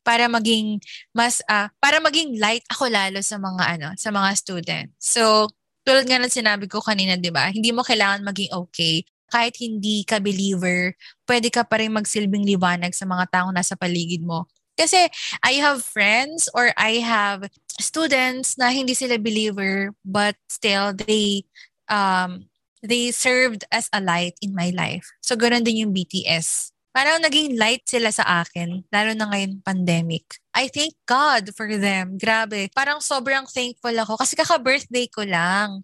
para 0.00 0.24
maging 0.28 0.80
mas 1.12 1.44
uh, 1.48 1.68
para 1.80 2.00
maging 2.00 2.40
light 2.40 2.64
ako 2.72 2.88
lalo 2.88 3.20
sa 3.20 3.36
mga 3.36 3.62
ano 3.76 3.88
sa 3.96 4.08
mga 4.08 4.30
student. 4.36 4.88
So 4.96 5.52
tulad 5.84 6.08
nga 6.08 6.16
ng 6.16 6.32
sinabi 6.32 6.64
ko 6.64 6.80
kanina, 6.80 7.20
'di 7.20 7.28
ba? 7.28 7.52
Hindi 7.52 7.72
mo 7.76 7.84
kailangan 7.84 8.24
maging 8.24 8.52
okay 8.52 9.04
kahit 9.34 9.58
hindi 9.58 10.06
ka 10.06 10.22
believer, 10.22 10.94
pwede 11.26 11.50
ka 11.50 11.66
pa 11.66 11.82
rin 11.82 11.90
magsilbing 11.90 12.46
liwanag 12.46 12.94
sa 12.94 13.02
mga 13.02 13.26
taong 13.34 13.50
nasa 13.50 13.74
paligid 13.74 14.22
mo. 14.22 14.46
Kasi 14.74 15.08
I 15.42 15.62
have 15.62 15.86
friends 15.86 16.50
or 16.52 16.74
I 16.74 16.98
have 17.02 17.46
students 17.78 18.58
na 18.58 18.70
hindi 18.70 18.94
sila 18.94 19.18
believer 19.18 19.94
but 20.06 20.38
still 20.46 20.94
they 20.94 21.46
um 21.90 22.46
they 22.84 23.10
served 23.10 23.64
as 23.72 23.88
a 23.94 24.00
light 24.02 24.36
in 24.44 24.52
my 24.52 24.70
life. 24.76 25.08
So 25.24 25.34
ganoon 25.34 25.64
din 25.64 25.88
yung 25.88 25.94
BTS. 25.96 26.74
Parang 26.94 27.18
naging 27.18 27.58
light 27.58 27.82
sila 27.90 28.14
sa 28.14 28.46
akin, 28.46 28.86
lalo 28.94 29.18
na 29.18 29.26
ngayon 29.26 29.66
pandemic. 29.66 30.38
I 30.54 30.70
thank 30.70 30.94
God 31.10 31.50
for 31.58 31.66
them. 31.66 32.14
Grabe. 32.14 32.70
Parang 32.70 33.02
sobrang 33.02 33.50
thankful 33.50 33.96
ako 33.98 34.14
kasi 34.14 34.38
kaka-birthday 34.38 35.10
ko 35.10 35.26
lang. 35.26 35.82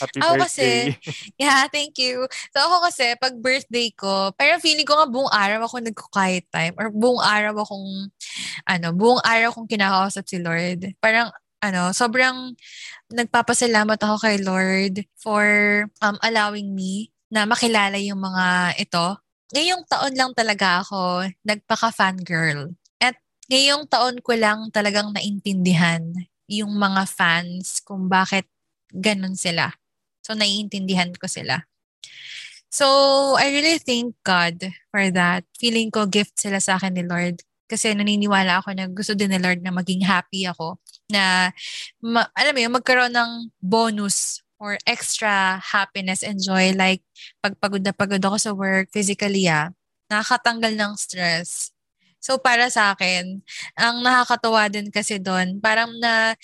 Happy 0.00 0.18
ako 0.20 0.32
birthday. 0.36 0.44
kasi, 0.44 0.68
yeah, 1.42 1.64
thank 1.68 1.96
you. 1.96 2.24
So 2.52 2.58
ako 2.64 2.88
kasi, 2.88 3.16
pag 3.16 3.34
birthday 3.40 3.88
ko, 3.92 4.32
parang 4.36 4.60
feeling 4.60 4.86
ko 4.86 4.96
nga 4.96 5.08
buong 5.08 5.32
araw 5.32 5.66
ako 5.66 5.76
nagko-quiet 5.80 6.46
time 6.52 6.74
or 6.76 6.92
buong 6.92 7.20
araw 7.20 7.60
akong, 7.64 7.88
ano, 8.68 8.88
buong 8.92 9.22
araw 9.24 9.48
akong 9.52 9.68
kinakausap 9.68 10.24
si 10.28 10.38
Lord. 10.40 10.96
Parang, 11.00 11.32
ano, 11.60 11.92
sobrang 11.92 12.56
nagpapasalamat 13.12 14.00
ako 14.00 14.16
kay 14.24 14.40
Lord 14.40 15.04
for 15.20 15.44
um, 16.00 16.16
allowing 16.24 16.72
me 16.72 17.12
na 17.28 17.44
makilala 17.44 18.00
yung 18.00 18.18
mga 18.18 18.76
ito. 18.80 19.06
Ngayong 19.52 19.84
taon 19.86 20.14
lang 20.16 20.32
talaga 20.32 20.82
ako 20.82 21.26
nagpaka-fangirl. 21.44 22.74
At 22.98 23.18
ngayong 23.50 23.86
taon 23.86 24.18
ko 24.24 24.32
lang 24.34 24.70
talagang 24.72 25.14
naintindihan 25.14 26.02
yung 26.50 26.74
mga 26.74 27.06
fans 27.06 27.78
kung 27.82 28.10
bakit 28.10 28.50
ganun 28.94 29.34
sila. 29.38 29.74
So, 30.20 30.36
naiintindihan 30.36 31.16
ko 31.16 31.26
sila. 31.26 31.64
So, 32.70 32.86
I 33.34 33.50
really 33.50 33.82
thank 33.82 34.14
God 34.22 34.62
for 34.94 35.10
that. 35.10 35.42
Feeling 35.58 35.90
ko 35.90 36.06
gift 36.06 36.38
sila 36.38 36.62
sa 36.62 36.78
akin 36.78 36.94
ni 36.94 37.02
Lord. 37.02 37.42
Kasi 37.66 37.94
naniniwala 37.94 38.62
ako 38.62 38.74
na 38.74 38.86
gusto 38.86 39.14
din 39.18 39.34
ni 39.34 39.38
Lord 39.42 39.62
na 39.62 39.74
maging 39.74 40.06
happy 40.06 40.46
ako. 40.46 40.78
Na, 41.10 41.50
ma- 41.98 42.30
alam 42.38 42.54
mo 42.54 42.60
yun, 42.62 42.74
magkaroon 42.74 43.14
ng 43.14 43.32
bonus 43.58 44.38
or 44.62 44.78
extra 44.86 45.58
happiness 45.58 46.22
and 46.22 46.38
joy. 46.38 46.70
Like, 46.76 47.02
pag 47.42 47.58
pagod 47.58 47.82
na 47.82 47.90
pagod 47.90 48.22
ako 48.22 48.36
sa 48.38 48.52
work, 48.54 48.92
physically 48.94 49.50
ah, 49.50 49.74
nakakatanggal 50.06 50.78
ng 50.78 50.92
stress. 50.94 51.74
So, 52.20 52.36
para 52.36 52.68
sa 52.68 52.92
akin, 52.92 53.40
ang 53.74 53.96
nakakatuwa 54.04 54.68
din 54.68 54.92
kasi 54.92 55.16
doon, 55.16 55.58
parang 55.58 55.90
na 55.98 56.36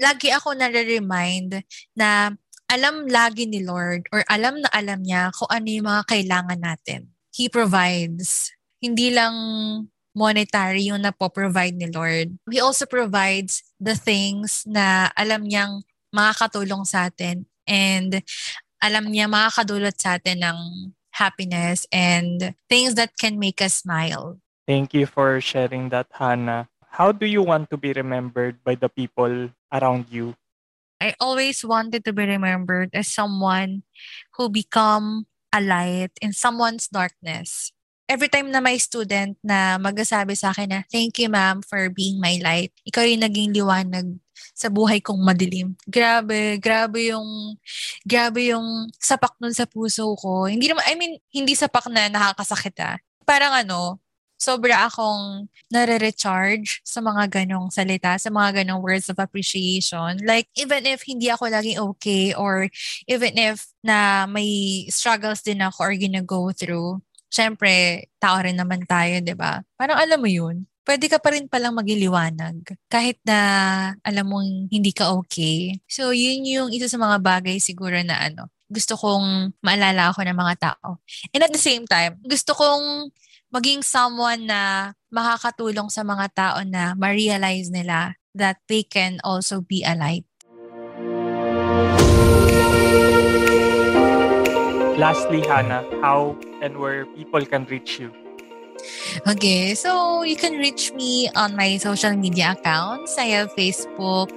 lagi 0.00 0.28
ako 0.32 0.56
nare-remind 0.56 1.64
na 1.96 2.32
alam 2.66 3.06
lagi 3.06 3.46
ni 3.46 3.62
Lord 3.62 4.10
or 4.10 4.26
alam 4.26 4.58
na 4.58 4.68
alam 4.74 5.00
niya 5.02 5.30
kung 5.32 5.50
ano 5.50 5.66
yung 5.70 5.86
mga 5.86 6.02
kailangan 6.10 6.60
natin. 6.60 7.00
He 7.30 7.46
provides. 7.46 8.50
Hindi 8.82 9.14
lang 9.14 9.34
monetary 10.16 10.88
yung 10.88 11.04
napo-provide 11.04 11.76
ni 11.76 11.92
Lord. 11.92 12.34
He 12.48 12.58
also 12.58 12.88
provides 12.88 13.62
the 13.76 13.94
things 13.94 14.64
na 14.64 15.12
alam 15.12 15.44
niyang 15.44 15.84
makakatulong 16.10 16.88
sa 16.88 17.12
atin 17.12 17.44
and 17.68 18.24
alam 18.80 19.12
niya 19.12 19.28
makakadulot 19.28 19.96
sa 20.00 20.16
atin 20.16 20.40
ng 20.40 20.58
happiness 21.12 21.84
and 21.92 22.56
things 22.68 22.96
that 22.96 23.12
can 23.20 23.36
make 23.36 23.60
us 23.60 23.84
smile. 23.84 24.40
Thank 24.64 24.92
you 24.96 25.06
for 25.06 25.40
sharing 25.40 25.88
that, 25.92 26.08
Hannah. 26.12 26.68
How 26.96 27.12
do 27.12 27.28
you 27.28 27.44
want 27.44 27.68
to 27.70 27.76
be 27.76 27.92
remembered 27.92 28.64
by 28.64 28.74
the 28.74 28.88
people 28.88 29.52
around 29.72 30.06
you? 30.10 30.34
I 31.00 31.12
always 31.20 31.60
wanted 31.60 32.04
to 32.08 32.12
be 32.12 32.24
remembered 32.24 32.90
as 32.96 33.12
someone 33.12 33.84
who 34.36 34.48
become 34.48 35.28
a 35.52 35.60
light 35.60 36.12
in 36.24 36.32
someone's 36.32 36.88
darkness. 36.88 37.72
Every 38.06 38.30
time 38.30 38.54
na 38.54 38.62
may 38.62 38.78
student 38.78 39.34
na 39.42 39.82
magsasabi 39.82 40.38
sa 40.38 40.54
akin 40.54 40.70
na, 40.70 40.80
thank 40.88 41.18
you 41.18 41.26
ma'am 41.26 41.60
for 41.60 41.90
being 41.90 42.22
my 42.22 42.38
light. 42.38 42.70
Ikaw 42.86 43.02
yung 43.02 43.26
naging 43.26 43.50
liwanag 43.50 44.14
sa 44.54 44.70
buhay 44.70 45.02
kong 45.02 45.20
madilim. 45.20 45.74
Grabe, 45.84 46.56
grabe 46.62 47.10
yung, 47.10 47.58
grabe 48.06 48.54
yung 48.54 48.88
sapak 48.96 49.34
nun 49.42 49.52
sa 49.52 49.66
puso 49.66 50.14
ko. 50.16 50.46
Hindi 50.46 50.70
naman, 50.70 50.86
I 50.86 50.94
mean, 50.94 51.18
hindi 51.34 51.58
sapak 51.58 51.90
na 51.90 52.06
nakakasakit 52.06 52.76
ah. 52.78 52.96
Parang 53.26 53.52
ano, 53.52 53.98
sobra 54.36 54.88
akong 54.88 55.48
nare-recharge 55.72 56.80
sa 56.84 57.00
mga 57.00 57.28
ganong 57.42 57.72
salita, 57.72 58.16
sa 58.20 58.28
mga 58.28 58.62
ganong 58.62 58.84
words 58.84 59.08
of 59.08 59.18
appreciation. 59.18 60.20
Like, 60.22 60.48
even 60.56 60.84
if 60.86 61.02
hindi 61.08 61.32
ako 61.32 61.48
laging 61.50 61.80
okay 61.96 62.36
or 62.36 62.68
even 63.08 63.34
if 63.40 63.66
na 63.80 64.28
may 64.28 64.84
struggles 64.92 65.42
din 65.42 65.64
ako 65.64 65.90
or 65.90 65.92
gina-go 65.96 66.52
through, 66.52 67.00
syempre, 67.32 68.06
tao 68.22 68.38
rin 68.40 68.56
naman 68.56 68.84
tayo, 68.86 69.18
di 69.20 69.34
ba? 69.34 69.60
Parang 69.74 69.98
alam 69.98 70.20
mo 70.20 70.30
yun, 70.30 70.68
pwede 70.86 71.10
ka 71.10 71.18
pa 71.18 71.34
rin 71.34 71.50
palang 71.50 71.74
magiliwanag 71.74 72.78
kahit 72.86 73.18
na 73.26 73.38
alam 74.06 74.26
mong 74.30 74.70
hindi 74.70 74.94
ka 74.94 75.10
okay. 75.18 75.82
So, 75.90 76.14
yun 76.14 76.46
yung 76.46 76.70
isa 76.70 76.86
sa 76.86 76.96
mga 76.96 77.18
bagay 77.20 77.58
siguro 77.58 77.98
na 78.06 78.30
ano, 78.30 78.46
gusto 78.70 78.94
kong 78.94 79.58
maalala 79.62 80.10
ako 80.14 80.22
ng 80.26 80.38
mga 80.38 80.54
tao. 80.58 81.02
And 81.34 81.42
at 81.42 81.50
the 81.54 81.60
same 81.60 81.86
time, 81.86 82.18
gusto 82.22 82.54
kong 82.54 83.10
maging 83.56 83.80
someone 83.80 84.44
na 84.44 84.92
makakatulong 85.08 85.88
sa 85.88 86.04
mga 86.04 86.26
tao 86.36 86.60
na 86.68 86.92
ma-realize 86.92 87.72
nila 87.72 88.12
that 88.36 88.60
they 88.68 88.84
can 88.84 89.16
also 89.24 89.64
be 89.64 89.80
a 89.80 89.96
light. 89.96 90.28
Lastly, 95.00 95.40
Hannah, 95.48 95.88
how 96.04 96.36
and 96.60 96.76
where 96.76 97.08
people 97.16 97.44
can 97.48 97.64
reach 97.72 97.96
you? 97.96 98.12
Okay, 99.24 99.72
so 99.72 100.20
you 100.20 100.36
can 100.36 100.60
reach 100.60 100.92
me 100.92 101.32
on 101.32 101.56
my 101.56 101.80
social 101.80 102.12
media 102.12 102.52
accounts. 102.52 103.16
I 103.16 103.40
have 103.40 103.56
Facebook, 103.56 104.32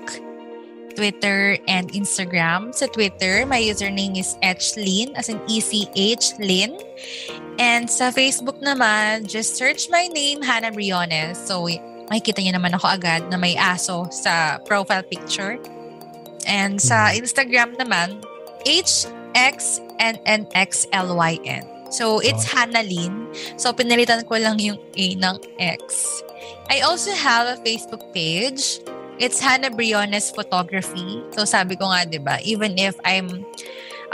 Twitter, 0.99 1.55
and 1.71 1.87
Instagram. 1.95 2.75
Sa 2.75 2.91
Twitter, 2.91 3.47
my 3.47 3.55
username 3.55 4.19
is 4.19 4.35
Echlin, 4.43 5.15
as 5.15 5.31
in 5.31 5.39
E-C-H, 5.47 6.35
Lin. 6.43 6.75
And 7.55 7.87
sa 7.87 8.11
Facebook 8.11 8.59
naman, 8.59 9.23
just 9.23 9.55
search 9.55 9.87
my 9.87 10.11
name, 10.11 10.43
Hannah 10.43 10.75
Briones. 10.75 11.39
So, 11.39 11.71
makikita 12.11 12.43
niyo 12.43 12.59
naman 12.59 12.75
ako 12.75 12.99
agad 12.99 13.31
na 13.31 13.39
may 13.39 13.55
aso 13.55 14.11
sa 14.11 14.59
profile 14.67 15.07
picture. 15.07 15.55
And 16.43 16.83
sa 16.83 17.15
hmm. 17.15 17.23
Instagram 17.23 17.79
naman, 17.79 18.19
HXNNXLYN. 18.67 21.63
So, 21.95 22.19
it's 22.19 22.43
oh. 22.43 22.59
Hannah 22.59 22.83
Lynn. 22.83 23.31
So, 23.55 23.71
pinalitan 23.71 24.27
ko 24.27 24.35
lang 24.35 24.59
yung 24.59 24.83
A 24.99 25.15
ng 25.15 25.63
X. 25.63 25.79
I 26.67 26.83
also 26.83 27.15
have 27.15 27.47
a 27.47 27.55
Facebook 27.63 28.03
page. 28.11 28.83
It's 29.19 29.43
Hannah 29.43 29.67
Briones 29.67 30.31
Photography. 30.31 31.19
So, 31.35 31.43
sabi 31.43 31.75
ko 31.75 31.91
nga, 31.91 32.07
di 32.07 32.23
ba, 32.23 32.39
even 32.39 32.79
if 32.79 32.95
I'm 33.03 33.43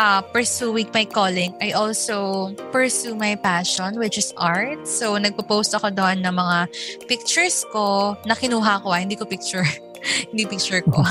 uh, 0.02 0.26
pursuing 0.34 0.90
my 0.98 1.06
calling, 1.06 1.54
I 1.62 1.78
also 1.78 2.50
pursue 2.74 3.14
my 3.14 3.38
passion, 3.38 4.02
which 4.02 4.18
is 4.18 4.34
art. 4.34 4.82
So, 4.90 5.14
nagpo-post 5.22 5.78
ako 5.78 5.94
doon 5.94 6.26
ng 6.26 6.34
mga 6.34 6.58
pictures 7.06 7.62
ko 7.70 8.18
na 8.26 8.34
kinuha 8.34 8.82
ko. 8.82 8.98
Ah, 8.98 9.06
hindi 9.06 9.14
ko 9.14 9.30
picture. 9.30 9.70
hindi 10.34 10.50
picture 10.50 10.82
ko. 10.82 11.06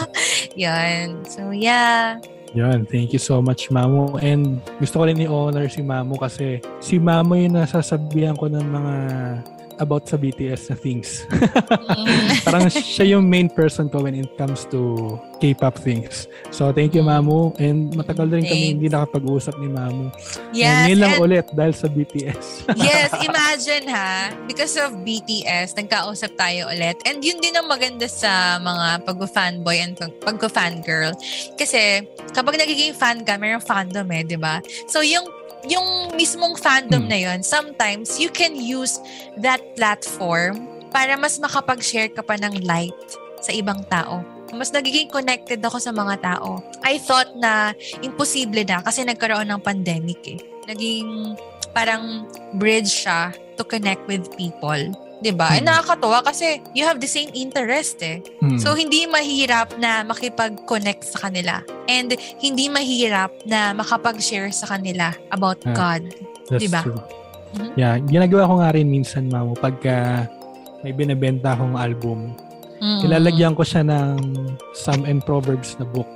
Yan. 0.60 1.24
So, 1.24 1.48
yeah. 1.48 2.20
Yan, 2.52 2.84
thank 2.84 3.16
you 3.16 3.22
so 3.22 3.40
much, 3.40 3.72
Mamo. 3.72 4.20
And 4.20 4.60
gusto 4.76 5.00
ko 5.00 5.08
rin 5.08 5.16
i-honor 5.16 5.72
si 5.72 5.80
Mamo 5.80 6.20
kasi 6.20 6.60
si 6.84 7.00
Mamo 7.00 7.40
yung 7.40 7.56
nasasabihan 7.56 8.36
ko 8.36 8.52
ng 8.52 8.66
mga 8.68 8.94
about 9.80 10.06
sa 10.06 10.20
BTS 10.20 10.70
na 10.70 10.76
things. 10.76 11.24
Parang 12.46 12.68
siya 12.68 13.16
yung 13.16 13.26
main 13.26 13.48
person 13.48 13.88
ko 13.88 14.04
when 14.04 14.14
it 14.14 14.28
comes 14.36 14.68
to 14.68 15.16
K-pop 15.40 15.80
things. 15.80 16.28
So, 16.52 16.68
thank 16.70 16.92
you, 16.92 17.00
Mamu. 17.00 17.56
And 17.56 17.90
matagal 17.96 18.28
rin 18.28 18.44
kami 18.44 18.76
hindi 18.76 18.92
nakapag-usap 18.92 19.56
ni 19.56 19.72
Mamu. 19.72 20.12
Yes. 20.52 20.68
And 20.68 20.76
ngayon 20.86 21.00
lang 21.00 21.12
and, 21.16 21.22
ulit 21.24 21.46
dahil 21.56 21.72
sa 21.72 21.88
BTS. 21.88 22.44
yes, 22.76 23.10
imagine 23.24 23.88
ha. 23.88 24.36
Because 24.44 24.76
of 24.76 25.00
BTS, 25.00 25.74
nagkausap 25.80 26.36
tayo 26.36 26.68
ulit. 26.68 27.00
And 27.08 27.24
yun 27.24 27.40
din 27.40 27.56
ang 27.56 27.66
maganda 27.66 28.04
sa 28.04 28.60
mga 28.60 29.08
pag-fanboy 29.08 29.80
and 29.80 29.96
pag-fangirl. 30.20 31.16
Kasi, 31.56 32.04
kapag 32.36 32.60
nagiging 32.60 32.92
fan 32.92 33.24
ka, 33.24 33.40
mayroong 33.40 33.64
fandom 33.64 34.06
eh, 34.12 34.22
di 34.28 34.36
ba? 34.36 34.60
So, 34.92 35.00
yung 35.00 35.39
yung 35.68 36.16
mismong 36.16 36.56
fandom 36.56 37.04
hmm. 37.04 37.10
na 37.10 37.18
yon 37.20 37.38
sometimes 37.44 38.16
you 38.16 38.32
can 38.32 38.56
use 38.56 38.96
that 39.36 39.60
platform 39.76 40.64
para 40.90 41.14
mas 41.14 41.38
makapag-share 41.38 42.10
ka 42.10 42.22
pa 42.24 42.34
ng 42.40 42.66
light 42.66 42.96
sa 43.40 43.54
ibang 43.54 43.80
tao. 43.88 44.20
Mas 44.50 44.74
nagiging 44.74 45.06
connected 45.06 45.62
ako 45.62 45.78
sa 45.78 45.94
mga 45.94 46.18
tao. 46.18 46.58
I 46.82 46.98
thought 46.98 47.30
na 47.38 47.70
imposible 48.02 48.66
na 48.66 48.82
kasi 48.82 49.06
nagkaroon 49.06 49.46
ng 49.46 49.62
pandemic 49.62 50.20
eh. 50.26 50.40
Naging 50.66 51.38
parang 51.70 52.26
bridge 52.58 52.90
siya 53.06 53.30
to 53.54 53.62
connect 53.62 54.02
with 54.10 54.26
people. 54.34 54.90
'Di 55.20 55.32
ba? 55.36 55.52
Hmm. 55.52 55.58
Eh 55.60 55.62
nakakatuwa 55.64 56.18
kasi 56.24 56.64
you 56.72 56.84
have 56.84 56.98
the 56.98 57.08
same 57.08 57.30
interest 57.36 58.00
eh. 58.00 58.24
Hmm. 58.40 58.56
So 58.56 58.72
hindi 58.74 59.04
mahirap 59.06 59.76
na 59.76 60.02
makipag-connect 60.04 61.16
sa 61.16 61.28
kanila 61.28 61.60
and 61.86 62.16
hindi 62.40 62.66
mahirap 62.72 63.30
na 63.44 63.76
makapag-share 63.76 64.50
sa 64.50 64.66
kanila 64.76 65.12
about 65.30 65.60
yeah. 65.62 65.76
God. 65.76 66.02
'Di 66.50 66.68
ba? 66.68 66.82
Mm-hmm. 67.50 67.74
Yeah, 67.74 67.98
ginagawa 68.06 68.46
ko 68.46 68.54
nga 68.62 68.70
rin 68.74 68.86
minsan 68.86 69.26
mamo 69.26 69.58
pagka 69.58 70.26
may 70.86 70.94
binebenta 70.94 71.54
akong 71.54 71.74
album. 71.74 72.30
Mm-hmm. 72.80 73.04
Ilalagyan 73.10 73.54
ko 73.58 73.62
siya 73.66 73.84
ng 73.84 74.16
Psalm 74.72 75.04
and 75.04 75.20
Proverbs 75.26 75.76
na 75.76 75.84
book. 75.84 76.08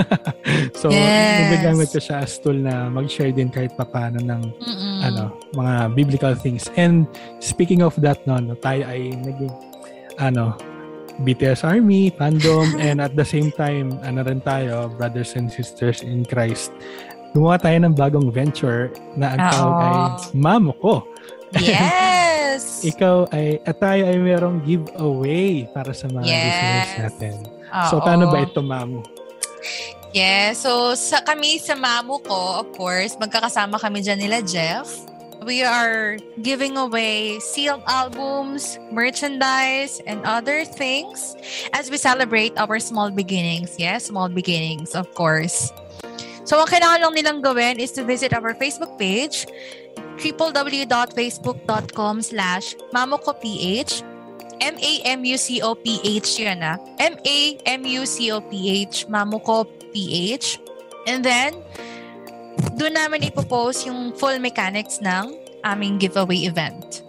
so, 0.80 0.88
yes. 0.90 1.48
nagagamit 1.48 1.88
ko 1.92 2.00
siya 2.00 2.24
as 2.24 2.36
tool 2.40 2.56
na 2.56 2.88
mag-share 2.88 3.32
din 3.32 3.48
kahit 3.48 3.72
papaano 3.76 4.20
ng 4.20 4.42
Mm-mm. 4.60 4.98
ano, 5.04 5.36
mga 5.56 5.74
biblical 5.96 6.34
things. 6.36 6.68
And 6.76 7.08
speaking 7.40 7.82
of 7.82 7.96
that, 8.00 8.24
no, 8.26 8.38
no 8.38 8.54
tayo 8.58 8.86
ay 8.88 9.14
naging 9.20 9.52
ano, 10.20 10.56
BTS 11.20 11.64
Army, 11.64 12.08
fandom, 12.16 12.72
and 12.86 13.00
at 13.00 13.12
the 13.16 13.24
same 13.24 13.52
time, 13.52 13.92
ano 14.02 14.24
rin 14.24 14.40
tayo, 14.40 14.88
brothers 14.96 15.36
and 15.36 15.52
sisters 15.52 16.00
in 16.00 16.24
Christ. 16.24 16.72
Gumawa 17.32 17.56
tayo 17.60 17.80
ng 17.80 17.96
bagong 17.96 18.28
venture 18.28 18.92
na 19.16 19.32
ang 19.32 19.40
tawag 19.40 19.76
ay 19.80 19.96
Mamo 20.36 20.72
ko. 20.80 20.94
Yes! 21.56 22.80
Ikaw 22.92 23.32
ay, 23.32 23.56
at 23.64 23.80
tayo 23.80 24.04
ay 24.04 24.16
merong 24.20 24.60
giveaway 24.64 25.64
para 25.72 25.96
sa 25.96 26.08
mga 26.12 26.28
yes. 26.28 26.44
listeners 26.44 26.92
natin. 27.00 27.34
Uh-oh. 27.72 27.88
So, 27.88 27.94
paano 28.04 28.28
ba 28.28 28.44
ito, 28.44 28.60
Mamo? 28.60 29.00
Yeah, 30.12 30.52
so 30.52 30.92
sa 30.92 31.24
kami 31.24 31.56
sa 31.56 31.72
Mamo 31.72 32.20
ko, 32.20 32.60
of 32.60 32.68
course, 32.76 33.16
magkakasama 33.16 33.80
kami 33.80 34.04
dyan 34.04 34.20
nila 34.20 34.44
Jeff. 34.44 34.88
We 35.42 35.66
are 35.66 36.22
giving 36.38 36.78
away 36.78 37.42
sealed 37.42 37.82
albums, 37.90 38.78
merchandise, 38.94 39.98
and 40.06 40.22
other 40.22 40.62
things 40.62 41.34
as 41.74 41.90
we 41.90 41.98
celebrate 41.98 42.54
our 42.54 42.78
small 42.78 43.10
beginnings. 43.10 43.74
Yes, 43.74 44.06
small 44.06 44.30
beginnings, 44.30 44.94
of 44.94 45.10
course. 45.18 45.74
So, 46.46 46.62
ang 46.62 46.70
kailangan 46.70 47.02
lang 47.02 47.14
nilang 47.18 47.38
gawin 47.42 47.82
is 47.82 47.90
to 47.98 48.06
visit 48.06 48.30
our 48.30 48.54
Facebook 48.54 48.94
page, 49.02 49.50
www.facebook.com 50.22 52.14
slash 52.22 52.78
mamokoph 52.94 53.42
M-A-M-U-C-O-P-H 54.60 56.28
yun 56.40 56.60
ah. 56.60 56.76
M-A-M-U-C-O-P-H, 56.98 58.96
Mamuko 59.08 59.64
PH. 59.92 60.58
And 61.06 61.24
then, 61.24 61.56
doon 62.76 62.94
namin 62.96 63.28
ipopost 63.28 63.86
yung 63.86 64.12
full 64.16 64.38
mechanics 64.38 65.00
ng 65.00 65.36
aming 65.62 65.98
giveaway 65.98 66.44
event. 66.48 67.02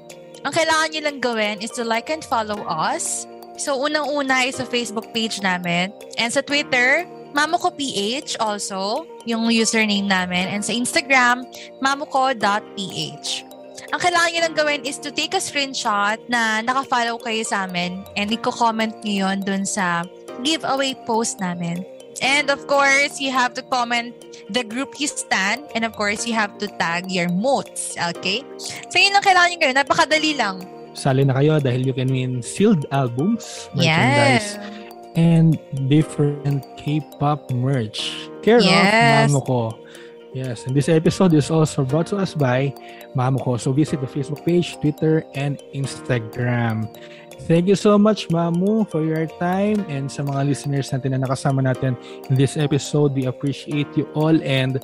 Ang 0.44 0.52
kailangan 0.52 0.92
nyo 0.92 1.02
lang 1.08 1.18
gawin 1.24 1.58
is 1.64 1.72
to 1.76 1.88
like 1.88 2.12
and 2.12 2.24
follow 2.24 2.60
us. 2.68 3.26
So, 3.56 3.80
unang-una 3.80 4.50
is 4.50 4.60
sa 4.60 4.66
Facebook 4.68 5.14
page 5.16 5.40
namin. 5.40 5.94
And 6.20 6.34
sa 6.34 6.42
Twitter, 6.42 7.06
MamukoPH 7.34 8.38
also, 8.42 9.08
yung 9.26 9.48
username 9.50 10.06
namin. 10.06 10.52
And 10.52 10.62
sa 10.66 10.74
Instagram, 10.76 11.48
mamuko.ph. 11.80 13.53
Ang 13.92 14.00
kailangan 14.00 14.30
nyo 14.32 14.42
lang 14.48 14.56
gawin 14.56 14.82
is 14.88 14.96
to 15.02 15.12
take 15.12 15.36
a 15.36 15.42
screenshot 15.44 16.22
na 16.32 16.64
naka-follow 16.64 17.20
kayo 17.20 17.44
sa 17.44 17.68
amin 17.68 18.00
and 18.16 18.32
i-comment 18.32 18.96
nyo 19.04 19.28
yun 19.28 19.44
dun 19.44 19.68
sa 19.68 20.08
giveaway 20.46 20.96
post 21.04 21.44
namin. 21.44 21.84
And 22.22 22.48
of 22.48 22.70
course, 22.70 23.20
you 23.20 23.34
have 23.36 23.58
to 23.60 23.64
comment 23.68 24.14
the 24.48 24.64
group 24.64 25.02
you 25.02 25.10
stand 25.10 25.66
and 25.76 25.84
of 25.84 25.98
course, 25.98 26.24
you 26.24 26.38
have 26.38 26.56
to 26.62 26.72
tag 26.80 27.12
your 27.12 27.28
motes. 27.28 27.98
Okay? 27.98 28.46
So, 28.88 28.96
yun 28.96 29.18
lang 29.18 29.26
kailangan 29.26 29.50
nyo 29.52 29.60
gawin. 29.60 29.78
Napakadali 29.82 30.32
lang. 30.38 30.56
Sali 30.94 31.26
na 31.26 31.34
kayo 31.34 31.58
dahil 31.58 31.90
you 31.90 31.96
can 31.98 32.08
win 32.08 32.46
sealed 32.46 32.86
albums, 32.94 33.68
merchandise, 33.74 34.62
yeah. 34.62 35.18
and 35.18 35.58
different 35.90 36.62
K-pop 36.78 37.50
merch. 37.50 38.30
Care 38.46 38.62
yes. 38.62 39.28
of 39.28 39.34
Mamo 39.34 39.42
ko. 39.42 39.62
Yes, 40.34 40.66
and 40.66 40.74
this 40.74 40.90
episode 40.90 41.38
is 41.38 41.54
also 41.54 41.86
brought 41.86 42.10
to 42.10 42.18
us 42.18 42.34
by 42.34 42.74
Mamuko. 43.14 43.62
So 43.62 43.72
visit 43.72 44.02
the 44.02 44.10
Facebook 44.10 44.42
page, 44.42 44.74
Twitter, 44.82 45.22
and 45.38 45.62
Instagram. 45.78 46.90
Thank 47.46 47.70
you 47.70 47.78
so 47.78 48.02
much, 48.02 48.30
Mamu, 48.34 48.90
for 48.90 49.06
your 49.06 49.30
time 49.38 49.86
and 49.86 50.10
sa 50.10 50.26
mga 50.26 50.50
listeners 50.50 50.90
natin 50.90 51.14
na 51.14 51.22
nakasama 51.22 51.62
natin 51.62 51.94
in 52.30 52.34
this 52.34 52.58
episode. 52.58 53.14
We 53.14 53.30
appreciate 53.30 53.94
you 53.94 54.10
all 54.18 54.34
and 54.42 54.82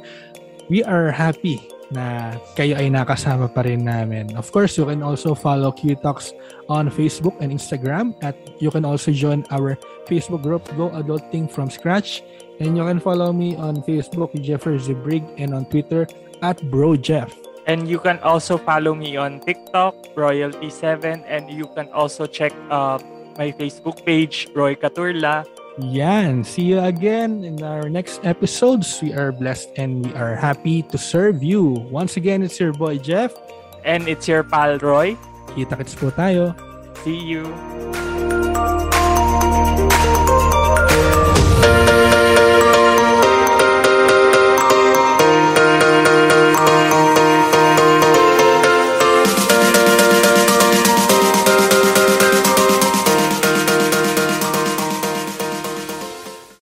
we 0.70 0.86
are 0.86 1.10
happy 1.10 1.58
na 1.90 2.38
kayo 2.54 2.78
ay 2.78 2.94
nakasama 2.94 3.50
pa 3.50 3.66
rin 3.66 3.90
namin. 3.90 4.38
Of 4.38 4.54
course, 4.54 4.78
you 4.78 4.86
can 4.86 5.02
also 5.02 5.34
follow 5.34 5.74
Q 5.74 5.98
Talks 5.98 6.30
on 6.70 6.94
Facebook 6.94 7.34
and 7.42 7.50
Instagram 7.50 8.14
at 8.22 8.38
you 8.62 8.70
can 8.70 8.86
also 8.86 9.10
join 9.10 9.50
our 9.50 9.82
Facebook 10.06 10.46
group, 10.46 10.62
Go 10.78 10.94
Adulting 10.94 11.50
From 11.50 11.74
Scratch. 11.74 12.22
And 12.60 12.76
you 12.76 12.84
can 12.84 13.00
follow 13.00 13.32
me 13.32 13.56
on 13.56 13.82
Facebook, 13.84 14.36
Jeffrey 14.42 14.78
Zibrig, 14.80 15.24
and 15.38 15.54
on 15.54 15.66
Twitter 15.66 16.08
at 16.42 16.60
BroJeff. 16.68 17.32
And 17.68 17.88
you 17.88 18.00
can 18.00 18.20
also 18.20 18.58
follow 18.58 18.96
me 18.96 19.16
on 19.16 19.40
TikTok, 19.40 19.94
Royalty7, 20.18 21.24
and 21.28 21.50
you 21.50 21.68
can 21.76 21.88
also 21.94 22.26
check 22.26 22.52
uh, 22.70 22.98
my 23.38 23.52
Facebook 23.54 24.04
page, 24.06 24.50
Roy 24.56 24.76
Katurla. 24.76 25.46
Yan. 25.80 26.44
See 26.44 26.64
you 26.64 26.80
again 26.80 27.44
in 27.46 27.64
our 27.64 27.88
next 27.88 28.20
episodes. 28.26 29.00
We 29.02 29.14
are 29.14 29.32
blessed 29.32 29.70
and 29.78 30.04
we 30.04 30.12
are 30.14 30.36
happy 30.36 30.84
to 30.92 30.98
serve 30.98 31.44
you. 31.44 31.88
Once 31.88 32.18
again, 32.18 32.44
it's 32.44 32.60
your 32.60 32.74
boy 32.74 32.98
Jeff. 32.98 33.32
And 33.86 34.08
it's 34.10 34.28
your 34.28 34.44
pal 34.44 34.76
Roy. 34.84 35.16
Kita-kits 35.56 35.96
po 35.96 36.12
tayo. 36.12 36.52
See 37.00 37.16
you. 37.16 37.48